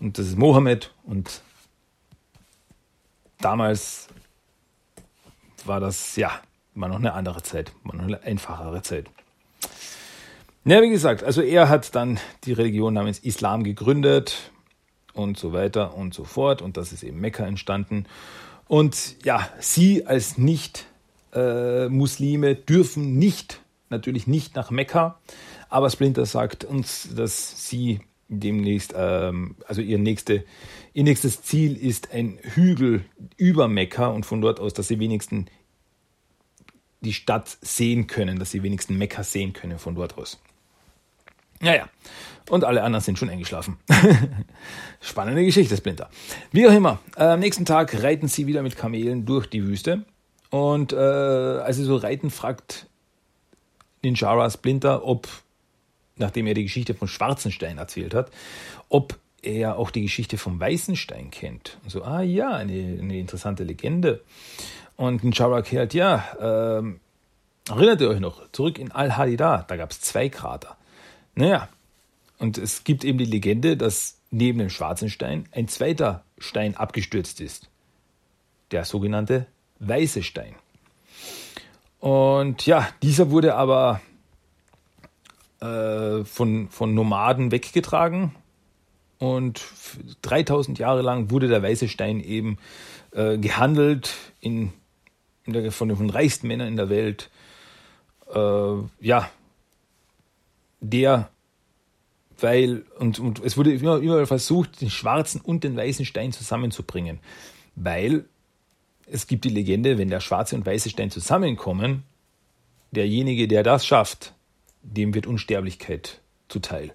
und 0.00 0.18
das 0.18 0.26
ist 0.26 0.36
Mohammed 0.36 0.92
und 1.04 1.40
damals 3.40 4.08
war 5.64 5.80
das, 5.80 6.16
ja, 6.16 6.30
war 6.74 6.88
noch 6.88 6.96
eine 6.96 7.14
andere 7.14 7.42
Zeit, 7.42 7.72
war 7.84 7.96
noch 7.96 8.04
eine 8.04 8.22
einfachere 8.22 8.82
Zeit. 8.82 9.08
Ja, 10.64 10.82
wie 10.82 10.90
gesagt, 10.90 11.22
also 11.22 11.42
er 11.42 11.68
hat 11.68 11.94
dann 11.94 12.18
die 12.44 12.52
Religion 12.52 12.94
namens 12.94 13.20
Islam 13.20 13.62
gegründet 13.62 14.50
und 15.12 15.38
so 15.38 15.52
weiter 15.52 15.94
und 15.94 16.12
so 16.12 16.24
fort 16.24 16.60
und 16.60 16.76
das 16.76 16.92
ist 16.92 17.02
eben 17.02 17.20
Mekka 17.20 17.46
entstanden 17.46 18.06
und 18.68 19.16
ja, 19.24 19.48
sie 19.60 20.06
als 20.06 20.38
Nicht-Muslime 20.38 22.56
dürfen 22.56 23.18
nicht, 23.18 23.60
natürlich 23.90 24.26
nicht 24.26 24.56
nach 24.56 24.70
Mekka. 24.70 25.20
Aber 25.68 25.90
Splinter 25.90 26.24
sagt 26.26 26.64
uns, 26.64 27.08
dass 27.14 27.68
sie 27.68 28.00
demnächst, 28.28 28.94
ähm, 28.96 29.56
also 29.66 29.82
ihr, 29.82 29.98
nächste, 29.98 30.44
ihr 30.94 31.04
nächstes 31.04 31.42
Ziel 31.42 31.76
ist 31.76 32.12
ein 32.12 32.38
Hügel 32.42 33.04
über 33.36 33.68
Mekka 33.68 34.08
und 34.08 34.26
von 34.26 34.40
dort 34.40 34.60
aus, 34.60 34.74
dass 34.74 34.88
sie 34.88 34.98
wenigstens 34.98 35.46
die 37.00 37.12
Stadt 37.12 37.56
sehen 37.60 38.06
können, 38.06 38.38
dass 38.38 38.50
sie 38.50 38.62
wenigstens 38.62 38.98
Mekka 38.98 39.22
sehen 39.22 39.52
können 39.52 39.78
von 39.78 39.94
dort 39.94 40.18
aus. 40.18 40.40
Naja, 41.60 41.88
und 42.48 42.64
alle 42.64 42.82
anderen 42.82 43.02
sind 43.02 43.18
schon 43.18 43.30
eingeschlafen. 43.30 43.78
Spannende 45.00 45.44
Geschichte, 45.44 45.76
Splinter. 45.76 46.08
Wie 46.52 46.66
auch 46.66 46.72
immer, 46.72 47.00
äh, 47.16 47.24
am 47.24 47.40
nächsten 47.40 47.64
Tag 47.64 48.02
reiten 48.02 48.28
sie 48.28 48.46
wieder 48.46 48.62
mit 48.62 48.76
Kamelen 48.76 49.26
durch 49.26 49.46
die 49.46 49.64
Wüste. 49.64 50.04
Und 50.50 50.92
äh, 50.92 50.96
als 50.96 51.76
sie 51.76 51.84
so 51.84 51.96
reiten, 51.96 52.30
fragt 52.30 52.86
Ninjara 54.02 54.48
Splinter, 54.50 55.04
ob, 55.04 55.28
nachdem 56.16 56.46
er 56.46 56.54
die 56.54 56.62
Geschichte 56.62 56.94
von 56.94 57.08
Schwarzenstein 57.08 57.78
erzählt 57.78 58.14
hat, 58.14 58.30
ob 58.88 59.18
er 59.42 59.78
auch 59.78 59.90
die 59.90 60.02
Geschichte 60.02 60.38
vom 60.38 60.60
Weißenstein 60.60 61.30
kennt. 61.30 61.78
Und 61.82 61.90
so, 61.90 62.02
ah 62.02 62.22
ja, 62.22 62.50
eine, 62.50 62.98
eine 63.00 63.18
interessante 63.18 63.64
Legende. 63.64 64.22
Und 64.96 65.24
Ninjara 65.24 65.56
erklärt, 65.56 65.94
ja, 65.94 66.24
ähm, 66.40 67.00
erinnert 67.68 68.00
ihr 68.00 68.08
euch 68.08 68.20
noch, 68.20 68.50
zurück 68.52 68.78
in 68.78 68.92
Al-Hadida, 68.92 69.64
da 69.66 69.76
gab 69.76 69.90
es 69.90 70.00
zwei 70.00 70.28
Krater. 70.28 70.76
Naja, 71.36 71.68
und 72.38 72.58
es 72.58 72.82
gibt 72.84 73.04
eben 73.04 73.18
die 73.18 73.24
Legende, 73.26 73.76
dass 73.76 74.18
neben 74.30 74.58
dem 74.58 74.70
schwarzen 74.70 75.10
Stein 75.10 75.46
ein 75.52 75.68
zweiter 75.68 76.24
Stein 76.38 76.76
abgestürzt 76.76 77.40
ist. 77.40 77.68
Der 78.70 78.84
sogenannte 78.84 79.46
weiße 79.78 80.22
Stein. 80.22 80.54
Und 82.00 82.66
ja, 82.66 82.88
dieser 83.02 83.30
wurde 83.30 83.54
aber 83.54 84.00
äh, 85.60 86.24
von, 86.24 86.68
von 86.70 86.94
Nomaden 86.94 87.52
weggetragen. 87.52 88.34
Und 89.18 89.62
3000 90.22 90.78
Jahre 90.78 91.02
lang 91.02 91.30
wurde 91.30 91.48
der 91.48 91.62
weiße 91.62 91.88
Stein 91.88 92.20
eben 92.20 92.58
äh, 93.12 93.38
gehandelt 93.38 94.14
in, 94.40 94.72
in 95.44 95.52
der, 95.52 95.72
von 95.72 95.88
den 95.88 96.10
reichsten 96.10 96.48
Männern 96.48 96.68
in 96.68 96.76
der 96.76 96.88
Welt. 96.88 97.30
Äh, 98.34 98.74
ja, 99.00 99.30
der, 100.80 101.30
weil, 102.38 102.84
und, 102.98 103.18
und 103.18 103.42
es 103.44 103.56
wurde 103.56 103.72
immer, 103.72 104.00
immer 104.00 104.26
versucht, 104.26 104.80
den 104.80 104.90
schwarzen 104.90 105.40
und 105.40 105.64
den 105.64 105.76
weißen 105.76 106.04
Stein 106.04 106.32
zusammenzubringen, 106.32 107.20
weil 107.74 108.26
es 109.06 109.26
gibt 109.26 109.44
die 109.44 109.50
Legende, 109.50 109.98
wenn 109.98 110.08
der 110.08 110.20
schwarze 110.20 110.56
und 110.56 110.66
weiße 110.66 110.90
Stein 110.90 111.10
zusammenkommen, 111.10 112.02
derjenige, 112.90 113.48
der 113.48 113.62
das 113.62 113.86
schafft, 113.86 114.34
dem 114.82 115.14
wird 115.14 115.26
Unsterblichkeit 115.26 116.20
zuteil. 116.48 116.92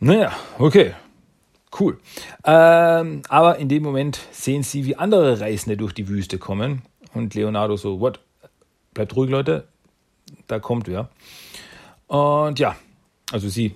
Naja, 0.00 0.32
okay. 0.58 0.94
Cool. 1.78 1.98
Ähm, 2.44 3.22
aber 3.28 3.58
in 3.58 3.68
dem 3.68 3.82
Moment 3.82 4.20
sehen 4.30 4.62
sie, 4.62 4.84
wie 4.84 4.96
andere 4.96 5.40
Reisende 5.40 5.76
durch 5.76 5.94
die 5.94 6.08
Wüste 6.08 6.38
kommen. 6.38 6.82
Und 7.14 7.34
Leonardo 7.34 7.76
so, 7.76 8.00
what? 8.00 8.20
Bleibt 8.92 9.16
ruhig, 9.16 9.30
Leute. 9.30 9.68
Da 10.48 10.58
kommt 10.58 10.86
wer. 10.86 11.08
Und 12.12 12.58
ja, 12.58 12.76
also 13.30 13.48
sie 13.48 13.74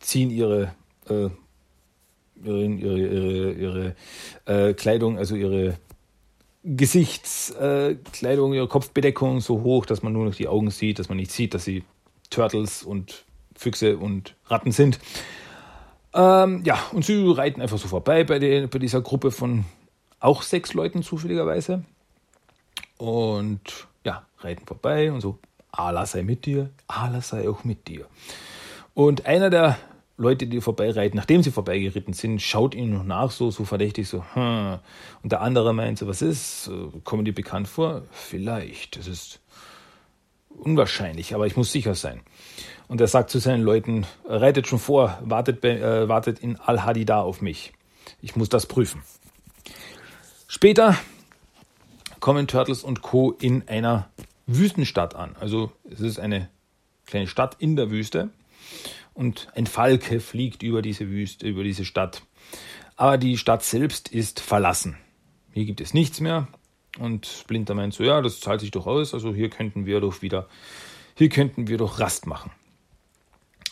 ziehen 0.00 0.30
ihre, 0.30 0.74
äh, 1.08 1.28
ihre, 2.42 2.64
ihre, 2.64 2.98
ihre, 2.98 3.52
ihre 3.52 3.96
äh, 4.46 4.74
Kleidung, 4.74 5.16
also 5.16 5.36
ihre 5.36 5.78
Gesichtskleidung, 6.64 8.52
äh, 8.52 8.56
ihre 8.56 8.66
Kopfbedeckung 8.66 9.38
so 9.38 9.62
hoch, 9.62 9.86
dass 9.86 10.02
man 10.02 10.12
nur 10.12 10.24
noch 10.24 10.34
die 10.34 10.48
Augen 10.48 10.72
sieht, 10.72 10.98
dass 10.98 11.08
man 11.08 11.18
nicht 11.18 11.30
sieht, 11.30 11.54
dass 11.54 11.62
sie 11.62 11.84
Turtles 12.30 12.82
und 12.82 13.26
Füchse 13.54 13.96
und 13.96 14.34
Ratten 14.46 14.72
sind. 14.72 14.98
Ähm, 16.14 16.62
ja, 16.64 16.80
und 16.90 17.04
sie 17.04 17.32
reiten 17.32 17.62
einfach 17.62 17.78
so 17.78 17.86
vorbei 17.86 18.24
bei, 18.24 18.40
den, 18.40 18.68
bei 18.68 18.80
dieser 18.80 19.02
Gruppe 19.02 19.30
von 19.30 19.66
auch 20.18 20.42
sechs 20.42 20.74
Leuten 20.74 21.04
zufälligerweise. 21.04 21.84
Und 22.98 23.86
ja, 24.04 24.26
reiten 24.40 24.66
vorbei 24.66 25.12
und 25.12 25.20
so, 25.20 25.38
Allah 25.72 26.06
sei 26.06 26.22
mit 26.22 26.46
dir, 26.46 26.70
Allah 26.86 27.22
sei 27.22 27.48
auch 27.48 27.64
mit 27.64 27.88
dir. 27.88 28.06
Und 28.94 29.26
einer 29.26 29.50
der 29.50 29.78
Leute, 30.18 30.46
die 30.46 30.60
vorbeireiten, 30.60 31.16
nachdem 31.16 31.42
sie 31.42 31.50
vorbeigeritten 31.50 32.12
sind, 32.12 32.40
schaut 32.42 32.74
ihnen 32.74 32.92
noch 32.92 33.04
nach, 33.04 33.30
so, 33.30 33.50
so 33.50 33.64
verdächtig, 33.64 34.06
so, 34.06 34.22
hm. 34.34 34.78
Und 35.22 35.32
der 35.32 35.40
andere 35.40 35.72
meint 35.72 35.98
so, 35.98 36.06
was 36.06 36.22
ist? 36.22 36.70
Kommen 37.04 37.24
die 37.24 37.32
bekannt 37.32 37.66
vor? 37.66 38.02
Vielleicht. 38.12 38.96
Das 38.96 39.06
ist 39.06 39.40
unwahrscheinlich, 40.50 41.34
aber 41.34 41.46
ich 41.46 41.56
muss 41.56 41.72
sicher 41.72 41.94
sein. 41.94 42.20
Und 42.88 43.00
er 43.00 43.08
sagt 43.08 43.30
zu 43.30 43.38
seinen 43.38 43.62
Leuten, 43.62 44.06
reitet 44.26 44.68
schon 44.68 44.78
vor, 44.78 45.18
wartet, 45.22 45.64
äh, 45.64 46.08
wartet 46.08 46.40
in 46.40 46.60
Al-Hadida 46.60 47.22
auf 47.22 47.40
mich. 47.40 47.72
Ich 48.20 48.36
muss 48.36 48.50
das 48.50 48.66
prüfen. 48.66 49.02
Später 50.46 50.96
kommen 52.20 52.46
Turtles 52.46 52.84
und 52.84 53.00
Co. 53.00 53.32
in 53.32 53.66
einer 53.66 54.10
Wüstenstadt 54.46 55.14
an. 55.14 55.36
Also 55.38 55.72
es 55.90 56.00
ist 56.00 56.18
eine 56.18 56.48
kleine 57.06 57.26
Stadt 57.26 57.56
in 57.58 57.76
der 57.76 57.90
Wüste 57.90 58.30
und 59.14 59.48
ein 59.54 59.66
Falke 59.66 60.20
fliegt 60.20 60.62
über 60.62 60.82
diese 60.82 61.08
Wüste, 61.08 61.46
über 61.46 61.64
diese 61.64 61.84
Stadt. 61.84 62.22
Aber 62.96 63.18
die 63.18 63.38
Stadt 63.38 63.62
selbst 63.62 64.08
ist 64.08 64.40
verlassen. 64.40 64.96
Hier 65.52 65.64
gibt 65.64 65.80
es 65.80 65.94
nichts 65.94 66.20
mehr. 66.20 66.48
Und 66.98 67.26
Splinter 67.26 67.74
meint 67.74 67.94
so, 67.94 68.04
ja, 68.04 68.20
das 68.20 68.40
zahlt 68.40 68.60
sich 68.60 68.70
doch 68.70 68.86
aus. 68.86 69.14
Also 69.14 69.34
hier 69.34 69.48
könnten 69.48 69.86
wir 69.86 70.00
doch 70.00 70.22
wieder, 70.22 70.48
hier 71.14 71.28
könnten 71.28 71.68
wir 71.68 71.78
doch 71.78 72.00
Rast 72.00 72.26
machen. 72.26 72.50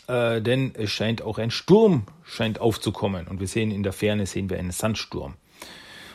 Äh, 0.08 0.40
denn 0.40 0.72
es 0.74 0.90
scheint 0.90 1.22
auch 1.22 1.38
ein 1.38 1.50
Sturm 1.50 2.06
scheint 2.24 2.60
aufzukommen. 2.60 3.28
Und 3.28 3.40
wir 3.40 3.46
sehen 3.46 3.70
in 3.70 3.82
der 3.82 3.92
Ferne 3.92 4.26
sehen 4.26 4.48
wir 4.48 4.58
einen 4.58 4.70
Sandsturm. 4.70 5.34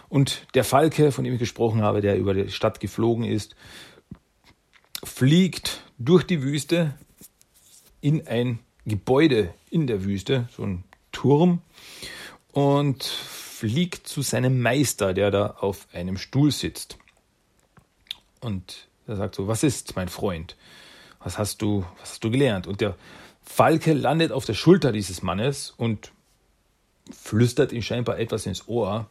Und 0.09 0.47
der 0.55 0.63
Falke, 0.63 1.11
von 1.11 1.23
dem 1.23 1.33
ich 1.33 1.39
gesprochen 1.39 1.81
habe, 1.81 2.01
der 2.01 2.17
über 2.17 2.33
die 2.33 2.49
Stadt 2.49 2.79
geflogen 2.79 3.23
ist, 3.23 3.55
fliegt 5.05 5.83
durch 5.97 6.23
die 6.23 6.43
Wüste 6.43 6.93
in 8.01 8.27
ein 8.27 8.59
Gebäude 8.85 9.53
in 9.69 9.87
der 9.87 10.03
Wüste, 10.03 10.47
so 10.55 10.63
ein 10.63 10.83
Turm, 11.11 11.61
und 12.51 13.03
fliegt 13.03 14.07
zu 14.07 14.21
seinem 14.21 14.61
Meister, 14.61 15.13
der 15.13 15.31
da 15.31 15.47
auf 15.59 15.87
einem 15.93 16.17
Stuhl 16.17 16.51
sitzt. 16.51 16.97
Und 18.41 18.87
er 19.07 19.15
sagt 19.15 19.35
so, 19.35 19.47
was 19.47 19.63
ist, 19.63 19.95
mein 19.95 20.09
Freund? 20.09 20.55
Was 21.19 21.37
hast 21.37 21.61
du, 21.61 21.85
was 21.99 22.11
hast 22.11 22.23
du 22.23 22.31
gelernt? 22.31 22.67
Und 22.67 22.81
der 22.81 22.95
Falke 23.43 23.93
landet 23.93 24.31
auf 24.31 24.45
der 24.45 24.53
Schulter 24.53 24.91
dieses 24.91 25.23
Mannes 25.23 25.73
und 25.77 26.11
flüstert 27.11 27.71
ihm 27.71 27.81
scheinbar 27.81 28.19
etwas 28.19 28.45
ins 28.45 28.67
Ohr 28.67 29.09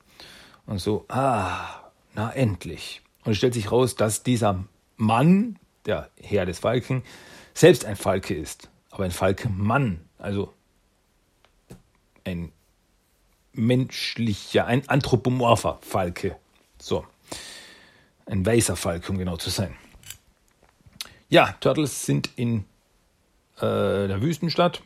und 0.67 0.81
so, 0.81 1.05
ah, 1.09 1.91
na 2.15 2.33
endlich. 2.33 3.03
Und 3.25 3.33
es 3.33 3.39
stellt 3.39 3.55
sich 3.55 3.73
raus, 3.73 3.97
dass 3.97 4.23
dieser 4.23 4.65
Mann, 4.97 5.59
der 5.87 6.11
Herr 6.21 6.47
des 6.47 6.59
Falken, 6.59 7.03
selbst 7.55 7.85
ein 7.85 7.97
Falke 7.97 8.35
ist 8.35 8.69
aber 8.95 9.05
ein 9.05 9.11
Falke-Mann, 9.11 10.01
also 10.19 10.55
ein 12.23 12.53
menschlicher, 13.53 14.67
ein 14.67 14.89
anthropomorpher 14.89 15.81
Falke. 15.83 16.37
So. 16.79 17.05
Ein 18.27 18.47
weißer 18.47 18.77
Falke, 18.77 19.11
um 19.11 19.19
genau 19.19 19.37
zu 19.37 19.51
sein. 19.51 19.75
Ja, 21.29 21.57
Turtles 21.59 22.07
sind 22.07 22.31
in 22.37 22.67
äh, 23.57 24.07
der 24.07 24.23
Wüstenstadt 24.23 24.83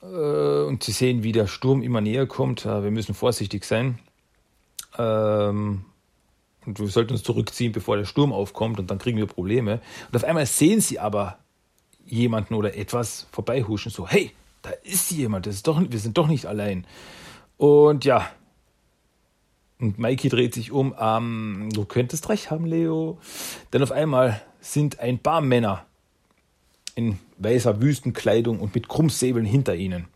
äh, 0.00 0.06
und 0.06 0.82
sie 0.82 0.92
sehen, 0.92 1.22
wie 1.22 1.32
der 1.32 1.46
Sturm 1.46 1.82
immer 1.82 2.00
näher 2.00 2.26
kommt. 2.26 2.64
Äh, 2.64 2.82
wir 2.82 2.90
müssen 2.90 3.14
vorsichtig 3.14 3.66
sein. 3.66 3.98
Ähm, 4.96 5.84
und 6.66 6.78
wir 6.78 6.88
sollten 6.88 7.12
uns 7.12 7.22
zurückziehen, 7.22 7.72
bevor 7.72 7.96
der 7.96 8.04
Sturm 8.04 8.32
aufkommt 8.32 8.78
und 8.78 8.90
dann 8.90 8.98
kriegen 8.98 9.18
wir 9.18 9.26
Probleme. 9.26 9.80
Und 10.08 10.16
auf 10.16 10.24
einmal 10.24 10.46
sehen 10.46 10.80
sie 10.80 10.98
aber 10.98 11.38
jemanden 12.04 12.54
oder 12.54 12.76
etwas 12.76 13.26
vorbeihuschen, 13.32 13.90
so, 13.90 14.06
hey, 14.06 14.32
da 14.62 14.70
ist 14.82 15.10
jemand, 15.10 15.46
das 15.46 15.56
ist 15.56 15.66
doch, 15.66 15.80
wir 15.80 15.98
sind 15.98 16.18
doch 16.18 16.28
nicht 16.28 16.46
allein. 16.46 16.86
Und 17.56 18.04
ja, 18.04 18.28
und 19.78 19.98
Mikey 19.98 20.28
dreht 20.28 20.54
sich 20.54 20.72
um, 20.72 20.94
ähm, 20.98 21.68
du 21.72 21.84
könntest 21.84 22.28
recht 22.28 22.50
haben, 22.50 22.66
Leo. 22.66 23.18
Denn 23.72 23.82
auf 23.82 23.92
einmal 23.92 24.40
sind 24.60 25.00
ein 25.00 25.18
paar 25.18 25.40
Männer 25.40 25.84
in 26.94 27.18
weißer 27.38 27.80
Wüstenkleidung 27.82 28.58
und 28.58 28.74
mit 28.74 28.88
Krummsäbeln 28.88 29.44
hinter 29.44 29.74
ihnen 29.74 30.08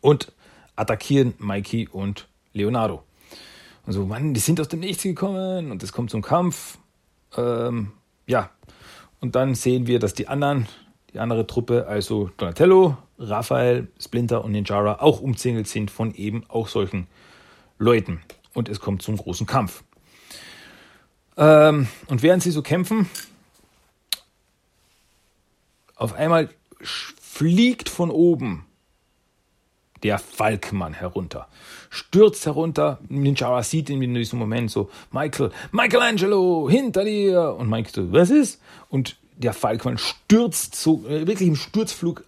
und 0.00 0.32
attackieren 0.76 1.34
Mikey 1.38 1.88
und 1.88 2.28
Leonardo. 2.52 3.02
Und 3.86 3.92
so, 3.92 4.06
Mann, 4.06 4.32
die 4.32 4.40
sind 4.40 4.60
aus 4.60 4.68
dem 4.68 4.80
Nichts 4.80 5.02
gekommen 5.02 5.70
und 5.70 5.82
es 5.82 5.92
kommt 5.92 6.10
zum 6.10 6.22
Kampf. 6.22 6.78
Ähm, 7.36 7.92
ja, 8.26 8.50
und 9.20 9.34
dann 9.34 9.54
sehen 9.54 9.86
wir, 9.86 9.98
dass 9.98 10.14
die 10.14 10.28
anderen, 10.28 10.66
die 11.12 11.18
andere 11.18 11.46
Truppe, 11.46 11.86
also 11.86 12.30
Donatello, 12.36 12.96
Raphael, 13.18 13.88
Splinter 14.00 14.44
und 14.44 14.52
Ninjara, 14.52 15.00
auch 15.00 15.20
umzingelt 15.20 15.68
sind 15.68 15.90
von 15.90 16.14
eben 16.14 16.44
auch 16.48 16.68
solchen 16.68 17.06
Leuten. 17.78 18.22
Und 18.54 18.68
es 18.68 18.80
kommt 18.80 19.02
zum 19.02 19.16
großen 19.16 19.46
Kampf. 19.46 19.84
Ähm, 21.36 21.88
und 22.06 22.22
während 22.22 22.42
sie 22.42 22.52
so 22.52 22.62
kämpfen, 22.62 23.08
auf 25.96 26.14
einmal 26.14 26.48
fliegt 26.80 27.88
von 27.88 28.10
oben 28.10 28.64
der 30.04 30.18
Falkmann 30.18 30.92
herunter. 30.92 31.48
Stürzt 31.88 32.44
herunter, 32.44 32.98
Ninjara 33.08 33.62
sieht 33.62 33.88
ihn 33.88 34.02
in 34.02 34.14
diesem 34.14 34.38
Moment 34.38 34.70
so, 34.70 34.90
Michael, 35.10 35.50
Michelangelo, 35.72 36.68
hinter 36.70 37.04
dir! 37.04 37.56
Und 37.58 37.70
Michael 37.70 37.94
so, 37.94 38.12
was 38.12 38.30
ist? 38.30 38.60
Und 38.90 39.16
der 39.36 39.54
Falkmann 39.54 39.96
stürzt 39.96 40.76
so, 40.76 41.06
äh, 41.06 41.26
wirklich 41.26 41.48
im 41.48 41.56
Sturzflug 41.56 42.24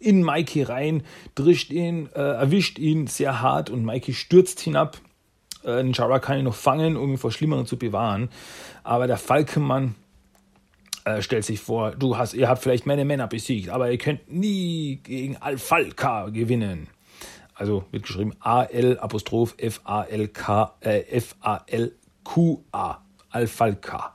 in 0.00 0.24
Mikey 0.24 0.64
rein, 0.64 1.04
drischt 1.36 1.70
ihn, 1.70 2.08
äh, 2.14 2.20
erwischt 2.20 2.78
ihn 2.78 3.06
sehr 3.06 3.40
hart 3.40 3.70
und 3.70 3.84
Mikey 3.84 4.12
stürzt 4.12 4.58
hinab. 4.58 4.98
Äh, 5.64 5.84
Ninjara 5.84 6.18
kann 6.18 6.38
ihn 6.38 6.44
noch 6.44 6.54
fangen, 6.54 6.96
um 6.96 7.12
ihn 7.12 7.18
vor 7.18 7.30
Schlimmeren 7.30 7.66
zu 7.66 7.76
bewahren. 7.76 8.28
Aber 8.82 9.06
der 9.06 9.18
Falkenmann 9.18 9.94
äh, 11.04 11.22
stellt 11.22 11.44
sich 11.44 11.60
vor, 11.60 11.92
du 11.92 12.16
hast, 12.16 12.34
ihr 12.34 12.48
habt 12.48 12.62
vielleicht 12.62 12.86
meine 12.86 13.04
Männer 13.04 13.28
besiegt, 13.28 13.68
aber 13.68 13.90
ihr 13.92 13.98
könnt 13.98 14.32
nie 14.32 14.96
gegen 15.04 15.36
Alfalka 15.36 16.30
gewinnen 16.30 16.88
also 17.60 17.84
wird 17.90 18.04
geschrieben 18.04 18.34
A-L 18.40 18.98
Apostroph 18.98 19.54
F-A-L-K, 19.58 20.76
äh, 20.80 21.00
F-A-L-Q-A, 21.10 22.98
Alfalka. 23.28 24.14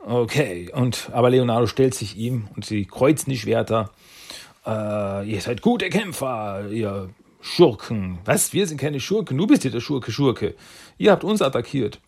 Okay, 0.00 0.70
und 0.74 1.10
aber 1.12 1.30
Leonardo 1.30 1.68
stellt 1.68 1.94
sich 1.94 2.16
ihm 2.16 2.48
und 2.56 2.64
sie 2.64 2.86
kreuzen 2.86 3.30
die 3.30 3.38
Schwerter. 3.38 3.90
Äh, 4.66 5.30
ihr 5.30 5.40
seid 5.40 5.62
gute 5.62 5.88
Kämpfer, 5.90 6.68
ihr 6.70 7.10
Schurken. 7.40 8.18
Was? 8.24 8.52
Wir 8.52 8.66
sind 8.66 8.80
keine 8.80 8.98
Schurken. 8.98 9.38
Du 9.38 9.46
bist 9.46 9.62
hier 9.62 9.70
der 9.70 9.80
Schurke, 9.80 10.10
Schurke. 10.10 10.56
Ihr 10.98 11.12
habt 11.12 11.22
uns 11.22 11.42
attackiert. 11.42 12.00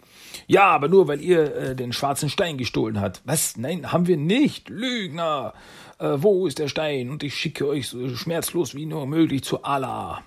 Ja, 0.49 0.71
aber 0.71 0.89
nur 0.89 1.07
weil 1.07 1.21
ihr 1.21 1.55
äh, 1.55 1.77
den 1.77 1.93
schwarzen 1.93 2.29
Stein 2.29 2.59
gestohlen 2.59 3.01
habt. 3.01 3.23
Was? 3.25 3.57
Nein, 3.57 3.93
haben 3.93 4.09
wir 4.09 4.17
nicht. 4.17 4.69
Lügner. 4.69 5.55
Äh, 5.99 6.15
wo 6.17 6.47
ist 6.49 6.59
der 6.59 6.69
Stein? 6.69 7.11
Und 7.11 7.23
ich 7.23 7.37
schicke 7.37 7.69
euch 7.69 7.89
so 7.89 8.09
schmerzlos 8.17 8.75
wie 8.75 8.87
nur 8.87 9.07
möglich 9.07 9.45
zu 9.45 9.63
Allah. 9.63 10.23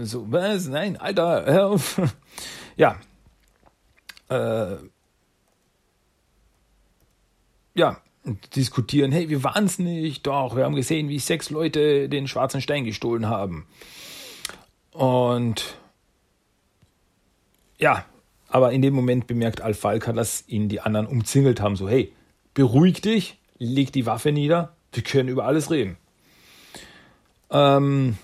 So, 0.00 0.30
was? 0.30 0.68
Nein, 0.68 0.96
Alter, 0.96 1.44
hör 1.46 1.66
auf. 1.68 2.00
Ja. 2.74 2.96
Äh, 4.30 4.76
ja, 7.74 7.98
diskutieren, 8.56 9.12
hey, 9.12 9.28
wir 9.28 9.44
waren 9.44 9.66
es 9.66 9.78
nicht, 9.78 10.26
doch, 10.26 10.56
wir 10.56 10.64
haben 10.64 10.74
gesehen, 10.74 11.10
wie 11.10 11.18
sechs 11.18 11.50
Leute 11.50 12.08
den 12.08 12.26
schwarzen 12.26 12.62
Stein 12.62 12.84
gestohlen 12.84 13.26
haben. 13.26 13.66
Und 14.92 15.76
ja, 17.78 18.06
Aber 18.52 18.72
in 18.72 18.82
dem 18.82 18.92
Moment 18.92 19.26
bemerkt 19.26 19.62
Alfalka, 19.62 20.12
dass 20.12 20.46
ihn 20.46 20.68
die 20.68 20.80
anderen 20.80 21.06
umzingelt 21.06 21.62
haben. 21.62 21.74
So, 21.74 21.88
hey, 21.88 22.12
beruhig 22.52 23.00
dich, 23.00 23.38
leg 23.58 23.92
die 23.92 24.04
Waffe 24.04 24.30
nieder, 24.30 24.76
wir 24.92 25.02
können 25.02 25.30
über 25.30 25.46
alles 25.46 25.70
reden. 25.70 25.96
Ähm, 27.50 28.18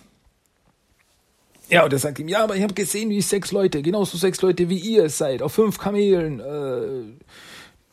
ja, 1.69 1.85
und 1.85 1.93
er 1.93 1.99
sagt 1.99 2.19
ihm, 2.19 2.29
ja, 2.29 2.45
aber 2.45 2.57
ich 2.57 2.63
habe 2.63 2.75
gesehen, 2.75 3.11
wie 3.11 3.21
sechs 3.21 3.53
Leute, 3.53 3.83
genauso 3.83 4.17
sechs 4.17 4.41
Leute 4.41 4.69
wie 4.69 4.79
ihr 4.79 5.09
seid, 5.11 5.43
auf 5.43 5.53
fünf 5.53 5.79
Kamelen, 5.79 6.41
äh, 6.41 7.25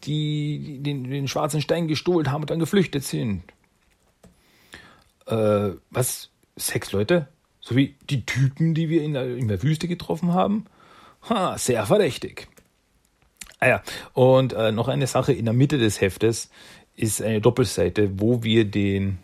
die 0.03 0.79
den, 0.81 1.09
den 1.09 1.27
schwarzen 1.27 1.61
Stein 1.61 1.87
gestohlen 1.87 2.31
haben 2.31 2.41
und 2.41 2.49
dann 2.49 2.59
geflüchtet 2.59 3.03
sind. 3.03 3.43
Äh, 5.27 5.71
was? 5.89 6.29
Sechs 6.55 6.91
Leute? 6.91 7.27
So 7.59 7.75
wie 7.75 7.95
die 8.09 8.25
Typen, 8.25 8.73
die 8.75 8.89
wir 8.89 9.01
in 9.03 9.13
der, 9.13 9.35
in 9.35 9.47
der 9.47 9.61
Wüste 9.61 9.87
getroffen 9.87 10.33
haben? 10.33 10.65
Ha, 11.29 11.57
sehr 11.57 11.85
verdächtig. 11.85 12.47
Ah 13.59 13.67
ja, 13.67 13.83
und 14.13 14.53
äh, 14.53 14.71
noch 14.71 14.87
eine 14.87 15.07
Sache 15.07 15.33
in 15.33 15.45
der 15.45 15.53
Mitte 15.53 15.77
des 15.77 15.99
Heftes 15.99 16.49
ist 16.95 17.21
eine 17.21 17.41
Doppelseite, 17.41 18.19
wo 18.19 18.43
wir 18.43 18.65
den, 18.65 19.17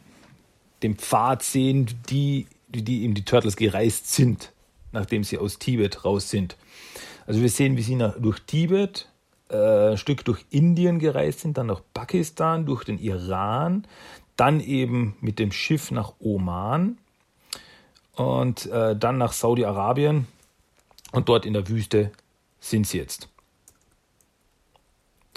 den 0.84 0.96
Pfad 0.96 1.44
sehen, 1.44 1.88
die 2.10 2.48
die 2.72 3.04
eben 3.04 3.14
die 3.14 3.26
Turtles 3.26 3.56
gereist 3.56 4.14
sind, 4.14 4.52
nachdem 4.92 5.24
sie 5.24 5.38
aus 5.38 5.60
Tibet 5.60 6.06
raus 6.06 6.30
sind. 6.30 6.58
Also 7.26 7.42
wir 7.42 7.50
sehen, 7.50 7.78
wie 7.78 7.82
sie 7.82 7.96
nach, 7.96 8.20
durch 8.20 8.40
Tibet, 8.40 9.08
äh, 9.50 9.92
ein 9.92 9.98
Stück 9.98 10.26
durch 10.26 10.46
Indien 10.50 11.00
gereist 11.00 11.42
sind, 11.42 11.58
dann 11.58 11.68
nach 11.68 11.82
Pakistan, 11.94 12.66
durch 12.66 12.84
den 12.84 13.00
Iran, 13.00 13.86
dann 14.36 14.60
eben 14.60 15.16
mit 15.22 15.40
dem 15.40 15.52
Schiff 15.52 15.92
nach 15.92 16.14
Oman 16.20 16.98
und 18.16 18.66
äh, 18.68 18.96
dann 18.96 19.18
nach 19.18 19.34
Saudi-Arabien 19.34 20.28
und 21.12 21.30
dort 21.30 21.46
in 21.46 21.54
der 21.54 21.68
Wüste 21.68 22.12
sind 22.60 22.88
sie 22.88 22.98
jetzt. 22.98 23.28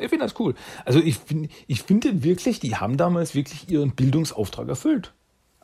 Ich 0.01 0.09
finde 0.09 0.25
das 0.25 0.39
cool. 0.41 0.55
Also 0.85 0.99
ich, 1.01 1.19
ich 1.67 1.83
finde 1.83 2.25
wirklich, 2.25 2.59
die 2.59 2.77
haben 2.77 2.97
damals 2.97 3.35
wirklich 3.35 3.69
ihren 3.69 3.95
Bildungsauftrag 3.95 4.69
erfüllt. 4.69 5.13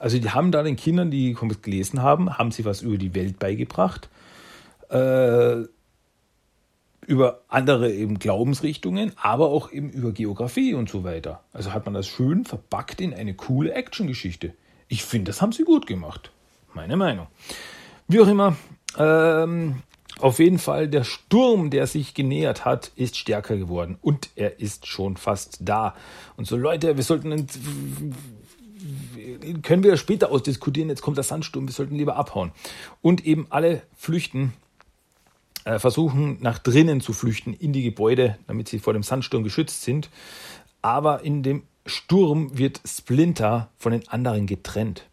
Also 0.00 0.18
die 0.18 0.30
haben 0.30 0.50
da 0.50 0.62
den 0.62 0.76
Kindern, 0.76 1.10
die 1.10 1.36
gelesen 1.62 2.02
haben, 2.02 2.38
haben 2.38 2.50
sie 2.52 2.64
was 2.64 2.80
über 2.80 2.96
die 2.96 3.14
Welt 3.14 3.38
beigebracht, 3.38 4.08
äh, 4.88 5.64
über 7.06 7.42
andere 7.48 7.92
eben 7.92 8.18
Glaubensrichtungen, 8.18 9.12
aber 9.20 9.48
auch 9.48 9.70
eben 9.70 9.90
über 9.90 10.12
Geografie 10.12 10.72
und 10.72 10.88
so 10.88 11.04
weiter. 11.04 11.44
Also 11.52 11.74
hat 11.74 11.84
man 11.84 11.92
das 11.92 12.08
schön 12.08 12.46
verpackt 12.46 13.02
in 13.02 13.12
eine 13.12 13.34
coole 13.34 13.74
Actiongeschichte. 13.74 14.54
Ich 14.88 15.04
finde, 15.04 15.30
das 15.30 15.42
haben 15.42 15.52
sie 15.52 15.64
gut 15.64 15.86
gemacht. 15.86 16.30
Meine 16.72 16.96
Meinung. 16.96 17.26
Wie 18.08 18.20
auch 18.20 18.28
immer, 18.28 18.56
ähm, 18.96 19.82
auf 20.18 20.38
jeden 20.38 20.58
Fall, 20.58 20.88
der 20.88 21.04
Sturm, 21.04 21.68
der 21.68 21.86
sich 21.86 22.14
genähert 22.14 22.64
hat, 22.64 22.90
ist 22.96 23.18
stärker 23.18 23.58
geworden 23.58 23.98
und 24.00 24.30
er 24.34 24.60
ist 24.60 24.86
schon 24.86 25.18
fast 25.18 25.58
da. 25.60 25.94
Und 26.36 26.46
so 26.46 26.56
Leute, 26.56 26.96
wir 26.96 27.04
sollten 27.04 27.46
können 29.62 29.82
wir 29.82 29.96
später 29.96 30.30
ausdiskutieren. 30.30 30.88
Jetzt 30.88 31.02
kommt 31.02 31.16
der 31.16 31.24
Sandsturm, 31.24 31.66
wir 31.66 31.72
sollten 31.72 31.96
lieber 31.96 32.16
abhauen. 32.16 32.52
Und 33.02 33.24
eben 33.26 33.46
alle 33.50 33.82
flüchten, 33.96 34.52
äh, 35.64 35.78
versuchen 35.78 36.38
nach 36.40 36.58
drinnen 36.58 37.00
zu 37.00 37.12
flüchten 37.12 37.52
in 37.54 37.72
die 37.72 37.82
Gebäude, 37.82 38.38
damit 38.46 38.68
sie 38.68 38.78
vor 38.78 38.92
dem 38.92 39.02
Sandsturm 39.02 39.44
geschützt 39.44 39.82
sind. 39.82 40.10
Aber 40.82 41.22
in 41.22 41.42
dem 41.42 41.64
Sturm 41.86 42.56
wird 42.56 42.80
Splinter 42.86 43.70
von 43.76 43.92
den 43.92 44.08
anderen 44.08 44.46
getrennt. 44.46 45.06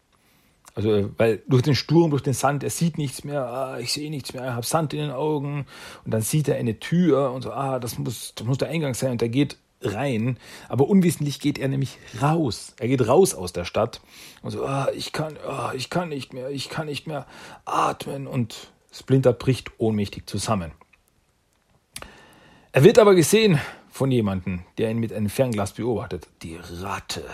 Also, 0.74 0.92
äh, 0.92 1.08
weil 1.16 1.42
durch 1.48 1.62
den 1.62 1.74
Sturm, 1.74 2.10
durch 2.10 2.22
den 2.22 2.34
Sand, 2.34 2.62
er 2.62 2.70
sieht 2.70 2.98
nichts 2.98 3.24
mehr, 3.24 3.44
ah, 3.46 3.78
ich 3.80 3.92
sehe 3.92 4.10
nichts 4.10 4.32
mehr, 4.32 4.44
ich 4.44 4.50
habe 4.50 4.64
Sand 4.64 4.92
in 4.94 5.00
den 5.00 5.10
Augen. 5.10 5.66
Und 6.04 6.14
dann 6.14 6.22
sieht 6.22 6.48
er 6.48 6.56
eine 6.56 6.78
Tür 6.78 7.32
und 7.32 7.42
so, 7.42 7.50
ah, 7.50 7.78
das 7.78 7.98
muss, 7.98 8.32
das 8.34 8.46
muss 8.46 8.58
der 8.58 8.68
Eingang 8.68 8.94
sein. 8.94 9.12
Und 9.12 9.22
er 9.22 9.28
geht 9.28 9.58
rein, 9.80 10.38
aber 10.68 10.88
unwissentlich 10.88 11.40
geht 11.40 11.58
er 11.58 11.68
nämlich 11.68 11.98
raus. 12.20 12.74
Er 12.78 12.88
geht 12.88 13.06
raus 13.06 13.34
aus 13.34 13.52
der 13.52 13.64
Stadt 13.64 14.00
und 14.42 14.50
so, 14.50 14.64
ah, 14.64 14.88
ich 14.94 15.12
kann, 15.12 15.36
ah, 15.46 15.72
ich 15.74 15.90
kann 15.90 16.08
nicht 16.08 16.32
mehr, 16.32 16.50
ich 16.50 16.68
kann 16.68 16.86
nicht 16.86 17.06
mehr 17.06 17.26
atmen 17.64 18.26
und 18.26 18.72
Splinter 18.92 19.32
bricht 19.32 19.70
ohnmächtig 19.78 20.26
zusammen. 20.26 20.72
Er 22.72 22.84
wird 22.84 22.98
aber 22.98 23.14
gesehen 23.14 23.60
von 23.90 24.10
jemandem, 24.10 24.60
der 24.78 24.90
ihn 24.90 24.98
mit 24.98 25.12
einem 25.12 25.30
Fernglas 25.30 25.72
beobachtet. 25.72 26.28
Die 26.42 26.56
Ratte. 26.56 27.24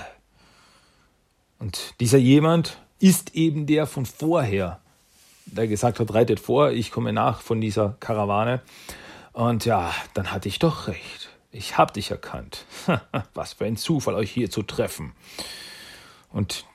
Und 1.59 1.95
dieser 2.01 2.19
jemand 2.19 2.79
ist 2.99 3.35
eben 3.35 3.67
der 3.67 3.87
von 3.87 4.07
vorher, 4.07 4.81
der 5.47 5.67
gesagt 5.67 6.01
hat, 6.01 6.15
reitet 6.15 6.41
vor, 6.41 6.71
ich 6.71 6.91
komme 6.91 7.13
nach 7.13 7.41
von 7.41 7.61
dieser 7.61 7.97
Karawane. 8.01 8.63
Und 9.33 9.65
ja, 9.65 9.93
dann 10.15 10.31
hatte 10.31 10.49
ich 10.49 10.59
doch 10.59 10.89
recht. 10.89 11.24
Ich 11.55 11.79
hab 11.79 11.95
dich 11.95 12.11
erkannt. 12.11 12.67
Was 13.35 13.53
für 13.53 13.65
ein 13.65 13.77
Zufall, 13.77 14.15
euch 14.15 14.33
hier 14.33 14.51
zu 14.51 14.65
treffen. 14.65 15.13
Und 16.33 16.67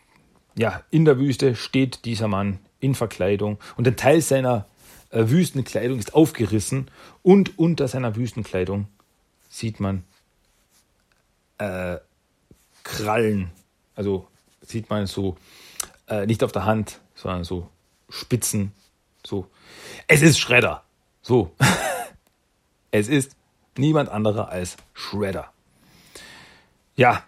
ja, 0.57 0.83
in 0.89 1.03
der 1.03 1.19
Wüste 1.19 1.55
steht 1.55 2.05
dieser 2.05 2.29
Mann 2.29 2.59
in 2.79 2.95
Verkleidung 2.95 3.59
und 3.75 3.85
ein 3.89 3.97
Teil 3.97 4.21
seiner 4.21 4.67
äh, 5.09 5.25
Wüstenkleidung 5.27 5.99
ist 5.99 6.13
aufgerissen 6.13 6.89
und 7.23 7.59
unter 7.59 7.89
seiner 7.89 8.15
Wüstenkleidung 8.15 8.87
sieht 9.49 9.81
man 9.81 10.05
äh, 11.57 11.97
Krallen. 12.83 13.51
Also 13.95 14.27
sieht 14.61 14.89
man 14.89 15.07
so 15.07 15.35
äh, 16.07 16.25
nicht 16.25 16.41
auf 16.41 16.53
der 16.53 16.63
Hand, 16.63 17.01
sondern 17.15 17.43
so 17.43 17.69
Spitzen. 18.07 18.71
So. 19.27 19.49
Es 20.07 20.21
ist 20.21 20.39
Schredder. 20.39 20.85
So. 21.21 21.53
es 22.91 23.09
ist 23.09 23.35
Niemand 23.79 24.09
anderer 24.09 24.49
als 24.49 24.75
Shredder. 24.93 25.53
Ja, 26.97 27.23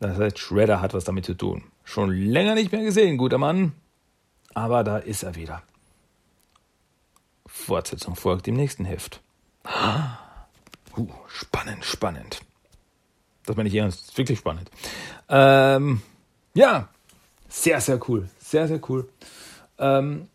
das 0.00 0.18
heißt, 0.18 0.36
Shredder 0.36 0.80
hat 0.80 0.92
was 0.92 1.04
damit 1.04 1.24
zu 1.24 1.34
tun. 1.34 1.62
Schon 1.84 2.10
länger 2.10 2.56
nicht 2.56 2.72
mehr 2.72 2.82
gesehen, 2.82 3.16
guter 3.16 3.38
Mann. 3.38 3.72
Aber 4.54 4.82
da 4.82 4.98
ist 4.98 5.22
er 5.22 5.36
wieder. 5.36 5.62
Fortsetzung 7.46 8.16
folgt 8.16 8.48
im 8.48 8.56
nächsten 8.56 8.84
Heft. 8.84 9.20
Uh, 10.96 11.06
spannend, 11.28 11.84
spannend. 11.84 12.40
Das 13.46 13.56
meine 13.56 13.68
ich 13.68 13.74
ernst, 13.76 14.18
wirklich 14.18 14.40
spannend. 14.40 14.72
Ähm, 15.28 16.02
ja, 16.54 16.88
sehr, 17.48 17.80
sehr 17.80 18.00
cool. 18.08 18.28
Sehr, 18.40 18.66
sehr 18.66 18.80
cool. 18.88 19.08
Ähm, 19.78 20.28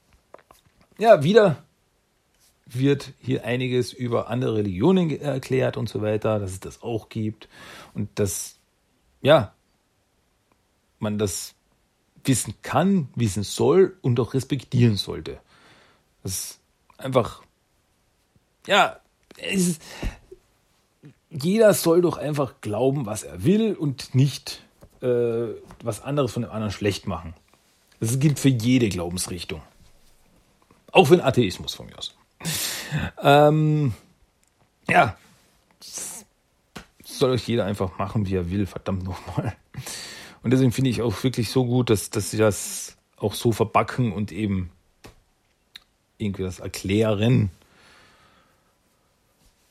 ja, 0.98 1.22
wieder 1.22 1.64
wird 2.78 3.14
hier 3.20 3.46
einiges 3.46 3.94
über 3.94 4.30
andere 4.30 4.56
Religionen 4.56 5.20
erklärt 5.20 5.78
und 5.78 5.90
so 5.90 6.02
weiter, 6.02 6.40
dass 6.40 6.52
es 6.52 6.60
das 6.60 6.82
auch 6.82 7.10
gibt 7.10 7.48
und 7.94 8.10
dass, 8.20 8.58
ja, 9.22 9.54
man 11.00 11.18
das 11.18 11.56
wissen 12.24 12.54
kann, 12.62 13.10
wissen 13.16 13.44
soll 13.44 13.98
und 14.02 14.20
auch 14.20 14.34
respektieren 14.34 14.96
sollte. 14.96 15.40
Das 16.24 16.32
ist 16.32 16.60
einfach, 16.98 17.44
ja, 18.66 19.00
ist, 19.38 19.82
jeder 21.30 21.74
soll 21.74 22.02
doch 22.02 22.18
einfach 22.18 22.62
glauben, 22.62 23.06
was 23.06 23.24
er 23.24 23.44
will 23.44 23.74
und 23.76 24.16
nicht 24.16 24.64
äh, 25.02 25.48
was 25.84 26.02
anderes 26.02 26.32
von 26.32 26.44
dem 26.44 26.52
anderen 26.52 26.72
schlecht 26.72 27.08
machen. 27.08 27.34
Das 28.00 28.20
gilt 28.20 28.40
für 28.40 28.50
jede 28.50 28.90
Glaubensrichtung. 28.90 29.62
Auch 30.92 31.08
für 31.08 31.18
den 31.18 31.26
Atheismus 31.26 31.74
von 31.74 31.88
mir 31.88 31.98
aus 31.98 32.16
ähm, 33.22 33.94
ja, 34.90 35.18
soll 37.04 37.32
euch 37.32 37.48
jeder 37.48 37.66
einfach 37.66 37.98
machen, 37.98 38.28
wie 38.28 38.36
er 38.36 38.52
will, 38.52 38.66
verdammt 38.66 39.04
nochmal. 39.04 39.56
Und 40.44 40.52
deswegen 40.52 40.72
finde 40.72 40.90
ich 40.90 41.02
auch 41.02 41.24
wirklich 41.24 41.50
so 41.50 41.66
gut, 41.66 41.90
dass, 41.90 42.10
dass 42.10 42.32
sie 42.32 42.38
das 42.38 42.98
auch 43.18 43.34
so 43.34 43.52
verbacken 43.52 44.12
und 44.12 44.32
eben 44.32 44.70
irgendwie 46.18 46.44
das 46.44 46.60
erklären. 46.60 47.50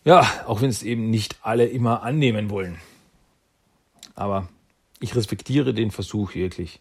Ja, 0.04 0.26
auch 0.46 0.62
wenn 0.62 0.70
es 0.70 0.82
eben 0.82 1.10
nicht 1.10 1.36
alle 1.42 1.66
immer 1.66 2.02
annehmen 2.02 2.50
wollen. 2.50 2.78
Aber 4.14 4.48
ich 5.00 5.14
respektiere 5.14 5.74
den 5.74 5.90
Versuch 5.90 6.34
wirklich. 6.34 6.80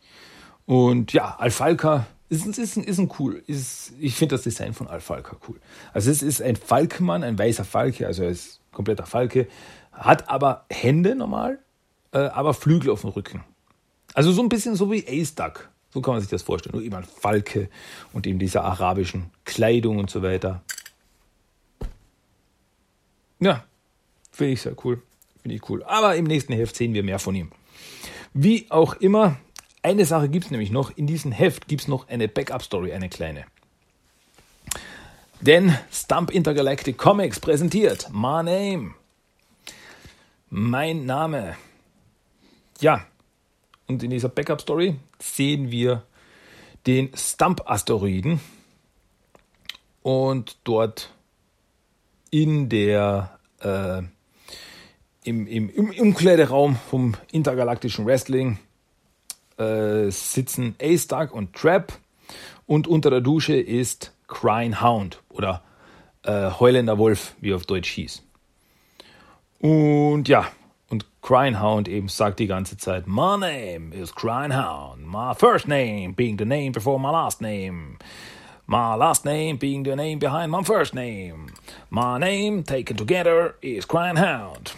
Und 0.65 1.13
ja, 1.13 1.35
Alfalka 1.37 2.07
ist, 2.31 2.57
ist, 2.57 2.77
ist 2.77 2.97
ein 2.97 3.11
cool. 3.19 3.43
Ist, 3.45 3.91
ich 3.99 4.15
finde 4.15 4.35
das 4.35 4.43
Design 4.43 4.73
von 4.73 4.87
Alfalka 4.87 5.35
cool. 5.47 5.59
Also 5.93 6.09
es 6.09 6.21
ist 6.21 6.41
ein 6.41 6.55
Falkmann, 6.55 7.23
ein 7.23 7.37
weißer 7.37 7.65
Falke, 7.65 8.07
also 8.07 8.23
er 8.23 8.29
ist 8.29 8.61
kompletter 8.71 9.05
Falke, 9.05 9.47
hat 9.91 10.29
aber 10.29 10.65
Hände 10.69 11.13
normal, 11.13 11.59
äh, 12.13 12.19
aber 12.19 12.53
Flügel 12.53 12.89
auf 12.89 13.01
dem 13.01 13.09
Rücken. 13.09 13.43
Also 14.13 14.31
so 14.31 14.41
ein 14.41 14.49
bisschen 14.49 14.75
so 14.75 14.89
wie 14.91 15.05
Ace 15.07 15.35
Duck. 15.35 15.69
So 15.93 16.01
kann 16.01 16.13
man 16.13 16.21
sich 16.21 16.29
das 16.29 16.41
vorstellen. 16.41 16.75
Nur 16.75 16.85
eben 16.85 16.95
ein 16.95 17.03
Falke 17.03 17.69
und 18.13 18.25
eben 18.25 18.39
dieser 18.39 18.63
arabischen 18.63 19.29
Kleidung 19.43 19.99
und 19.99 20.09
so 20.09 20.21
weiter. 20.21 20.63
Ja, 23.41 23.65
finde 24.31 24.53
ich 24.53 24.61
sehr 24.61 24.75
cool. 24.85 25.01
Finde 25.41 25.55
ich 25.55 25.69
cool. 25.69 25.83
Aber 25.83 26.15
im 26.15 26.25
nächsten 26.25 26.53
Heft 26.53 26.77
sehen 26.77 26.93
wir 26.93 27.03
mehr 27.03 27.19
von 27.19 27.35
ihm. 27.35 27.51
Wie 28.33 28.67
auch 28.69 28.93
immer, 28.95 29.37
eine 29.83 30.05
Sache 30.05 30.29
gibt 30.29 30.45
es 30.45 30.51
nämlich 30.51 30.71
noch. 30.71 30.95
In 30.95 31.07
diesem 31.07 31.31
Heft 31.31 31.67
gibt 31.67 31.81
es 31.81 31.87
noch 31.87 32.07
eine 32.07 32.27
Backup-Story, 32.27 32.93
eine 32.93 33.09
kleine. 33.09 33.45
Denn 35.41 35.75
Stump 35.91 36.31
Intergalactic 36.31 36.97
Comics 36.97 37.39
präsentiert 37.39 38.09
My 38.11 38.43
Name. 38.43 38.93
Mein 40.49 41.05
Name. 41.05 41.55
Ja, 42.79 43.05
und 43.87 44.03
in 44.03 44.11
dieser 44.11 44.29
Backup-Story 44.29 44.95
sehen 45.19 45.71
wir 45.71 46.03
den 46.85 47.11
Stump-Asteroiden 47.15 48.39
und 50.01 50.57
dort 50.63 51.11
in 52.29 52.69
der 52.69 53.39
äh, 53.59 54.01
im, 55.23 55.45
im, 55.47 55.69
im 55.69 55.89
Umkleideraum 55.91 56.75
vom 56.75 57.15
intergalaktischen 57.31 58.05
Wrestling 58.05 58.57
äh, 59.61 60.11
sitzen 60.11 60.75
A-Stark 60.81 61.33
und 61.33 61.53
Trap 61.53 61.93
und 62.65 62.87
unter 62.87 63.09
der 63.09 63.21
Dusche 63.21 63.55
ist 63.55 64.13
Crying 64.27 64.81
Hound 64.81 65.21
oder 65.29 65.61
äh, 66.23 66.49
Heulender 66.59 66.97
Wolf, 66.97 67.35
wie 67.41 67.53
auf 67.53 67.65
Deutsch 67.65 67.89
hieß. 67.89 68.23
Und 69.59 70.27
ja, 70.27 70.47
und 70.89 71.05
Crying 71.21 71.59
Hound 71.61 71.87
eben 71.87 72.07
sagt 72.07 72.39
die 72.39 72.47
ganze 72.47 72.77
Zeit, 72.77 73.07
My 73.07 73.37
name 73.37 73.93
is 73.93 74.13
Crying 74.13 74.53
Hound, 74.53 75.05
my 75.05 75.33
first 75.35 75.67
name 75.67 76.13
being 76.13 76.37
the 76.37 76.45
name 76.45 76.71
before 76.71 76.99
my 76.99 77.11
last 77.11 77.41
name. 77.41 77.97
My 78.67 78.95
last 78.95 79.25
name 79.25 79.57
being 79.57 79.83
the 79.83 79.95
name 79.95 80.19
behind 80.19 80.49
my 80.49 80.63
first 80.63 80.93
name. 80.93 81.47
My 81.89 82.17
name 82.17 82.63
taken 82.63 82.95
together 82.95 83.55
is 83.61 83.85
Crying 83.85 84.17
Hound. 84.17 84.75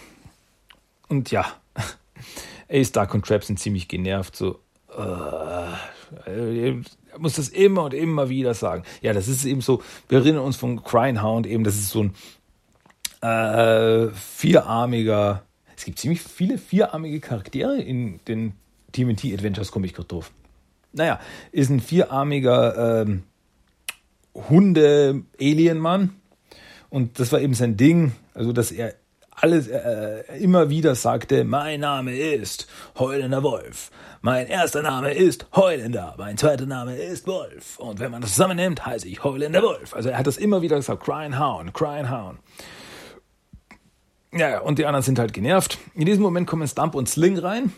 Und 1.09 1.29
ja, 1.29 1.45
A-Stark 2.71 3.13
und 3.13 3.23
Trap 3.23 3.43
sind 3.43 3.59
ziemlich 3.59 3.87
genervt, 3.87 4.35
so, 4.35 4.59
äh, 4.97 6.73
muss 7.17 7.35
das 7.35 7.49
immer 7.49 7.85
und 7.85 7.93
immer 7.93 8.29
wieder 8.29 8.53
sagen. 8.53 8.83
Ja, 9.01 9.13
das 9.13 9.27
ist 9.27 9.45
eben 9.45 9.61
so, 9.61 9.81
wir 10.09 10.19
erinnern 10.19 10.43
uns 10.43 10.55
von 10.55 10.83
Crying 10.83 11.21
Hound 11.21 11.47
eben, 11.47 11.63
das 11.63 11.75
ist 11.75 11.89
so 11.89 12.03
ein 12.03 12.13
äh, 13.21 14.09
vierarmiger, 14.11 15.43
es 15.75 15.85
gibt 15.85 15.99
ziemlich 15.99 16.21
viele 16.21 16.57
vierarmige 16.57 17.19
Charaktere 17.19 17.81
in 17.81 18.19
den 18.27 18.53
TMT 18.91 19.25
Adventures, 19.33 19.71
komme 19.71 19.87
gerade 19.87 20.07
drauf. 20.07 20.31
Naja, 20.91 21.19
ist 21.51 21.69
ein 21.69 21.79
vierarmiger 21.79 23.01
ähm, 23.01 23.23
Hunde-Alien-Mann 24.35 26.13
und 26.89 27.19
das 27.19 27.31
war 27.31 27.41
eben 27.41 27.55
sein 27.55 27.77
Ding, 27.77 28.11
also 28.33 28.53
dass 28.53 28.71
er 28.71 28.93
alles 29.35 29.67
äh, 29.67 30.23
immer 30.39 30.69
wieder 30.69 30.95
sagte, 30.95 31.43
mein 31.43 31.79
Name 31.79 32.15
ist 32.15 32.67
Heulender 32.97 33.43
Wolf. 33.43 33.91
Mein 34.21 34.47
erster 34.47 34.81
Name 34.81 35.13
ist 35.13 35.47
Heulender, 35.55 36.15
mein 36.17 36.37
zweiter 36.37 36.65
Name 36.65 36.95
ist 36.95 37.27
Wolf. 37.27 37.77
Und 37.79 37.99
wenn 37.99 38.11
man 38.11 38.21
das 38.21 38.31
zusammennimmt, 38.31 38.85
heiße 38.85 39.07
ich 39.07 39.23
Heulender 39.23 39.61
Wolf. 39.61 39.93
Also 39.93 40.09
er 40.09 40.17
hat 40.17 40.27
das 40.27 40.37
immer 40.37 40.61
wieder 40.61 40.77
gesagt, 40.77 41.03
Crying 41.03 41.37
Hound, 41.37 41.73
Crying 41.73 42.09
Hound. 42.09 42.39
Ja, 44.31 44.59
und 44.61 44.79
die 44.79 44.85
anderen 44.85 45.03
sind 45.03 45.19
halt 45.19 45.33
genervt. 45.33 45.77
In 45.93 46.05
diesem 46.05 46.23
Moment 46.23 46.47
kommen 46.47 46.67
Stump 46.67 46.95
und 46.95 47.07
Sling 47.07 47.37
rein 47.37 47.73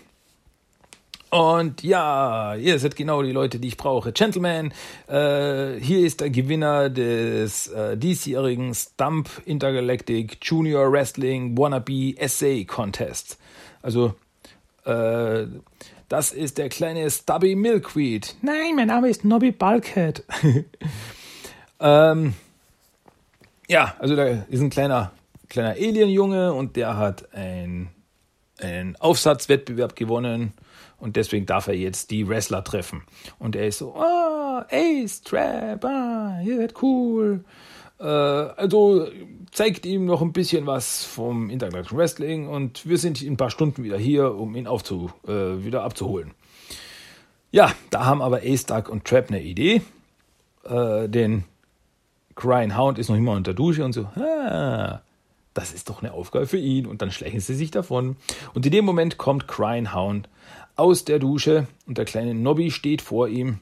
und 1.35 1.83
ja, 1.83 2.55
ihr 2.55 2.79
seid 2.79 2.95
genau 2.95 3.21
die 3.21 3.33
Leute, 3.33 3.59
die 3.59 3.67
ich 3.67 3.75
brauche. 3.75 4.13
Gentlemen, 4.13 4.71
äh, 5.09 5.73
hier 5.81 6.05
ist 6.05 6.21
der 6.21 6.29
Gewinner 6.29 6.89
des 6.89 7.67
äh, 7.67 7.97
diesjährigen 7.97 8.73
Stump 8.73 9.29
Intergalactic 9.45 10.37
Junior 10.41 10.89
Wrestling 10.89 11.57
Wannabe 11.57 12.17
Essay 12.17 12.63
Contest. 12.63 13.37
Also, 13.81 14.15
äh, 14.85 15.45
das 16.07 16.31
ist 16.31 16.57
der 16.57 16.69
kleine 16.69 17.11
Stubby 17.11 17.55
Milkweed. 17.55 18.37
Nein, 18.41 18.77
mein 18.77 18.87
Name 18.87 19.09
ist 19.09 19.25
Nobby 19.25 19.51
Bulkhead. 19.51 20.23
ähm, 21.81 22.33
ja, 23.67 23.93
also 23.99 24.15
da 24.15 24.23
ist 24.23 24.61
ein 24.61 24.69
kleiner, 24.69 25.11
kleiner 25.49 25.71
Alien-Junge 25.71 26.53
und 26.53 26.77
der 26.77 26.95
hat 26.95 27.33
ein, 27.33 27.89
einen 28.61 28.95
Aufsatzwettbewerb 28.95 29.97
gewonnen 29.97 30.53
und 30.97 31.15
deswegen 31.15 31.45
darf 31.45 31.67
er 31.67 31.75
jetzt 31.75 32.11
die 32.11 32.27
Wrestler 32.27 32.63
treffen. 32.63 33.03
Und 33.39 33.55
er 33.55 33.67
ist 33.67 33.79
so, 33.79 33.95
ah, 33.95 34.65
Ace, 34.69 35.21
Trap, 35.21 35.83
ah, 35.85 36.39
ihr 36.43 36.57
seid 36.57 36.81
cool. 36.81 37.43
Äh, 37.99 38.03
also 38.03 39.07
zeigt 39.51 39.85
ihm 39.85 40.05
noch 40.05 40.21
ein 40.21 40.33
bisschen 40.33 40.65
was 40.65 41.05
vom 41.05 41.49
Intergalactic 41.49 41.95
Wrestling 41.95 42.47
und 42.47 42.87
wir 42.87 42.97
sind 42.97 43.21
in 43.21 43.33
ein 43.33 43.37
paar 43.37 43.49
Stunden 43.49 43.83
wieder 43.83 43.97
hier, 43.97 44.35
um 44.35 44.55
ihn 44.55 44.67
aufzu, 44.67 45.11
äh, 45.27 45.63
wieder 45.63 45.83
abzuholen. 45.83 46.31
Ja, 47.51 47.71
da 47.89 48.05
haben 48.05 48.21
aber 48.21 48.41
Ace, 48.43 48.65
Duck 48.65 48.89
und 48.89 49.05
Trap 49.05 49.29
eine 49.29 49.41
Idee. 49.41 49.81
Äh, 50.65 51.07
denn 51.07 51.45
Crying 52.35 52.77
Hound 52.77 52.99
ist 52.99 53.09
noch 53.09 53.15
immer 53.15 53.31
unter 53.31 53.53
Dusche 53.53 53.85
und 53.85 53.93
so, 53.93 54.05
ah, 54.15 55.01
das 55.53 55.73
ist 55.73 55.89
doch 55.89 56.03
eine 56.03 56.11
Aufgabe 56.11 56.47
für 56.47 56.57
ihn. 56.57 56.85
Und 56.85 57.01
dann 57.01 57.11
schleichen 57.11 57.39
sie 57.39 57.55
sich 57.55 57.71
davon. 57.71 58.17
Und 58.53 58.65
in 58.65 58.73
dem 58.73 58.83
Moment 58.83 59.17
kommt 59.17 59.47
Crying 59.47 59.93
Hound 59.93 60.27
aus 60.75 61.05
der 61.05 61.19
Dusche 61.19 61.67
und 61.87 61.97
der 61.97 62.05
kleine 62.05 62.33
Nobby 62.33 62.71
steht 62.71 63.01
vor 63.01 63.27
ihm. 63.27 63.59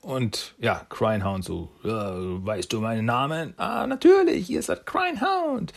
Und 0.00 0.54
ja, 0.58 0.84
Crinehound 0.88 1.44
so, 1.44 1.70
ja, 1.84 2.12
weißt 2.16 2.72
du 2.72 2.80
meinen 2.80 3.04
Namen? 3.04 3.54
Ah, 3.56 3.86
natürlich, 3.86 4.50
ihr 4.50 4.62
seid 4.62 4.84
Crinehound. 4.84 5.72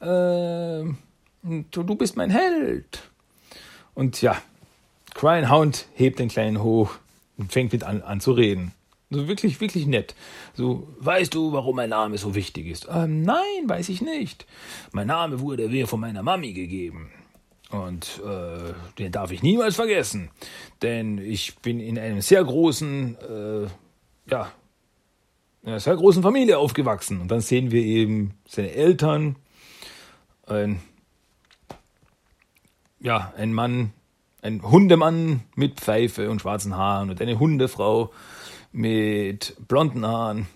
Äh, 0.00 0.84
du, 1.42 1.82
du 1.82 1.94
bist 1.94 2.16
mein 2.16 2.30
Held. 2.30 3.02
Und 3.94 4.20
ja, 4.20 4.36
Crinehound 5.14 5.86
hebt 5.94 6.18
den 6.18 6.28
Kleinen 6.28 6.62
hoch 6.62 6.96
und 7.38 7.52
fängt 7.52 7.72
mit 7.72 7.84
an, 7.84 8.02
an 8.02 8.20
zu 8.20 8.32
reden. 8.32 8.72
So 9.10 9.28
wirklich, 9.28 9.60
wirklich 9.60 9.86
nett. 9.86 10.14
So, 10.54 10.88
weißt 10.98 11.34
du, 11.34 11.52
warum 11.52 11.76
mein 11.76 11.90
Name 11.90 12.16
so 12.16 12.34
wichtig 12.34 12.66
ist? 12.66 12.88
Ähm, 12.90 13.22
nein, 13.22 13.66
weiß 13.66 13.90
ich 13.90 14.00
nicht. 14.00 14.46
Mein 14.92 15.06
Name 15.06 15.40
wurde 15.40 15.68
mir 15.68 15.86
von 15.86 16.00
meiner 16.00 16.22
Mami 16.22 16.52
gegeben. 16.52 17.10
Und 17.72 18.20
äh, 18.22 18.74
den 18.98 19.12
darf 19.12 19.32
ich 19.32 19.42
niemals 19.42 19.76
vergessen, 19.76 20.30
denn 20.82 21.16
ich 21.16 21.56
bin 21.60 21.80
in 21.80 21.98
einem 21.98 22.20
sehr 22.20 22.44
großen, 22.44 23.16
äh, 23.16 23.66
ja, 24.30 24.52
in 25.62 25.70
einer 25.70 25.80
sehr 25.80 25.96
großen 25.96 26.22
Familie 26.22 26.58
aufgewachsen. 26.58 27.20
Und 27.22 27.28
dann 27.30 27.40
sehen 27.40 27.70
wir 27.70 27.82
eben 27.82 28.34
seine 28.46 28.72
Eltern, 28.72 29.36
ein, 30.46 30.82
ja, 33.00 33.32
ein 33.38 33.54
Mann, 33.54 33.94
ein 34.42 34.60
Hundemann 34.62 35.40
mit 35.54 35.80
Pfeife 35.80 36.30
und 36.30 36.42
schwarzen 36.42 36.76
Haaren 36.76 37.08
und 37.08 37.22
eine 37.22 37.38
Hundefrau 37.38 38.12
mit 38.72 39.56
blonden 39.66 40.04
Haaren. 40.04 40.46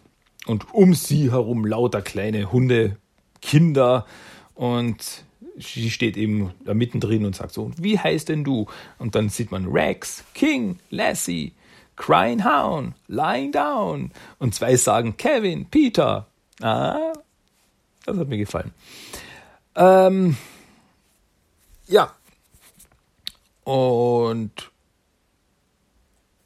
Und 0.44 0.74
um 0.74 0.92
sie 0.92 1.30
herum 1.30 1.64
lauter 1.64 2.02
kleine 2.02 2.52
Hundekinder. 2.52 4.04
Und 4.54 5.25
sie 5.58 5.90
steht 5.90 6.16
eben 6.16 6.52
da 6.64 6.74
mittendrin 6.74 7.24
und 7.24 7.36
sagt 7.36 7.52
so, 7.52 7.70
wie 7.76 7.98
heißt 7.98 8.28
denn 8.28 8.44
du? 8.44 8.66
Und 8.98 9.14
dann 9.14 9.28
sieht 9.28 9.50
man 9.50 9.66
Rex, 9.66 10.24
King, 10.34 10.78
Lassie, 10.90 11.52
Crying 11.96 12.44
Hound, 12.44 12.94
Lying 13.08 13.52
Down. 13.52 14.12
Und 14.38 14.54
zwei 14.54 14.76
sagen 14.76 15.16
Kevin, 15.16 15.66
Peter. 15.66 16.26
Ah, 16.60 17.12
das 18.04 18.16
hat 18.16 18.28
mir 18.28 18.38
gefallen. 18.38 18.72
Ähm, 19.74 20.36
ja. 21.86 22.14
Und 23.64 24.70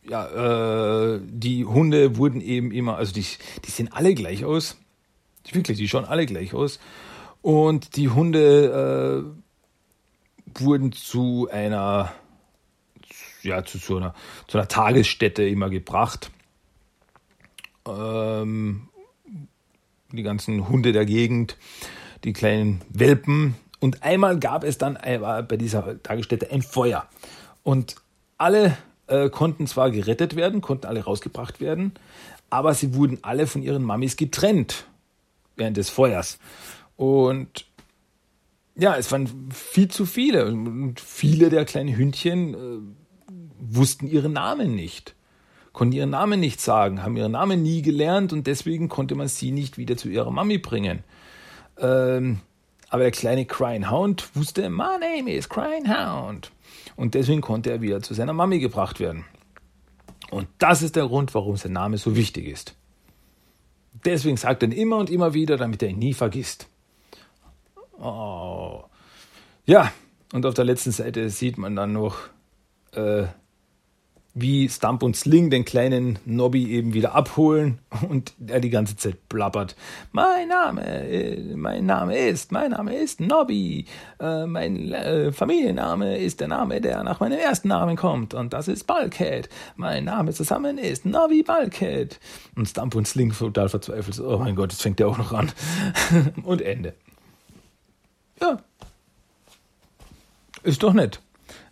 ja, 0.09 1.15
äh, 1.15 1.21
die 1.23 1.65
Hunde 1.65 2.17
wurden 2.17 2.41
eben 2.41 2.73
immer, 2.73 2.97
also 2.97 3.13
die, 3.13 3.25
die 3.65 3.71
sehen 3.71 3.91
alle 3.93 4.15
gleich 4.15 4.45
aus. 4.45 4.77
Wirklich, 5.53 5.79
die 5.79 5.89
schauen 5.89 6.05
alle 6.05 6.27
gleich 6.27 6.55
aus. 6.55 6.79
Und 7.43 7.97
die 7.97 8.09
Hunde 8.09 9.35
äh, 10.47 10.61
wurden 10.63 10.93
zu 10.93 11.49
einer, 11.51 12.13
ja, 13.43 13.65
zu, 13.65 13.79
zu, 13.79 13.97
einer, 13.97 14.15
zu 14.47 14.59
einer 14.59 14.69
Tagesstätte 14.69 15.43
immer 15.45 15.71
gebracht. 15.71 16.31
Ähm, 17.87 18.89
die 20.13 20.23
ganzen 20.23 20.69
Hunde 20.69 20.93
der 20.93 21.07
Gegend, 21.07 21.57
die 22.25 22.33
kleinen 22.33 22.83
Welpen. 22.89 23.55
Und 23.79 24.03
einmal 24.03 24.39
gab 24.39 24.65
es 24.65 24.77
dann 24.77 24.99
bei 25.03 25.57
dieser 25.57 26.03
Tagesstätte 26.03 26.51
ein 26.51 26.63
Feuer. 26.63 27.09
Und 27.63 27.97
alle 28.37 28.77
äh, 29.07 29.31
konnten 29.31 29.67
zwar 29.67 29.91
gerettet 29.91 30.37
werden, 30.37 30.61
konnten 30.61 30.87
alle 30.87 31.05
rausgebracht 31.05 31.61
werden, 31.61 31.93
aber 32.51 32.75
sie 32.75 32.95
wurden 32.95 33.19
alle 33.23 33.47
von 33.47 33.63
ihren 33.63 33.83
Mamis 33.83 34.17
getrennt 34.17 34.87
während 35.57 35.77
des 35.77 35.89
Feuers. 35.89 36.39
Und 37.01 37.65
ja, 38.77 38.95
es 38.95 39.11
waren 39.11 39.49
viel 39.51 39.89
zu 39.89 40.05
viele. 40.05 40.45
Und 40.45 41.01
viele 41.01 41.49
der 41.49 41.65
kleinen 41.65 41.97
Hündchen 41.97 42.53
äh, 42.53 43.33
wussten 43.59 44.07
ihren 44.07 44.35
Namen 44.35 44.75
nicht, 44.75 45.15
konnten 45.73 45.95
ihren 45.95 46.11
Namen 46.11 46.41
nicht 46.41 46.61
sagen, 46.61 47.03
haben 47.03 47.17
ihren 47.17 47.33
Namen 47.33 47.63
nie 47.63 47.81
gelernt 47.81 48.35
und 48.35 48.47
deswegen 48.47 48.91
konnte 48.91 49.15
man 49.15 49.29
sie 49.29 49.51
nicht 49.51 49.79
wieder 49.79 49.97
zu 49.97 50.11
ihrer 50.11 50.31
Mami 50.31 50.59
bringen. 50.59 51.03
Ähm, 51.79 52.41
aber 52.91 53.05
der 53.05 53.13
kleine 53.13 53.47
Crying 53.47 53.91
Hound 53.91 54.37
wusste, 54.37 54.69
my 54.69 54.99
name 55.01 55.33
is 55.33 55.49
Crying 55.49 55.89
Hound. 55.89 56.53
Und 56.97 57.15
deswegen 57.15 57.41
konnte 57.41 57.71
er 57.71 57.81
wieder 57.81 58.03
zu 58.03 58.13
seiner 58.13 58.35
Mami 58.35 58.59
gebracht 58.59 59.01
werden. 59.01 59.25
Und 60.31 60.49
das 60.59 60.83
ist 60.83 60.97
der 60.97 61.07
Grund, 61.07 61.33
warum 61.33 61.57
sein 61.57 61.73
Name 61.73 61.97
so 61.97 62.15
wichtig 62.15 62.47
ist. 62.47 62.75
Deswegen 64.05 64.37
sagt 64.37 64.63
er 64.63 64.69
ihn 64.69 64.73
immer 64.73 64.99
und 64.99 65.09
immer 65.09 65.33
wieder, 65.33 65.57
damit 65.57 65.83
er 65.83 65.89
ihn 65.89 65.99
nie 65.99 66.13
vergisst. 66.13 66.70
Oh. 68.01 68.85
Ja, 69.67 69.93
und 70.33 70.47
auf 70.47 70.55
der 70.55 70.65
letzten 70.65 70.91
Seite 70.91 71.29
sieht 71.29 71.59
man 71.59 71.77
dann 71.77 71.93
noch, 71.93 72.17
äh, 72.93 73.25
wie 74.33 74.69
Stump 74.69 75.03
und 75.03 75.17
Sling 75.17 75.51
den 75.51 75.65
kleinen 75.65 76.19
Nobby 76.25 76.71
eben 76.71 76.95
wieder 76.95 77.15
abholen 77.15 77.81
und 78.09 78.33
er 78.47 78.61
die 78.61 78.71
ganze 78.71 78.97
Zeit 78.97 79.29
blabbert. 79.29 79.75
Mein 80.13 80.49
Name, 80.49 80.83
äh, 81.09 81.55
mein 81.57 81.85
Name 81.85 82.17
ist, 82.17 82.53
mein 82.53 82.71
Name 82.71 82.97
ist 82.97 83.21
Nobby. 83.21 83.87
Äh, 84.21 84.47
mein 84.47 84.93
äh, 84.93 85.33
Familienname 85.33 86.17
ist 86.17 86.41
der 86.41 86.49
Name, 86.49 86.81
der 86.81 87.03
nach 87.03 87.21
meinem 87.21 87.39
ersten 87.39 87.69
Namen 87.69 87.97
kommt 87.97 88.33
und 88.33 88.53
das 88.53 88.69
ist 88.69 88.87
Bulkhead. 88.87 89.49
Mein 89.77 90.05
Name 90.05 90.33
zusammen 90.33 90.79
ist 90.79 91.05
Nobby 91.05 91.43
Bulkhead. 91.43 92.21
Und 92.57 92.67
Stump 92.67 92.95
und 92.95 93.09
Sling 93.09 93.33
total 93.33 93.69
verzweifelt. 93.69 94.21
Oh 94.21 94.39
mein 94.39 94.55
Gott, 94.55 94.73
jetzt 94.73 94.83
fängt 94.83 95.01
der 95.01 95.09
auch 95.09 95.19
noch 95.19 95.33
an. 95.33 95.51
und 96.45 96.63
Ende. 96.63 96.95
Ja. 98.41 98.63
Ist 100.63 100.83
doch 100.83 100.93
nett. 100.93 101.21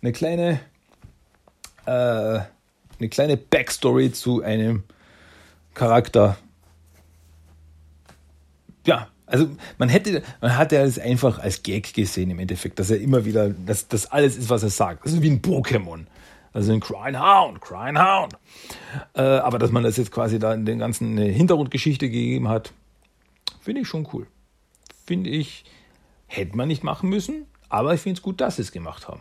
Eine 0.00 0.12
kleine 0.12 0.60
äh, 1.86 2.40
eine 3.00 3.08
kleine 3.08 3.36
Backstory 3.36 4.12
zu 4.12 4.42
einem 4.42 4.82
Charakter. 5.74 6.36
Ja, 8.86 9.08
also 9.26 9.48
man 9.78 9.88
hätte, 9.88 10.22
man 10.40 10.56
hat 10.56 10.72
ja 10.72 10.82
es 10.82 10.98
einfach 10.98 11.38
als 11.38 11.62
Gag 11.62 11.94
gesehen 11.94 12.30
im 12.30 12.38
Endeffekt, 12.38 12.78
dass 12.78 12.90
er 12.90 13.00
immer 13.00 13.24
wieder, 13.24 13.50
dass 13.50 13.88
das 13.88 14.10
alles 14.10 14.36
ist, 14.36 14.50
was 14.50 14.62
er 14.62 14.70
sagt. 14.70 15.04
Das 15.04 15.12
ist 15.12 15.22
wie 15.22 15.30
ein 15.30 15.42
Pokémon. 15.42 16.06
Also 16.52 16.72
ein 16.72 16.80
Crying 16.80 17.18
Hound, 17.18 17.60
Crying 17.60 17.98
Hound. 17.98 18.34
Äh, 19.14 19.20
aber 19.20 19.58
dass 19.58 19.70
man 19.70 19.82
das 19.82 19.96
jetzt 19.96 20.10
quasi 20.10 20.38
da 20.38 20.54
in 20.54 20.64
den 20.64 20.78
ganzen 20.78 21.18
eine 21.18 21.26
Hintergrundgeschichte 21.26 22.08
gegeben 22.08 22.48
hat, 22.48 22.72
finde 23.60 23.82
ich 23.82 23.88
schon 23.88 24.08
cool. 24.12 24.26
Finde 25.06 25.30
ich, 25.30 25.64
hätte 26.28 26.56
man 26.56 26.68
nicht 26.68 26.84
machen 26.84 27.08
müssen, 27.08 27.46
aber 27.68 27.94
ich 27.94 28.00
finde 28.00 28.18
es 28.18 28.22
gut, 28.22 28.40
dass 28.40 28.56
sie 28.56 28.62
es 28.62 28.72
gemacht 28.72 29.08
haben. 29.08 29.20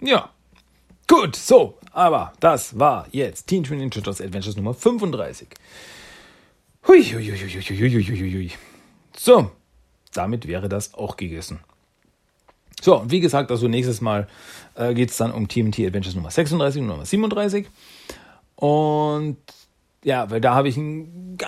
Ja. 0.00 0.30
Gut, 1.06 1.36
so, 1.36 1.78
aber 1.92 2.32
das 2.40 2.78
war 2.78 3.06
jetzt 3.12 3.46
Teen 3.46 3.62
Twin 3.64 3.78
Ninja 3.78 3.90
Turtles 3.90 4.20
Adventures 4.20 4.56
Nummer 4.56 4.74
35. 4.74 5.48
Hui, 6.88 7.04
hui, 7.04 7.24
hui, 7.24 7.38
hui, 7.38 8.04
hui, 8.04 8.32
hui. 8.32 8.50
So, 9.16 9.52
damit 10.12 10.48
wäre 10.48 10.68
das 10.68 10.94
auch 10.94 11.16
gegessen. 11.16 11.60
So, 12.80 12.98
und 12.98 13.10
wie 13.12 13.20
gesagt, 13.20 13.50
also 13.50 13.68
nächstes 13.68 14.00
Mal 14.00 14.26
äh, 14.74 14.92
geht 14.94 15.10
es 15.10 15.16
dann 15.16 15.32
um 15.32 15.46
TMT 15.46 15.80
Adventures 15.80 16.16
Nummer 16.16 16.30
36 16.30 16.80
und 16.80 16.88
Nummer 16.88 17.04
37. 17.04 17.68
Und 18.56 19.36
ja, 20.04 20.30
weil 20.30 20.40
da 20.40 20.54
habe 20.54 20.68
ich 20.68 20.76
einen 20.76 21.38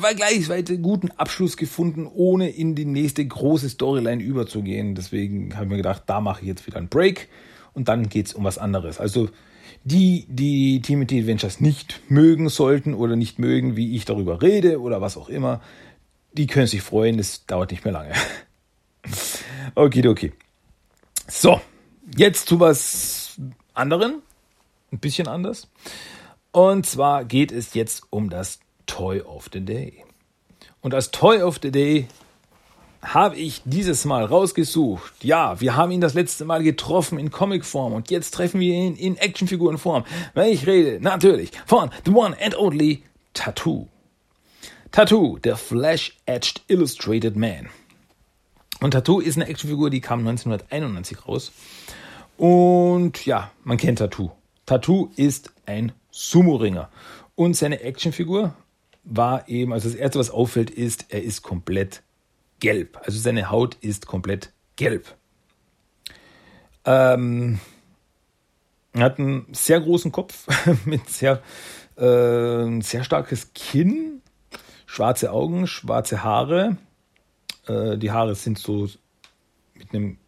vergleichsweise 0.00 0.78
guten 0.78 1.10
Abschluss 1.12 1.56
gefunden, 1.56 2.06
ohne 2.06 2.50
in 2.50 2.74
die 2.74 2.84
nächste 2.84 3.24
große 3.24 3.68
Storyline 3.68 4.22
überzugehen. 4.22 4.94
Deswegen 4.94 5.54
habe 5.54 5.64
ich 5.64 5.70
mir 5.70 5.76
gedacht, 5.78 6.04
da 6.06 6.20
mache 6.20 6.42
ich 6.42 6.48
jetzt 6.48 6.66
wieder 6.66 6.78
einen 6.78 6.88
Break 6.88 7.28
und 7.72 7.88
dann 7.88 8.08
geht 8.08 8.26
es 8.26 8.34
um 8.34 8.44
was 8.44 8.58
anderes. 8.58 9.00
Also 9.00 9.28
die, 9.82 10.26
die 10.28 10.80
Timothy 10.80 11.20
Adventures 11.20 11.60
nicht 11.60 12.00
mögen 12.08 12.48
sollten 12.48 12.94
oder 12.94 13.16
nicht 13.16 13.38
mögen, 13.38 13.76
wie 13.76 13.96
ich 13.96 14.04
darüber 14.04 14.40
rede 14.40 14.80
oder 14.80 15.00
was 15.00 15.16
auch 15.16 15.28
immer, 15.28 15.60
die 16.32 16.46
können 16.46 16.66
sich 16.66 16.82
freuen, 16.82 17.18
das 17.18 17.46
dauert 17.46 17.70
nicht 17.70 17.84
mehr 17.84 17.92
lange. 17.92 18.12
okay, 19.74 20.06
okay. 20.06 20.32
So, 21.28 21.60
jetzt 22.16 22.48
zu 22.48 22.60
was 22.60 23.36
anderen, 23.72 24.22
ein 24.92 24.98
bisschen 24.98 25.28
anders. 25.28 25.68
Und 26.54 26.86
zwar 26.86 27.24
geht 27.24 27.50
es 27.50 27.74
jetzt 27.74 28.04
um 28.10 28.30
das 28.30 28.60
Toy 28.86 29.20
of 29.22 29.48
the 29.52 29.60
Day. 29.60 30.04
Und 30.82 30.92
das 30.92 31.10
Toy 31.10 31.42
of 31.42 31.58
the 31.60 31.72
Day 31.72 32.06
habe 33.02 33.34
ich 33.34 33.62
dieses 33.64 34.04
Mal 34.04 34.24
rausgesucht. 34.24 35.24
Ja, 35.24 35.60
wir 35.60 35.74
haben 35.74 35.90
ihn 35.90 36.00
das 36.00 36.14
letzte 36.14 36.44
Mal 36.44 36.62
getroffen 36.62 37.18
in 37.18 37.32
Comicform 37.32 37.92
und 37.92 38.08
jetzt 38.12 38.34
treffen 38.34 38.60
wir 38.60 38.72
ihn 38.72 38.94
in 38.94 39.16
Actionfigurenform. 39.16 40.04
Wenn 40.34 40.52
ich 40.52 40.64
rede, 40.68 41.00
natürlich 41.00 41.50
von 41.66 41.90
The 42.04 42.12
One 42.12 42.36
and 42.40 42.56
Only 42.56 43.02
Tattoo. 43.32 43.88
Tattoo, 44.92 45.38
der 45.38 45.56
Flash-Edged 45.56 46.62
Illustrated 46.68 47.34
Man. 47.34 47.68
Und 48.80 48.92
Tattoo 48.92 49.18
ist 49.18 49.34
eine 49.34 49.48
Actionfigur, 49.48 49.90
die 49.90 50.00
kam 50.00 50.20
1991 50.20 51.26
raus. 51.26 51.50
Und 52.36 53.26
ja, 53.26 53.50
man 53.64 53.76
kennt 53.76 53.98
Tattoo. 53.98 54.30
Tattoo 54.66 55.10
ist 55.16 55.52
ein 55.66 55.90
Sumo-Ringer. 56.14 56.90
Und 57.34 57.56
seine 57.56 57.80
Actionfigur 57.80 58.54
war 59.02 59.48
eben, 59.48 59.72
also 59.72 59.88
das 59.88 59.98
erste, 59.98 60.20
was 60.20 60.30
auffällt, 60.30 60.70
ist, 60.70 61.06
er 61.08 61.22
ist 61.22 61.42
komplett 61.42 62.02
gelb. 62.60 63.00
Also 63.04 63.18
seine 63.18 63.50
Haut 63.50 63.74
ist 63.80 64.06
komplett 64.06 64.52
gelb. 64.76 65.16
Ähm, 66.84 67.58
er 68.92 69.02
hat 69.02 69.18
einen 69.18 69.46
sehr 69.52 69.80
großen 69.80 70.12
Kopf 70.12 70.46
mit 70.84 71.10
sehr, 71.10 71.42
äh, 71.96 72.80
sehr 72.80 73.02
starkes 73.02 73.52
Kinn, 73.52 74.22
schwarze 74.86 75.32
Augen, 75.32 75.66
schwarze 75.66 76.22
Haare. 76.22 76.76
Äh, 77.66 77.98
die 77.98 78.12
Haare 78.12 78.36
sind 78.36 78.58
so 78.58 78.88
mit 79.74 79.92
einem 79.92 80.18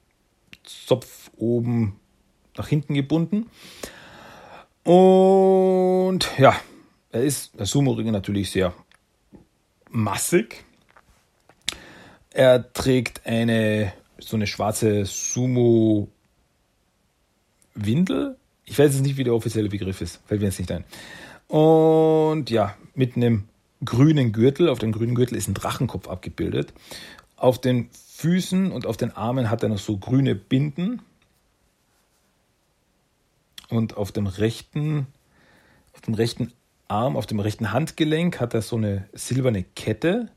Zopf 0.65 1.31
oben 1.37 2.01
nach 2.57 2.67
hinten 2.67 2.95
gebunden. 2.95 3.49
Und 4.87 6.21
ja, 6.39 6.55
er 7.11 7.23
ist, 7.23 7.59
der 7.59 7.67
Sumo-Ringer 7.67 8.13
natürlich 8.13 8.53
sehr 8.53 8.73
massig. 9.91 10.65
Er 12.31 12.73
trägt 12.73 13.27
eine 13.27 13.93
so 14.19 14.37
eine 14.37 14.47
schwarze 14.47 15.05
Sumo 15.05 16.09
Windel. 17.75 18.37
Ich 18.65 18.79
weiß 18.79 18.95
jetzt 18.95 19.03
nicht, 19.03 19.17
wie 19.17 19.25
der 19.25 19.35
offizielle 19.35 19.69
Begriff 19.69 20.01
ist. 20.01 20.21
Fällt 20.27 20.41
mir 20.41 20.47
jetzt 20.47 20.61
nicht 20.61 20.71
ein. 20.71 20.85
Und 21.49 22.51
ja, 22.51 22.77
mit 22.95 23.17
einem 23.17 23.49
grünen 23.85 24.33
Gürtel. 24.33 24.69
Auf 24.69 24.79
dem 24.79 24.93
grünen 24.93 25.17
Gürtel 25.17 25.37
ist 25.37 25.49
ein 25.49 25.55
Drachenkopf 25.55 26.09
abgebildet. 26.09 26.73
Auf 27.37 27.61
den 27.61 27.91
Füßen 27.91 28.71
und 28.71 28.87
auf 28.87 28.97
den 28.97 29.11
Armen 29.11 29.51
hat 29.51 29.65
er 29.65 29.69
noch 29.69 29.79
so 29.79 29.97
grüne 29.99 30.37
Binden. 30.37 31.03
Und 33.69 33.97
auf 33.97 34.13
dem 34.13 34.27
rechten, 34.27 35.07
auf 35.95 36.01
dem 36.03 36.15
rechten 36.15 36.53
Arm, 36.89 37.17
auf 37.17 37.27
dem 37.27 37.41
rechten 37.41 37.73
Handgelenk 37.73 38.41
hat 38.41 38.55
er 38.55 38.63
so 38.63 38.77
eine 38.77 39.09
silberne 39.13 39.65
Kette. 39.65 40.29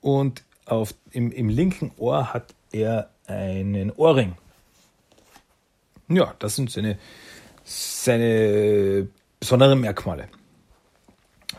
Und 0.00 0.42
auf, 0.66 0.94
im, 1.10 1.30
im 1.30 1.48
linken 1.48 1.92
Ohr 1.96 2.32
hat 2.32 2.54
er 2.72 3.10
einen 3.26 3.90
Ohrring. 3.92 4.36
Ja, 6.08 6.34
das 6.38 6.56
sind 6.56 6.70
seine, 6.70 6.98
seine 7.64 9.08
besonderen 9.38 9.80
Merkmale. 9.80 10.28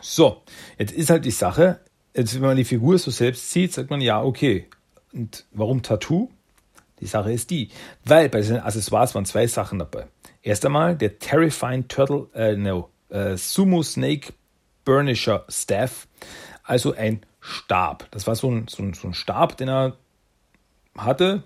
So, 0.02 0.42
jetzt 0.78 0.92
ist 0.92 1.10
halt 1.10 1.26
die 1.26 1.32
Sache, 1.32 1.80
jetzt 2.14 2.36
wenn 2.36 2.42
man 2.42 2.58
die 2.58 2.66
Figur 2.66 2.98
so 2.98 3.10
selbst 3.10 3.52
sieht, 3.52 3.74
sagt 3.74 3.90
man 3.90 4.02
ja, 4.02 4.22
okay. 4.22 4.68
Und 5.14 5.46
warum 5.52 5.82
Tattoo? 5.82 6.30
Die 7.00 7.06
Sache 7.06 7.32
ist 7.32 7.50
die, 7.50 7.70
weil 8.06 8.30
bei 8.30 8.42
seinen 8.42 8.62
Accessoires 8.62 9.16
waren 9.16 9.26
zwei 9.26 9.48
Sachen 9.48 9.80
dabei. 9.80 10.08
Erst 10.44 10.66
einmal 10.66 10.96
der 10.96 11.20
Terrifying 11.20 11.88
Turtle, 11.88 12.28
äh, 12.36 12.56
no, 12.58 12.90
äh, 13.10 13.38
Sumo 13.38 13.82
Snake 13.82 14.34
Burnisher 14.84 15.46
Staff, 15.48 16.08
also 16.64 16.94
ein 16.94 17.22
Stab. 17.40 18.08
Das 18.12 18.28
war 18.28 18.36
so 18.36 18.52
ein, 18.52 18.68
so 18.68 18.84
ein, 18.84 18.94
so 18.94 19.08
ein 19.08 19.14
Stab, 19.14 19.58
den 19.58 19.70
er 19.70 19.98
hatte. 20.98 21.44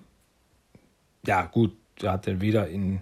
Ja, 1.25 1.45
gut, 1.45 1.75
er 2.01 2.13
hatte 2.13 2.41
weder 2.41 2.67
in, 2.67 3.01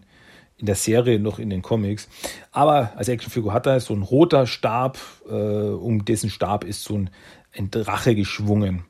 in 0.57 0.65
der 0.65 0.75
Serie 0.75 1.17
noch 1.17 1.39
in 1.39 1.49
den 1.49 1.61
Comics. 1.61 2.09
Aber 2.51 2.91
als 2.97 3.07
Actionfigur 3.07 3.53
hat 3.53 3.65
er 3.65 3.79
so 3.79 3.93
ein 3.93 4.01
roter 4.01 4.47
Stab, 4.47 4.99
äh, 5.29 5.31
um 5.31 6.03
dessen 6.03 6.29
Stab 6.29 6.65
ist 6.65 6.83
so 6.83 6.97
ein, 6.97 7.09
ein 7.57 7.71
Drache 7.71 8.15
geschwungen. 8.15 8.83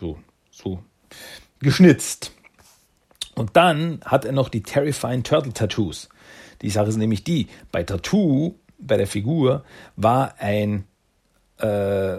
So, 0.00 0.18
so 0.50 0.82
geschnitzt. 1.60 2.32
Und 3.34 3.56
dann 3.56 4.00
hat 4.04 4.24
er 4.24 4.32
noch 4.32 4.48
die 4.48 4.62
Terrifying 4.62 5.22
Turtle 5.22 5.52
Tattoos. 5.52 6.08
Die 6.62 6.70
Sache 6.70 6.88
ist 6.88 6.96
nämlich 6.96 7.24
die, 7.24 7.48
bei 7.72 7.82
Tattoo, 7.82 8.54
bei 8.78 8.96
der 8.96 9.06
Figur, 9.06 9.64
war 9.96 10.34
ein 10.38 10.84
äh, 11.58 12.18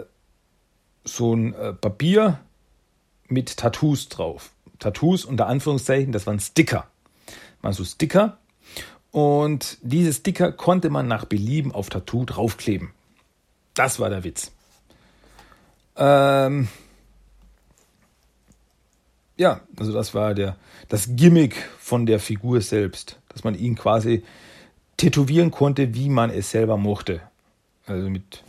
so 1.04 1.34
ein 1.34 1.54
äh, 1.54 1.72
Papier 1.72 2.40
mit 3.28 3.56
Tattoos 3.56 4.08
drauf. 4.08 4.52
Tattoos 4.78 5.24
unter 5.24 5.46
Anführungszeichen, 5.46 6.12
das 6.12 6.26
waren 6.26 6.40
Sticker. 6.40 6.86
Waren 7.62 7.72
so 7.72 7.84
Sticker. 7.84 8.38
Und 9.10 9.78
diese 9.82 10.12
Sticker 10.12 10.52
konnte 10.52 10.90
man 10.90 11.08
nach 11.08 11.24
Belieben 11.24 11.72
auf 11.72 11.88
Tattoo 11.88 12.24
draufkleben. 12.24 12.90
Das 13.74 13.98
war 13.98 14.10
der 14.10 14.24
Witz. 14.24 14.52
Ähm 15.96 16.68
ja, 19.36 19.60
also 19.78 19.92
das 19.92 20.14
war 20.14 20.34
der, 20.34 20.56
das 20.88 21.08
Gimmick 21.10 21.56
von 21.78 22.06
der 22.06 22.18
Figur 22.18 22.60
selbst, 22.60 23.18
dass 23.38 23.44
man 23.44 23.54
ihn 23.54 23.76
quasi 23.76 24.24
tätowieren 24.96 25.52
konnte, 25.52 25.94
wie 25.94 26.08
man 26.08 26.30
es 26.30 26.50
selber 26.50 26.76
mochte. 26.76 27.20
Also 27.86 28.10
mit 28.10 28.42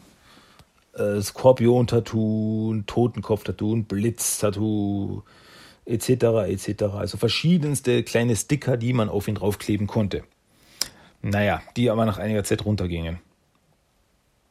äh, 0.95 1.21
Skorpion-Tattoo, 1.21 2.81
Totenkopf-Tattoo, 2.87 3.83
Blitz-Tattoo, 3.83 5.21
etc., 5.85 6.09
etc. 6.47 6.83
Also 6.95 7.17
verschiedenste 7.17 8.01
kleine 8.01 8.35
Sticker, 8.35 8.77
die 8.77 8.93
man 8.93 9.09
auf 9.09 9.27
ihn 9.27 9.35
draufkleben 9.35 9.85
konnte. 9.85 10.23
Naja, 11.21 11.61
die 11.77 11.91
aber 11.91 12.05
nach 12.05 12.17
einiger 12.17 12.43
Zeit 12.43 12.65
runtergingen. 12.65 13.19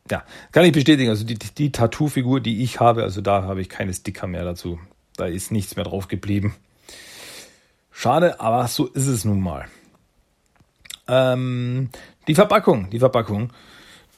Ja, 0.08 0.22
kann 0.52 0.64
ich 0.64 0.72
bestätigen. 0.72 1.10
Also 1.10 1.24
die, 1.24 1.34
die 1.34 1.72
Tattoo-Figur, 1.72 2.40
die 2.40 2.62
ich 2.62 2.78
habe, 2.78 3.02
also 3.02 3.20
da 3.22 3.42
habe 3.42 3.60
ich 3.60 3.68
keine 3.68 3.92
Sticker 3.92 4.28
mehr 4.28 4.44
dazu. 4.44 4.78
Da 5.16 5.26
ist 5.26 5.50
nichts 5.50 5.74
mehr 5.74 5.84
drauf 5.84 6.06
geblieben. 6.06 6.54
Schade, 7.90 8.38
aber 8.38 8.68
so 8.68 8.86
ist 8.86 9.08
es 9.08 9.24
nun 9.24 9.40
mal. 9.40 9.66
Ähm, 11.08 11.90
die 12.26 12.34
Verpackung, 12.34 12.90
die 12.90 12.98
Verpackung 12.98 13.50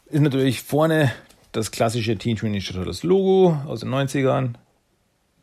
ist 0.07 0.21
natürlich 0.21 0.63
vorne 0.63 1.13
das 1.53 1.71
klassische 1.71 2.17
Teenage 2.17 2.45
Mutant 2.45 2.63
Ninja 2.63 2.73
Turtles 2.73 3.03
Logo 3.03 3.57
aus 3.67 3.81
den 3.81 3.91
90ern. 3.91 4.55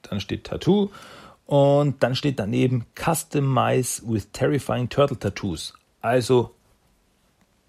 Dann 0.04 0.20
steht 0.20 0.46
Tattoo 0.46 0.90
und 1.46 2.04
dann 2.04 2.16
steht 2.16 2.40
daneben 2.40 2.86
Customize 2.96 4.02
with 4.06 4.32
Terrifying 4.32 4.90
Turtle 4.90 5.18
Tattoos. 5.18 5.74
Also 6.02 6.54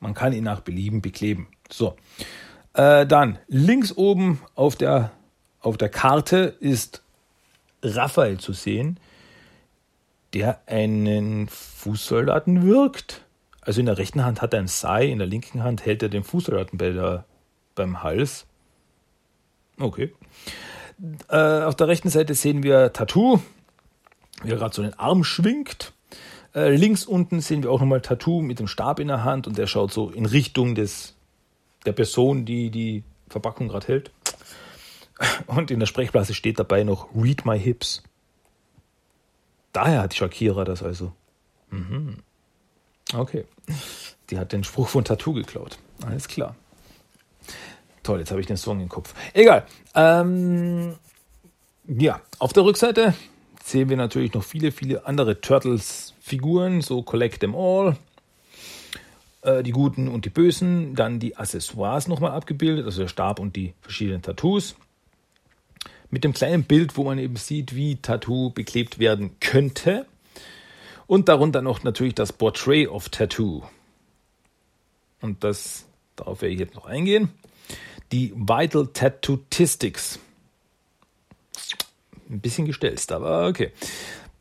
man 0.01 0.14
kann 0.14 0.33
ihn 0.33 0.45
nach 0.45 0.61
Belieben 0.61 1.01
bekleben. 1.01 1.49
So. 1.70 1.97
Äh, 2.74 3.07
dann 3.07 3.39
links 3.49 3.97
oben 3.97 4.41
auf 4.55 4.76
der, 4.76 5.12
auf 5.61 5.76
der 5.76 5.89
Karte 5.89 6.57
ist 6.61 7.03
Raphael 7.83 8.39
zu 8.39 8.53
sehen, 8.53 8.99
der 10.35 10.61
einen 10.66 11.49
Fußsoldaten 11.49 12.66
wirkt. 12.66 13.22
Also 13.69 13.81
in 13.81 13.87
der 13.87 13.99
rechten 13.99 14.25
Hand 14.25 14.41
hat 14.41 14.55
er 14.55 14.61
ein 14.61 14.66
Sai, 14.66 15.09
in 15.09 15.19
der 15.19 15.27
linken 15.27 15.62
Hand 15.62 15.85
hält 15.85 16.03
er 16.03 16.09
den 16.09 16.25
der, 16.73 17.27
beim 17.75 18.03
Hals. 18.03 18.47
Okay. 19.79 20.14
Äh, 21.29 21.64
auf 21.64 21.77
der 21.77 21.87
rechten 21.87 22.09
Seite 22.09 22.33
sehen 22.33 22.62
wir 22.62 22.95
Tattoo, 22.95 23.41
wie 24.43 24.53
er 24.53 24.57
gerade 24.57 24.75
so 24.75 24.81
den 24.81 24.95
Arm 24.95 25.23
schwingt. 25.23 25.93
Äh, 26.55 26.77
links 26.77 27.05
unten 27.05 27.43
sehen 27.43 27.62
wir 27.62 27.71
auch 27.71 27.81
nochmal 27.81 28.01
Tattoo 28.01 28.41
mit 28.41 28.59
dem 28.59 28.69
Stab 28.69 29.01
in 29.01 29.09
der 29.09 29.23
Hand 29.23 29.47
und 29.47 29.59
der 29.59 29.66
schaut 29.66 29.93
so 29.93 30.09
in 30.09 30.25
Richtung 30.25 30.75
des, 30.75 31.14
der 31.85 31.93
Person, 31.93 32.47
die 32.47 32.71
die 32.71 33.05
Verpackung 33.29 33.69
gerade 33.69 33.87
hält. 33.87 34.11
Und 35.47 35.71
in 35.71 35.79
der 35.79 35.87
Sprechblase 35.87 36.33
steht 36.33 36.59
dabei 36.59 36.85
noch 36.85 37.14
Read 37.14 37.45
my 37.45 37.61
hips. 37.61 38.03
Daher 39.75 40.01
hat 40.01 40.14
Shakira 40.14 40.64
das 40.64 40.83
also. 40.83 41.12
Mhm. 41.69 42.23
Okay. 43.15 43.45
Die 44.31 44.39
hat 44.39 44.53
den 44.53 44.65
Spruch 44.65 44.89
von 44.89 45.05
Tattoo 45.05 45.33
geklaut. 45.33 45.79
Alles 46.05 46.29
klar. 46.29 46.55
Toll, 48.03 48.21
jetzt 48.21 48.31
habe 48.31 48.41
ich 48.41 48.47
den 48.47 48.57
Song 48.57 48.81
im 48.81 48.89
Kopf. 48.89 49.15
Egal. 49.35 49.67
Ähm, 49.95 50.97
ja, 51.87 52.21
auf 52.39 52.53
der 52.53 52.65
Rückseite 52.65 53.15
sehen 53.65 53.89
wir 53.89 53.97
natürlich 53.97 54.35
noch 54.35 54.45
viele, 54.45 54.73
viele 54.73 55.07
andere 55.07 55.41
Turtles-Figuren, 55.41 56.81
so 56.81 57.03
Collect 57.03 57.41
Them 57.41 57.55
All, 57.55 57.97
äh, 59.43 59.63
die 59.63 59.73
Guten 59.73 60.09
und 60.09 60.25
die 60.25 60.31
Bösen, 60.31 60.95
dann 60.95 61.19
die 61.19 61.37
Accessoires 61.37 62.09
nochmal 62.09 62.33
abgebildet, 62.33 62.87
also 62.87 63.03
der 63.03 63.09
Stab 63.09 63.39
und 63.41 63.57
die 63.57 63.75
verschiedenen 63.81 64.23
Tattoos. 64.23 64.77
Mit 66.11 66.25
dem 66.25 66.33
kleinen 66.33 66.65
Bild, 66.65 66.97
wo 66.97 67.05
man 67.05 67.19
eben 67.19 67.37
sieht, 67.37 67.75
wie 67.75 67.97
Tattoo 67.97 68.51
beklebt 68.51 68.99
werden 68.99 69.39
könnte. 69.41 70.07
Und 71.09 71.29
darunter 71.29 71.63
noch 71.63 71.83
natürlich 71.83 72.15
das 72.15 72.33
Portrait 72.33 72.87
of 72.87 73.09
Tattoo. 73.09 73.65
Und 75.21 75.43
das, 75.43 75.87
darauf 76.15 76.43
werde 76.43 76.55
ich 76.55 76.61
jetzt 76.61 76.77
noch 76.77 76.87
eingehen. 76.87 77.31
Die 78.13 78.33
Vital 78.37 78.87
Tattooistics 78.93 80.21
ein 82.29 82.41
bisschen 82.41 82.67
gestelzt, 82.67 83.11
aber 83.11 83.49
okay. 83.49 83.73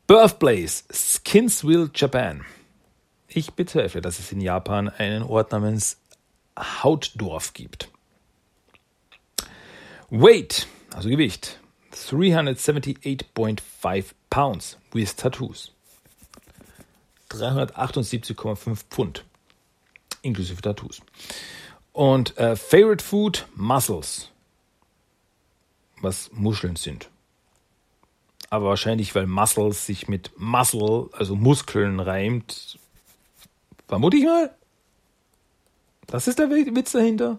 Birthplace, 0.06 0.84
Skinsville, 0.92 1.90
Japan. 1.94 2.44
Ich 3.28 3.54
bezweifle, 3.54 4.02
dass 4.02 4.18
es 4.18 4.32
in 4.32 4.40
Japan 4.40 4.88
einen 4.88 5.22
Ort 5.22 5.52
namens 5.52 5.98
Hautdorf 6.58 7.52
gibt. 7.52 7.90
Weight, 10.10 10.66
also 10.94 11.08
Gewicht, 11.08 11.60
378.5 11.92 14.04
Pounds 14.30 14.78
with 14.92 15.14
Tattoos. 15.16 15.72
378,5 17.30 18.76
Pfund, 18.90 19.24
inklusive 20.22 20.62
Tattoos. 20.62 21.00
Und 21.92 22.36
äh, 22.38 22.56
Favorite 22.56 23.04
Food, 23.04 23.46
Mussels, 23.56 24.30
was 26.00 26.30
Muscheln 26.32 26.76
sind 26.76 27.10
aber 28.50 28.66
wahrscheinlich, 28.66 29.14
weil 29.14 29.26
Muscles 29.26 29.86
sich 29.86 30.08
mit 30.08 30.30
Muscle, 30.38 31.10
also 31.12 31.36
Muskeln 31.36 32.00
reimt. 32.00 32.78
Vermute 33.86 34.16
ich 34.16 34.24
mal. 34.24 34.50
Das 36.06 36.28
ist 36.28 36.38
der 36.38 36.50
Witz 36.50 36.92
dahinter. 36.92 37.38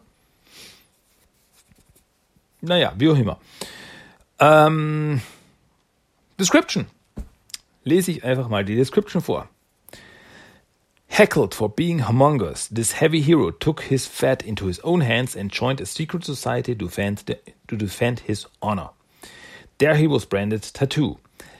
Naja, 2.61 2.93
wie 2.97 3.09
auch 3.09 3.17
immer. 3.17 3.39
Ähm, 4.39 5.21
Description. 6.39 6.85
Lese 7.83 8.11
ich 8.11 8.23
einfach 8.23 8.49
mal 8.49 8.63
die 8.63 8.75
Description 8.75 9.21
vor. 9.21 9.49
Heckled 11.19 11.53
for 11.53 11.67
being 11.67 11.99
humongous, 11.99 12.69
this 12.69 12.93
heavy 12.93 13.19
hero 13.19 13.51
took 13.51 13.81
his 13.81 14.05
fate 14.05 14.41
into 14.43 14.67
his 14.67 14.79
own 14.85 15.01
hands 15.01 15.35
and 15.35 15.51
joined 15.51 15.81
a 15.81 15.85
secret 15.85 16.23
society 16.23 16.73
to 16.73 16.85
defend, 16.85 17.17
the, 17.25 17.37
to 17.67 17.75
defend 17.75 18.21
his 18.21 18.45
honor. 18.61 18.91
There 19.79 19.97
he 19.97 20.07
was 20.07 20.23
branded 20.23 20.61
Tattoo. 20.61 21.17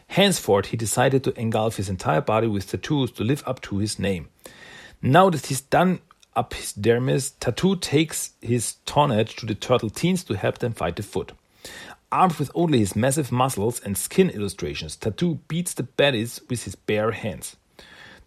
Henceforth, 0.07 0.67
he 0.67 0.77
decided 0.77 1.25
to 1.25 1.37
engulf 1.37 1.75
his 1.75 1.89
entire 1.89 2.21
body 2.21 2.47
with 2.47 2.71
tattoos 2.71 3.11
to 3.11 3.25
live 3.25 3.43
up 3.45 3.59
to 3.63 3.79
his 3.79 3.99
name. 3.99 4.29
Now 5.01 5.29
that 5.29 5.47
he's 5.47 5.59
done 5.59 5.99
up 6.37 6.53
his 6.53 6.71
dermis, 6.71 7.33
Tattoo 7.41 7.75
takes 7.75 8.31
his 8.41 8.75
tonnage 8.85 9.35
to 9.35 9.45
the 9.45 9.55
turtle 9.55 9.89
teens 9.89 10.23
to 10.23 10.37
help 10.37 10.59
them 10.59 10.71
fight 10.71 10.95
the 10.95 11.03
foot. 11.03 11.33
Armed 12.13 12.35
with 12.35 12.49
only 12.55 12.79
his 12.79 12.95
massive 12.95 13.29
muscles 13.29 13.81
and 13.81 13.97
skin 13.97 14.29
illustrations, 14.29 14.95
Tattoo 14.95 15.39
beats 15.49 15.73
the 15.73 15.83
baddies 15.83 16.39
with 16.49 16.63
his 16.63 16.75
bare 16.75 17.11
hands. 17.11 17.57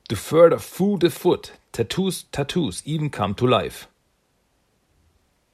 To 0.09 0.17
further 0.17 0.59
fool 0.59 0.99
the 0.99 1.11
foot, 1.11 1.53
Tattoo's 1.73 2.25
tattoos 2.25 2.83
even 2.85 3.09
come 3.11 3.35
to 3.35 3.47
life. 3.47 3.89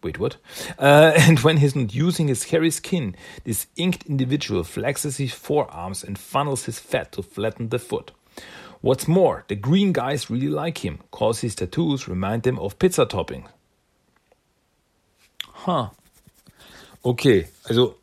Wait, 0.02 0.18
what? 0.18 0.36
Uh, 0.78 1.12
and 1.16 1.40
when 1.40 1.58
he's 1.58 1.76
not 1.76 1.94
using 1.94 2.28
his 2.28 2.44
hairy 2.44 2.70
skin, 2.70 3.14
this 3.44 3.66
inked 3.76 4.06
individual 4.06 4.62
flexes 4.62 5.18
his 5.18 5.32
forearms 5.32 6.04
and 6.04 6.18
funnels 6.18 6.64
his 6.64 6.78
fat 6.78 7.12
to 7.12 7.22
flatten 7.22 7.68
the 7.68 7.78
foot. 7.78 8.12
What's 8.80 9.08
more, 9.08 9.44
the 9.48 9.56
green 9.56 9.92
guys 9.92 10.30
really 10.30 10.48
like 10.48 10.84
him, 10.84 11.00
cause 11.10 11.40
his 11.40 11.56
tattoos 11.56 12.06
remind 12.06 12.44
them 12.44 12.58
of 12.60 12.78
pizza 12.78 13.06
topping. 13.06 13.48
Huh. 15.42 15.90
Okay, 17.04 17.48
also 17.68 17.97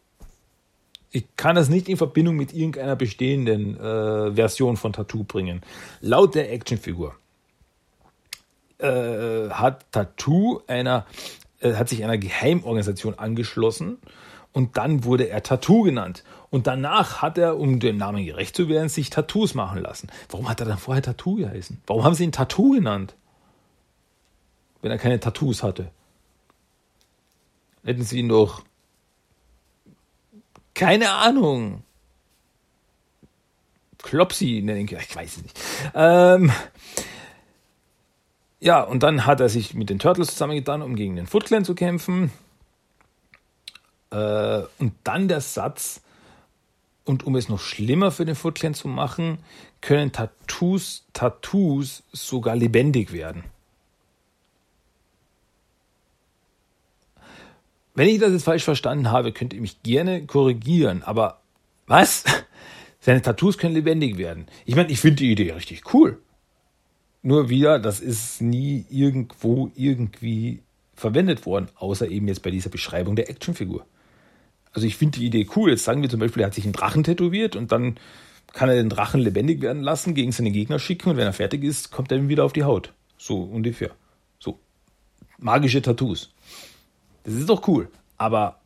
ich 1.15 1.37
kann 1.37 1.55
das 1.55 1.69
nicht 1.69 1.87
in 1.87 1.95
Verbindung 1.95 2.35
mit 2.35 2.53
irgendeiner 2.53 2.97
bestehenden 2.97 3.79
äh, 3.79 4.33
Version 4.33 4.75
von 4.75 4.91
Tattoo 4.91 5.23
bringen. 5.23 5.61
Laut 6.01 6.35
der 6.35 6.51
Actionfigur 6.51 7.15
äh, 8.79 9.49
hat 9.49 9.89
Tattoo 9.93 10.59
einer 10.67 11.05
äh, 11.61 11.75
hat 11.75 11.87
sich 11.87 12.03
einer 12.03 12.17
Geheimorganisation 12.17 13.17
angeschlossen 13.17 13.97
und 14.51 14.75
dann 14.75 15.05
wurde 15.05 15.29
er 15.29 15.41
Tattoo 15.41 15.83
genannt. 15.83 16.25
Und 16.49 16.67
danach 16.67 17.21
hat 17.21 17.37
er, 17.37 17.57
um 17.57 17.79
dem 17.79 17.95
Namen 17.95 18.25
gerecht 18.25 18.53
zu 18.53 18.67
werden, 18.67 18.89
sich 18.89 19.09
Tattoos 19.09 19.53
machen 19.53 19.81
lassen. 19.81 20.09
Warum 20.29 20.49
hat 20.49 20.59
er 20.59 20.65
dann 20.65 20.77
vorher 20.77 21.01
Tattoo 21.01 21.35
geheißen? 21.35 21.81
Warum 21.87 22.03
haben 22.03 22.15
sie 22.15 22.25
ihn 22.25 22.33
Tattoo 22.33 22.71
genannt? 22.71 23.15
Wenn 24.81 24.91
er 24.91 24.97
keine 24.97 25.19
Tattoos 25.21 25.63
hatte. 25.63 25.91
Hätten 27.85 28.03
sie 28.03 28.19
ihn 28.19 28.27
doch. 28.27 28.63
Keine 30.75 31.11
Ahnung. 31.11 31.83
Klopsi 34.03 34.61
nennen, 34.63 34.87
ich 34.87 35.15
weiß 35.15 35.37
es 35.37 35.43
nicht. 35.43 35.59
Ähm, 35.95 36.51
ja, 38.59 38.81
und 38.81 39.01
dann 39.01 39.25
hat 39.25 39.39
er 39.39 39.49
sich 39.49 39.73
mit 39.73 39.89
den 39.89 39.97
Turtles 39.97 40.27
zusammengetan, 40.27 40.83
um 40.83 40.95
gegen 40.95 41.15
den 41.15 41.25
Foot 41.25 41.45
Clan 41.45 41.65
zu 41.65 41.73
kämpfen. 41.73 42.31
Äh, 44.11 44.61
und 44.77 44.93
dann 45.03 45.27
der 45.27 45.41
Satz, 45.41 46.01
und 47.03 47.25
um 47.25 47.35
es 47.35 47.49
noch 47.49 47.59
schlimmer 47.59 48.11
für 48.11 48.25
den 48.25 48.35
Foot 48.35 48.55
Clan 48.55 48.75
zu 48.75 48.87
machen, 48.87 49.39
können 49.81 50.11
Tattoos, 50.11 51.05
Tattoos 51.13 52.03
sogar 52.11 52.55
lebendig 52.55 53.11
werden. 53.11 53.43
Wenn 57.95 58.09
ich 58.09 58.19
das 58.19 58.33
jetzt 58.33 58.43
falsch 58.43 58.63
verstanden 58.65 59.09
habe, 59.09 59.31
könnt 59.31 59.53
ihr 59.53 59.61
mich 59.61 59.81
gerne 59.81 60.25
korrigieren, 60.25 61.01
aber 61.03 61.39
was? 61.87 62.25
Seine 62.99 63.21
Tattoos 63.21 63.57
können 63.57 63.75
lebendig 63.75 64.17
werden. 64.17 64.47
Ich 64.65 64.75
meine, 64.75 64.91
ich 64.91 64.99
finde 64.99 65.17
die 65.17 65.31
Idee 65.31 65.51
richtig 65.51 65.93
cool. 65.93 66.19
Nur 67.21 67.49
wieder, 67.49 67.79
das 67.79 68.01
ist 68.01 68.41
nie 68.41 68.85
irgendwo 68.89 69.71
irgendwie 69.75 70.61
verwendet 70.93 71.45
worden, 71.45 71.69
außer 71.75 72.09
eben 72.09 72.27
jetzt 72.27 72.43
bei 72.43 72.51
dieser 72.51 72.69
Beschreibung 72.69 73.15
der 73.15 73.29
Actionfigur. 73.29 73.85
Also 74.73 74.87
ich 74.87 74.97
finde 74.97 75.19
die 75.19 75.25
Idee 75.25 75.47
cool. 75.55 75.69
Jetzt 75.69 75.85
sagen 75.85 76.01
wir 76.01 76.09
zum 76.09 76.19
Beispiel, 76.19 76.43
er 76.43 76.47
hat 76.47 76.53
sich 76.53 76.65
einen 76.65 76.73
Drachen 76.73 77.03
tätowiert 77.03 77.55
und 77.55 77.71
dann 77.71 77.95
kann 78.53 78.69
er 78.69 78.75
den 78.75 78.89
Drachen 78.89 79.21
lebendig 79.21 79.61
werden 79.61 79.81
lassen, 79.81 80.13
gegen 80.13 80.31
seine 80.31 80.51
Gegner 80.51 80.79
schicken 80.79 81.09
und 81.09 81.17
wenn 81.17 81.25
er 81.25 81.33
fertig 81.33 81.63
ist, 81.63 81.91
kommt 81.91 82.11
er 82.11 82.17
ihm 82.17 82.29
wieder 82.29 82.43
auf 82.43 82.53
die 82.53 82.63
Haut. 82.63 82.93
So 83.17 83.41
ungefähr. 83.41 83.91
So. 84.39 84.59
Magische 85.37 85.81
Tattoos. 85.81 86.34
Das 87.25 87.33
ist 87.33 87.49
doch 87.49 87.67
cool. 87.67 87.89
Aber 88.17 88.59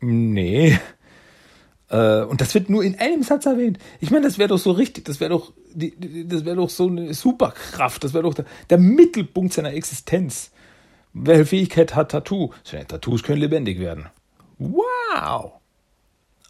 nee. 0.00 0.78
Äh, 1.90 2.22
und 2.22 2.40
das 2.40 2.54
wird 2.54 2.70
nur 2.70 2.82
in 2.82 2.98
einem 2.98 3.22
Satz 3.22 3.46
erwähnt. 3.46 3.78
Ich 4.00 4.10
meine, 4.10 4.24
das 4.24 4.38
wäre 4.38 4.48
doch 4.48 4.58
so 4.58 4.70
richtig, 4.70 5.04
das 5.04 5.20
wäre 5.20 5.30
doch, 5.30 5.52
wäre 5.74 6.56
doch 6.56 6.70
so 6.70 6.88
eine 6.88 7.12
Superkraft, 7.12 8.04
das 8.04 8.14
wäre 8.14 8.24
doch 8.24 8.34
der, 8.34 8.46
der, 8.70 8.78
Mittelpunkt 8.78 9.52
seiner 9.52 9.74
Existenz. 9.74 10.50
Welche 11.12 11.46
Fähigkeit 11.46 11.94
hat 11.94 12.10
Tattoo? 12.10 12.50
Seine 12.64 12.86
Tattoos 12.86 13.22
können 13.22 13.40
lebendig 13.40 13.78
werden. 13.78 14.06
Wow! 14.58 15.52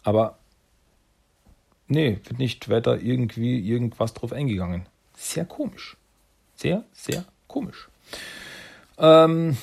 Aber 0.03 0.37
nee, 1.87 2.19
wird 2.23 2.39
nicht 2.39 2.69
weiter 2.69 3.01
irgendwie 3.01 3.59
irgendwas 3.59 4.13
drauf 4.13 4.31
eingegangen. 4.33 4.87
Sehr 5.15 5.45
komisch. 5.45 5.97
Sehr, 6.55 6.83
sehr 6.93 7.25
komisch. 7.47 7.89
Ähm, 8.97 9.57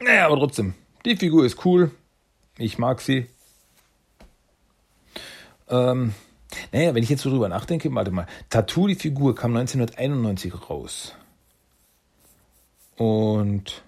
naja, 0.00 0.26
aber 0.26 0.36
trotzdem, 0.36 0.74
die 1.04 1.16
Figur 1.16 1.44
ist 1.44 1.64
cool. 1.64 1.90
Ich 2.58 2.78
mag 2.78 3.00
sie. 3.00 3.26
Ähm, 5.68 6.14
naja, 6.72 6.94
wenn 6.94 7.02
ich 7.02 7.08
jetzt 7.08 7.22
so 7.22 7.30
drüber 7.30 7.48
nachdenke, 7.48 7.94
warte 7.94 8.10
mal. 8.10 8.26
Tattoo, 8.48 8.86
die 8.86 8.94
Figur, 8.94 9.34
kam 9.34 9.56
1991 9.56 10.68
raus. 10.68 11.14
Und 12.96 13.82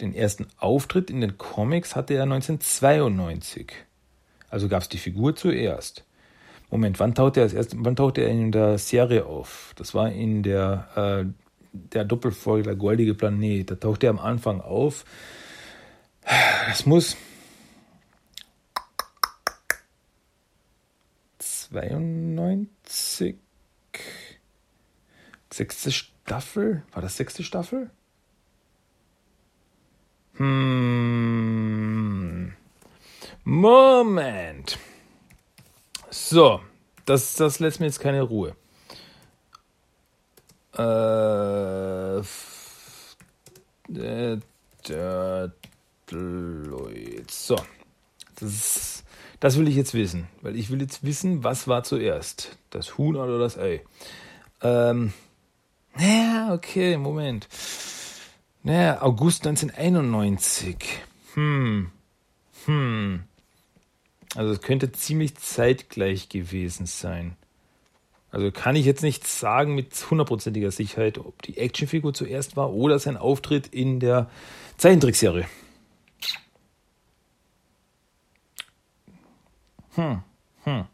den 0.00 0.14
ersten 0.14 0.48
Auftritt 0.58 1.10
in 1.10 1.20
den 1.20 1.38
Comics 1.38 1.94
hatte 1.94 2.14
er 2.14 2.24
1992. 2.24 3.72
Also 4.50 4.68
gab 4.68 4.82
es 4.82 4.88
die 4.88 4.98
Figur 4.98 5.36
zuerst. 5.36 6.04
Moment, 6.70 6.98
wann 6.98 7.14
tauchte 7.14 7.40
er 7.40 7.46
er 8.22 8.28
in 8.28 8.50
der 8.50 8.78
Serie 8.78 9.26
auf? 9.26 9.72
Das 9.76 9.94
war 9.94 10.10
in 10.10 10.42
der, 10.42 10.88
äh, 10.96 11.43
der 11.74 12.04
Doppelfolge 12.04 12.62
Der 12.62 12.76
Goldige 12.76 13.14
Planet. 13.14 13.70
Da 13.70 13.74
tauchte 13.74 14.06
er 14.06 14.10
am 14.10 14.18
Anfang 14.18 14.60
auf. 14.60 15.04
Das 16.68 16.86
muss 16.86 17.16
92 21.38 23.36
sechste 25.52 25.92
Staffel? 25.92 26.82
War 26.92 27.02
das 27.02 27.16
sechste 27.16 27.42
Staffel? 27.42 27.90
Hm. 30.34 31.34
Moment. 33.44 34.78
So, 36.10 36.60
das, 37.04 37.34
das 37.36 37.60
lässt 37.60 37.80
mir 37.80 37.86
jetzt 37.86 38.00
keine 38.00 38.22
Ruhe. 38.22 38.56
Äh, 40.76 42.18
äh, 43.92 44.38
so, 47.30 47.56
das, 48.40 49.04
das 49.40 49.58
will 49.58 49.68
ich 49.68 49.76
jetzt 49.76 49.94
wissen, 49.94 50.28
weil 50.42 50.56
ich 50.56 50.70
will 50.70 50.80
jetzt 50.80 51.04
wissen, 51.04 51.44
was 51.44 51.68
war 51.68 51.84
zuerst, 51.84 52.56
das 52.70 52.98
Huhn 52.98 53.16
oder 53.16 53.38
das 53.38 53.56
Ei. 53.56 53.82
Ähm, 54.62 55.12
ja, 55.98 56.52
okay, 56.52 56.96
Moment. 56.96 57.48
Naja, 58.62 59.02
August 59.02 59.46
1991. 59.46 60.76
Hm. 61.34 61.90
Hm. 62.64 63.24
Also 64.34 64.52
es 64.52 64.60
könnte 64.62 64.90
ziemlich 64.90 65.36
zeitgleich 65.36 66.28
gewesen 66.28 66.86
sein. 66.86 67.36
Also 68.34 68.50
kann 68.50 68.74
ich 68.74 68.84
jetzt 68.84 69.04
nicht 69.04 69.28
sagen 69.28 69.76
mit 69.76 69.94
hundertprozentiger 70.10 70.72
Sicherheit, 70.72 71.18
ob 71.18 71.40
die 71.42 71.56
Actionfigur 71.56 72.12
zuerst 72.14 72.56
war 72.56 72.72
oder 72.72 72.98
sein 72.98 73.16
Auftritt 73.16 73.68
in 73.68 74.00
der 74.00 74.28
Zeichentrickserie. 74.76 75.46
Hm, 79.94 80.22
hm. 80.64 80.84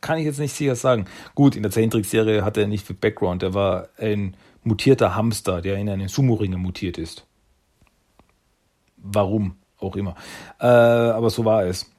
Kann 0.00 0.18
ich 0.18 0.24
jetzt 0.24 0.38
nicht 0.38 0.54
sicher 0.54 0.76
sagen. 0.76 1.06
Gut, 1.34 1.56
in 1.56 1.64
der 1.64 1.72
Zeichentrickserie 1.72 2.44
hat 2.44 2.56
er 2.56 2.68
nicht 2.68 2.86
viel 2.86 2.94
Background. 2.94 3.42
Er 3.42 3.54
war 3.54 3.88
ein 3.98 4.36
mutierter 4.62 5.16
Hamster, 5.16 5.62
der 5.62 5.78
in 5.78 5.88
einen 5.88 6.06
Sumo-Ringer 6.06 6.58
mutiert 6.58 6.96
ist. 6.96 7.26
Warum 8.98 9.56
auch 9.78 9.96
immer. 9.96 10.14
Äh, 10.60 10.66
aber 10.66 11.28
so 11.28 11.44
war 11.44 11.64
es. 11.64 11.91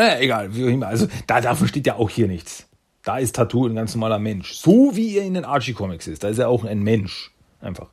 Naja, 0.00 0.18
egal, 0.18 0.54
wie 0.54 0.64
auch 0.64 0.68
immer. 0.68 0.86
Also 0.86 1.08
da, 1.26 1.42
dafür 1.42 1.68
steht 1.68 1.86
ja 1.86 1.96
auch 1.96 2.08
hier 2.08 2.26
nichts. 2.26 2.66
Da 3.02 3.18
ist 3.18 3.36
Tattoo 3.36 3.66
ein 3.66 3.74
ganz 3.74 3.94
normaler 3.94 4.18
Mensch. 4.18 4.54
So 4.54 4.96
wie 4.96 5.18
er 5.18 5.24
in 5.24 5.34
den 5.34 5.44
Archie 5.44 5.74
Comics 5.74 6.06
ist. 6.06 6.24
Da 6.24 6.28
ist 6.28 6.38
er 6.38 6.48
auch 6.48 6.64
ein 6.64 6.82
Mensch. 6.82 7.32
Einfach. 7.60 7.88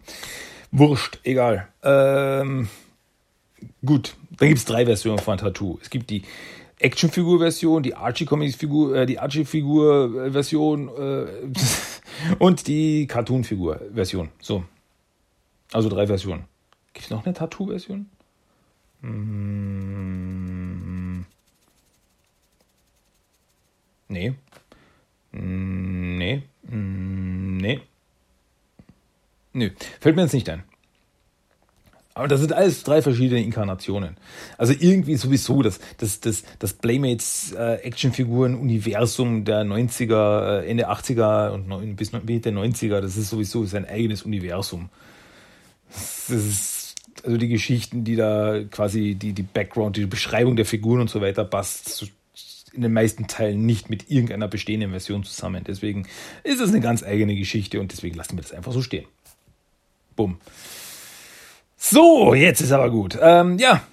Wurscht, 0.72 1.20
egal. 1.24 1.68
Ähm, 1.84 2.70
gut, 3.86 4.16
dann 4.38 4.48
gibt 4.48 4.60
es 4.60 4.64
drei 4.64 4.86
Versionen 4.86 5.20
von 5.20 5.38
Tattoo. 5.38 5.80
Es 5.82 5.90
gibt 5.90 6.10
die 6.10 6.22
Actionfigur-Version, 6.80 7.84
die 7.84 7.96
Archie 7.96 8.24
Comics-Figur, 8.24 8.96
äh, 8.96 9.06
die 9.06 9.20
Archie-Figur-Version 9.20 10.88
äh, 10.88 11.26
und 12.40 12.68
die 12.68 13.06
Cartoon-Figur-Version. 13.08 14.30
So. 14.40 14.64
Also 15.74 15.90
drei 15.90 16.08
Versionen. 16.08 16.46
Gibt 16.94 17.08
es 17.08 17.12
noch 17.12 17.26
eine 17.26 17.34
Tattoo-Version? 17.34 18.06
Hm. 19.02 20.57
Nee. 24.08 24.34
Nee. 25.32 26.44
Nee. 26.70 27.82
Nö. 29.54 29.70
Fällt 30.00 30.16
mir 30.16 30.24
jetzt 30.24 30.34
nicht 30.34 30.50
ein. 30.50 30.64
Aber 32.18 32.28
das 32.28 32.40
sind 32.40 32.52
alles 32.52 32.84
drei 32.84 33.04
verschiedene 33.04 33.44
Inkarnationen. 33.44 34.18
Also 34.58 34.74
irgendwie 34.74 35.16
sowieso 35.18 35.62
das, 35.62 35.80
das, 35.98 36.20
das, 36.20 36.44
das 36.58 36.74
Playmates 36.74 37.52
äh, 37.52 37.76
Actionfiguren-Universum 37.84 39.46
der 39.46 39.64
90er, 39.64 40.62
äh, 40.62 40.68
Ende 40.68 40.90
80er 40.90 41.52
und 41.52 41.96
bis 41.96 42.14
Mitte 42.14 42.50
90er, 42.50 43.02
das 43.02 43.18
ist 43.18 43.30
sowieso 43.30 43.66
sein 43.66 43.86
eigenes 43.86 44.24
Universum. 44.24 44.90
Das 45.90 46.30
ist, 46.32 46.96
also 47.24 47.38
die 47.38 47.50
Geschichten, 47.50 48.04
die 48.04 48.16
da 48.16 48.64
quasi, 48.72 49.14
die, 49.14 49.34
die 49.34 49.44
Background, 49.44 49.96
die 49.98 50.08
Beschreibung 50.08 50.56
der 50.56 50.66
Figuren 50.66 51.02
und 51.02 51.12
so 51.12 51.22
weiter 51.22 51.46
passt 51.46 52.08
in 52.78 52.84
den 52.84 52.94
meisten 52.94 53.28
Teilen 53.28 53.66
nicht 53.66 53.90
mit 53.90 54.10
irgendeiner 54.10 54.48
bestehenden 54.48 54.92
Version 54.92 55.24
zusammen. 55.24 55.64
Deswegen 55.66 56.08
ist 56.44 56.62
es 56.62 56.70
eine 56.70 56.80
ganz 56.80 57.04
eigene 57.04 57.36
Geschichte 57.36 57.82
und 57.82 57.92
deswegen 57.92 58.16
lassen 58.16 58.38
wir 58.38 58.44
das 58.44 58.54
einfach 58.54 58.72
so 58.72 58.82
stehen. 58.82 59.06
Bumm. 60.16 60.38
So, 61.76 62.34
jetzt 62.34 62.62
ist 62.62 62.72
aber 62.72 62.90
gut. 62.90 63.18
Ähm, 63.22 63.58
ja, 63.60 63.84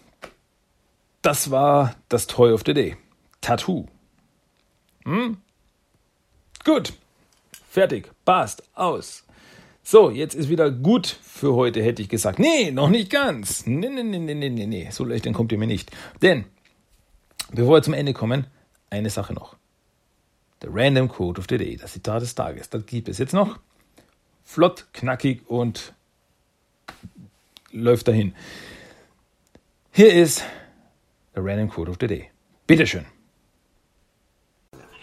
das 1.23 1.51
war 1.51 1.97
das 2.09 2.27
Toy 2.27 2.53
of 2.53 2.63
the 2.65 2.75
Day. 2.75 2.97
Tattoo. 3.41 3.87
Hm? 5.05 5.39
Gut. 6.65 6.93
Fertig. 7.71 8.11
Passt. 8.25 8.63
Aus. 8.75 9.25
So, 9.83 10.11
jetzt 10.11 10.35
ist 10.35 10.49
wieder 10.49 10.71
gut 10.71 11.07
für 11.07 11.55
heute, 11.55 11.83
hätte 11.83 12.01
ich 12.01 12.09
gesagt. 12.09 12.39
Nee, 12.39 12.71
noch 12.71 12.89
nicht 12.89 13.11
ganz. 13.11 13.67
Nee, 13.67 13.91
nee, 13.91 14.03
nee, 14.03 14.19
nee, 14.19 14.35
nee, 14.35 14.67
nee. 14.67 14.89
So 14.91 15.05
leicht 15.05 15.27
dann 15.27 15.35
kommt 15.35 15.53
ihr 15.53 15.59
mir 15.59 15.67
nicht. 15.67 15.91
Denn, 16.23 16.47
bevor 17.53 17.77
wir 17.77 17.83
zum 17.83 17.93
Ende 17.93 18.15
kommen, 18.15 18.47
eine 18.95 19.11
Sache 19.11 19.35
noch. 19.35 19.57
Der 20.63 20.71
Random 20.73 21.09
Code 21.09 21.41
of 21.41 21.47
the 21.49 21.59
Day, 21.59 21.77
das 21.77 21.93
Zitat 21.93 22.23
des 22.23 22.35
Tages. 22.35 22.71
Das 22.71 22.87
gibt 22.87 23.09
es 23.09 23.19
jetzt 23.19 23.35
noch. 23.35 23.59
Flott, 24.45 24.87
knackig 24.93 25.43
und 25.49 25.93
läuft 27.71 28.09
dahin. 28.09 28.35
Hier 29.93 30.15
ist 30.15 30.43
der 31.35 31.45
Random 31.45 31.69
Code 31.69 31.91
of 31.91 31.97
the 32.01 32.07
Day. 32.07 32.31
Bitteschön. 32.67 33.07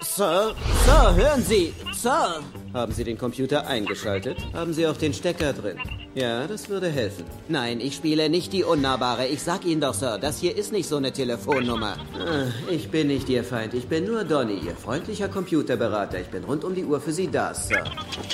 Sir, 0.02 0.56
Sir, 0.86 1.16
hören 1.16 1.44
Sie! 1.44 1.74
Sir! 1.94 2.42
Haben 2.74 2.92
Sie 2.92 3.04
den 3.04 3.18
Computer 3.18 3.68
eingeschaltet? 3.68 4.38
Haben 4.52 4.74
Sie 4.74 4.88
auch 4.88 4.98
den 4.98 5.14
Stecker 5.14 5.54
drin? 5.54 5.78
Ja, 6.14 6.46
das 6.46 6.68
würde 6.68 6.90
helfen. 6.90 7.24
Nein, 7.48 7.80
ich 7.80 7.96
spiele 7.96 8.30
nicht 8.30 8.52
die 8.52 8.66
Unnahbare. 8.66 9.28
Ich 9.28 9.42
sag 9.42 9.64
Ihnen 9.64 9.80
doch, 9.80 9.94
Sir, 9.94 10.18
das 10.18 10.40
hier 10.40 10.58
ist 10.58 10.74
nicht 10.74 10.90
so 10.90 10.98
eine 10.98 11.14
Telefonnummer. 11.14 11.96
Ah, 12.14 12.48
ich 12.70 12.90
bin 12.90 13.08
nicht 13.08 13.30
Ihr 13.30 13.46
Feind. 13.46 13.74
Ich 13.74 13.88
bin 13.88 14.06
nur 14.06 14.26
Donny, 14.26 14.56
Ihr 14.56 14.76
freundlicher 14.76 15.30
Computerberater. 15.30 16.20
Ich 16.20 16.28
bin 16.28 16.44
rund 16.44 16.66
um 16.66 16.76
die 16.76 16.84
Uhr 16.84 17.00
für 17.00 17.14
Sie 17.14 17.30
da, 17.32 17.54
Sir. 17.54 17.86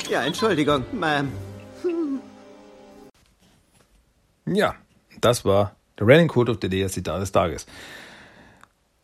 Ja, 0.09 0.23
Entschuldigung, 0.23 0.85
Ma'am. 0.91 1.27
Ja, 4.47 4.73
das 5.21 5.45
war 5.45 5.75
der 5.99 6.07
Running 6.07 6.29
Code 6.29 6.53
of 6.53 6.57
the 6.61 6.69
Day, 6.69 6.81
das 6.81 6.93
Zitat 6.93 7.21
des 7.21 7.31
Tages. 7.31 7.67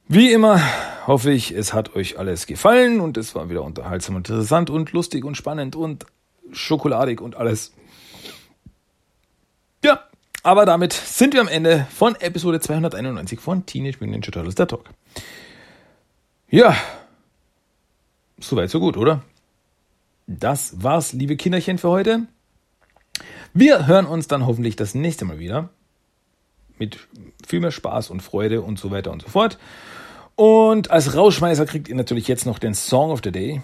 Wie 0.08 0.32
immer 0.32 0.60
hoffe 1.06 1.32
ich, 1.32 1.52
es 1.52 1.74
hat 1.74 1.95
euch 1.95 2.18
alles 2.18 2.48
gefallen 2.48 3.02
und 3.02 3.18
es 3.18 3.36
war 3.36 3.50
wieder 3.50 3.62
unterhaltsam 3.62 4.16
und 4.16 4.28
interessant 4.28 4.72
und 4.72 4.94
lustig 4.94 5.26
und 5.26 5.36
spannend 5.36 5.76
und 5.76 6.06
schokoladig 6.52 7.22
und 7.22 7.36
alles. 7.36 7.72
Aber 10.44 10.65
damit 10.65 10.91
sind 10.91 11.34
wir 11.34 11.40
am 11.40 11.48
Ende 11.48 11.88
von 11.90 12.15
Episode 12.15 12.60
291 12.60 13.40
von 13.40 13.65
Teenage 13.65 13.95
Mutant 14.02 14.11
Ninja 14.11 14.30
Turtles, 14.30 14.56
der 14.56 14.68
Talk. 14.68 14.90
Ja, 16.49 16.76
soweit 18.40 18.70
so 18.70 18.82
gut, 18.82 18.98
oder? 18.98 19.24
Das 20.28 20.84
war's, 20.84 21.14
liebe 21.14 21.38
Kinderchen, 21.38 21.78
für 21.78 21.90
heute. 21.90 22.28
Wir 23.53 23.88
hören 23.88 24.06
uns 24.06 24.28
dann 24.28 24.45
hoffentlich 24.45 24.76
das 24.76 24.94
nächste 24.95 25.24
Mal 25.24 25.40
wieder. 25.40 25.70
Mit 26.78 27.07
viel 27.48 27.61
mehr 27.61 27.72
Spaß 27.72 28.10
und 28.10 28.22
Freude 28.22 28.61
und 28.61 28.78
so 28.78 28.91
weiter 28.91 29.11
und 29.11 29.22
so 29.22 29.30
fort. 29.30 29.57
Und 30.36 30.91
als 30.91 31.15
Rausschmeißer 31.15 31.65
kriegt 31.65 31.88
ihr 31.88 31.95
natürlich 31.95 32.28
jetzt 32.28 32.45
noch 32.45 32.60
den 32.60 32.74
Song 32.74 33.11
of 33.11 33.22
the 33.24 33.32
Day. 33.32 33.61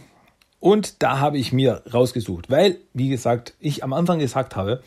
Und 0.60 1.02
da 1.02 1.19
habe 1.19 1.38
ich 1.38 1.53
mir 1.53 1.84
rausgesucht, 1.94 2.49
weil, 2.49 2.80
wie 2.94 3.10
gesagt, 3.10 3.53
ich 3.60 3.84
am 3.84 3.94
Anfang 3.94 4.19
gesagt 4.19 4.56
habe, 4.56 4.84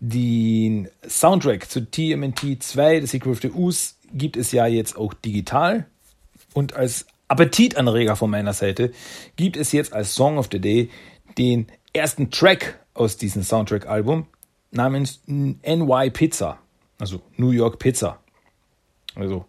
den 0.00 0.88
Soundtrack 1.06 1.70
zu 1.70 1.90
TMNT 1.90 2.62
2, 2.62 3.00
The 3.00 3.06
Secret 3.06 3.32
of 3.32 3.40
the 3.42 3.50
Ooze, 3.50 3.94
gibt 4.12 4.36
es 4.36 4.50
ja 4.52 4.66
jetzt 4.66 4.96
auch 4.96 5.12
digital. 5.12 5.86
Und 6.54 6.74
als 6.74 7.06
Appetitanreger 7.28 8.16
von 8.16 8.30
meiner 8.30 8.54
Seite 8.54 8.92
gibt 9.36 9.56
es 9.56 9.72
jetzt 9.72 9.92
als 9.92 10.14
Song 10.14 10.38
of 10.38 10.48
the 10.50 10.58
Day 10.58 10.90
den 11.38 11.66
ersten 11.92 12.30
Track 12.30 12.80
aus 12.94 13.16
diesem 13.16 13.42
Soundtrack-Album 13.42 14.26
namens 14.70 15.20
NY 15.26 16.10
Pizza, 16.10 16.58
also 16.98 17.20
New 17.36 17.50
York 17.50 17.78
Pizza. 17.78 18.20
Also 19.14 19.44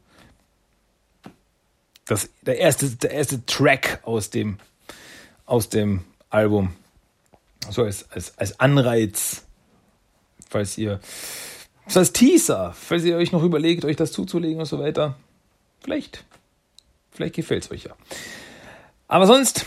das, 2.06 2.30
der, 2.42 2.58
erste, 2.58 2.90
der 2.90 3.12
erste 3.12 3.46
Track 3.46 4.02
aus 4.04 4.30
dem, 4.30 4.58
aus 5.52 5.68
dem 5.68 6.06
Album. 6.30 6.74
So 7.70 7.84
als, 7.84 8.10
als, 8.10 8.38
als 8.38 8.58
Anreiz, 8.62 9.46
falls 10.50 10.78
ihr, 10.78 11.02
das 11.86 11.98
als 11.98 12.14
Teaser, 12.14 12.74
falls 12.74 13.04
ihr 13.04 13.18
euch 13.18 13.34
noch 13.34 13.44
überlegt, 13.44 13.84
euch 13.84 13.98
das 13.98 14.14
zuzulegen 14.14 14.60
und 14.60 14.66
so 14.66 14.80
weiter. 14.80 15.18
Vielleicht, 15.82 16.24
vielleicht 17.12 17.36
gefällt 17.36 17.66
es 17.66 17.72
euch 17.72 17.84
ja. 17.84 17.92
Aber 19.10 19.28
sonst 19.28 19.66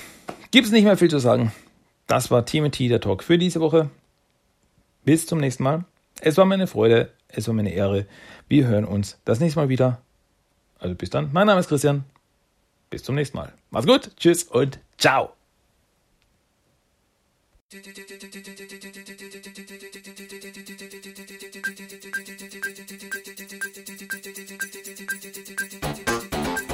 gibt 0.50 0.66
es 0.66 0.72
nicht 0.72 0.84
mehr 0.84 0.96
viel 0.96 1.10
zu 1.10 1.18
sagen. 1.18 1.52
Das 2.06 2.30
war 2.30 2.46
Timothy, 2.46 2.88
der 2.88 3.02
Talk 3.02 3.22
für 3.22 3.36
diese 3.36 3.60
Woche. 3.60 3.90
Bis 5.04 5.26
zum 5.26 5.38
nächsten 5.38 5.64
Mal. 5.64 5.84
Es 6.22 6.38
war 6.38 6.46
meine 6.46 6.66
Freude, 6.66 7.12
es 7.28 7.46
war 7.46 7.54
meine 7.54 7.74
Ehre. 7.74 8.06
Wir 8.48 8.66
hören 8.66 8.86
uns 8.86 9.18
das 9.26 9.38
nächste 9.38 9.60
Mal 9.60 9.68
wieder. 9.68 10.00
Also 10.78 10.94
bis 10.94 11.10
dann. 11.10 11.30
Mein 11.34 11.46
Name 11.46 11.60
ist 11.60 11.68
Christian. 11.68 12.04
Bis 12.88 13.02
zum 13.02 13.16
nächsten 13.16 13.36
Mal. 13.36 13.52
Macht's 13.70 13.86
gut. 13.86 14.16
Tschüss 14.16 14.44
und 14.44 14.78
ciao. 14.96 15.34
thank 17.74 17.98
you 26.70 26.73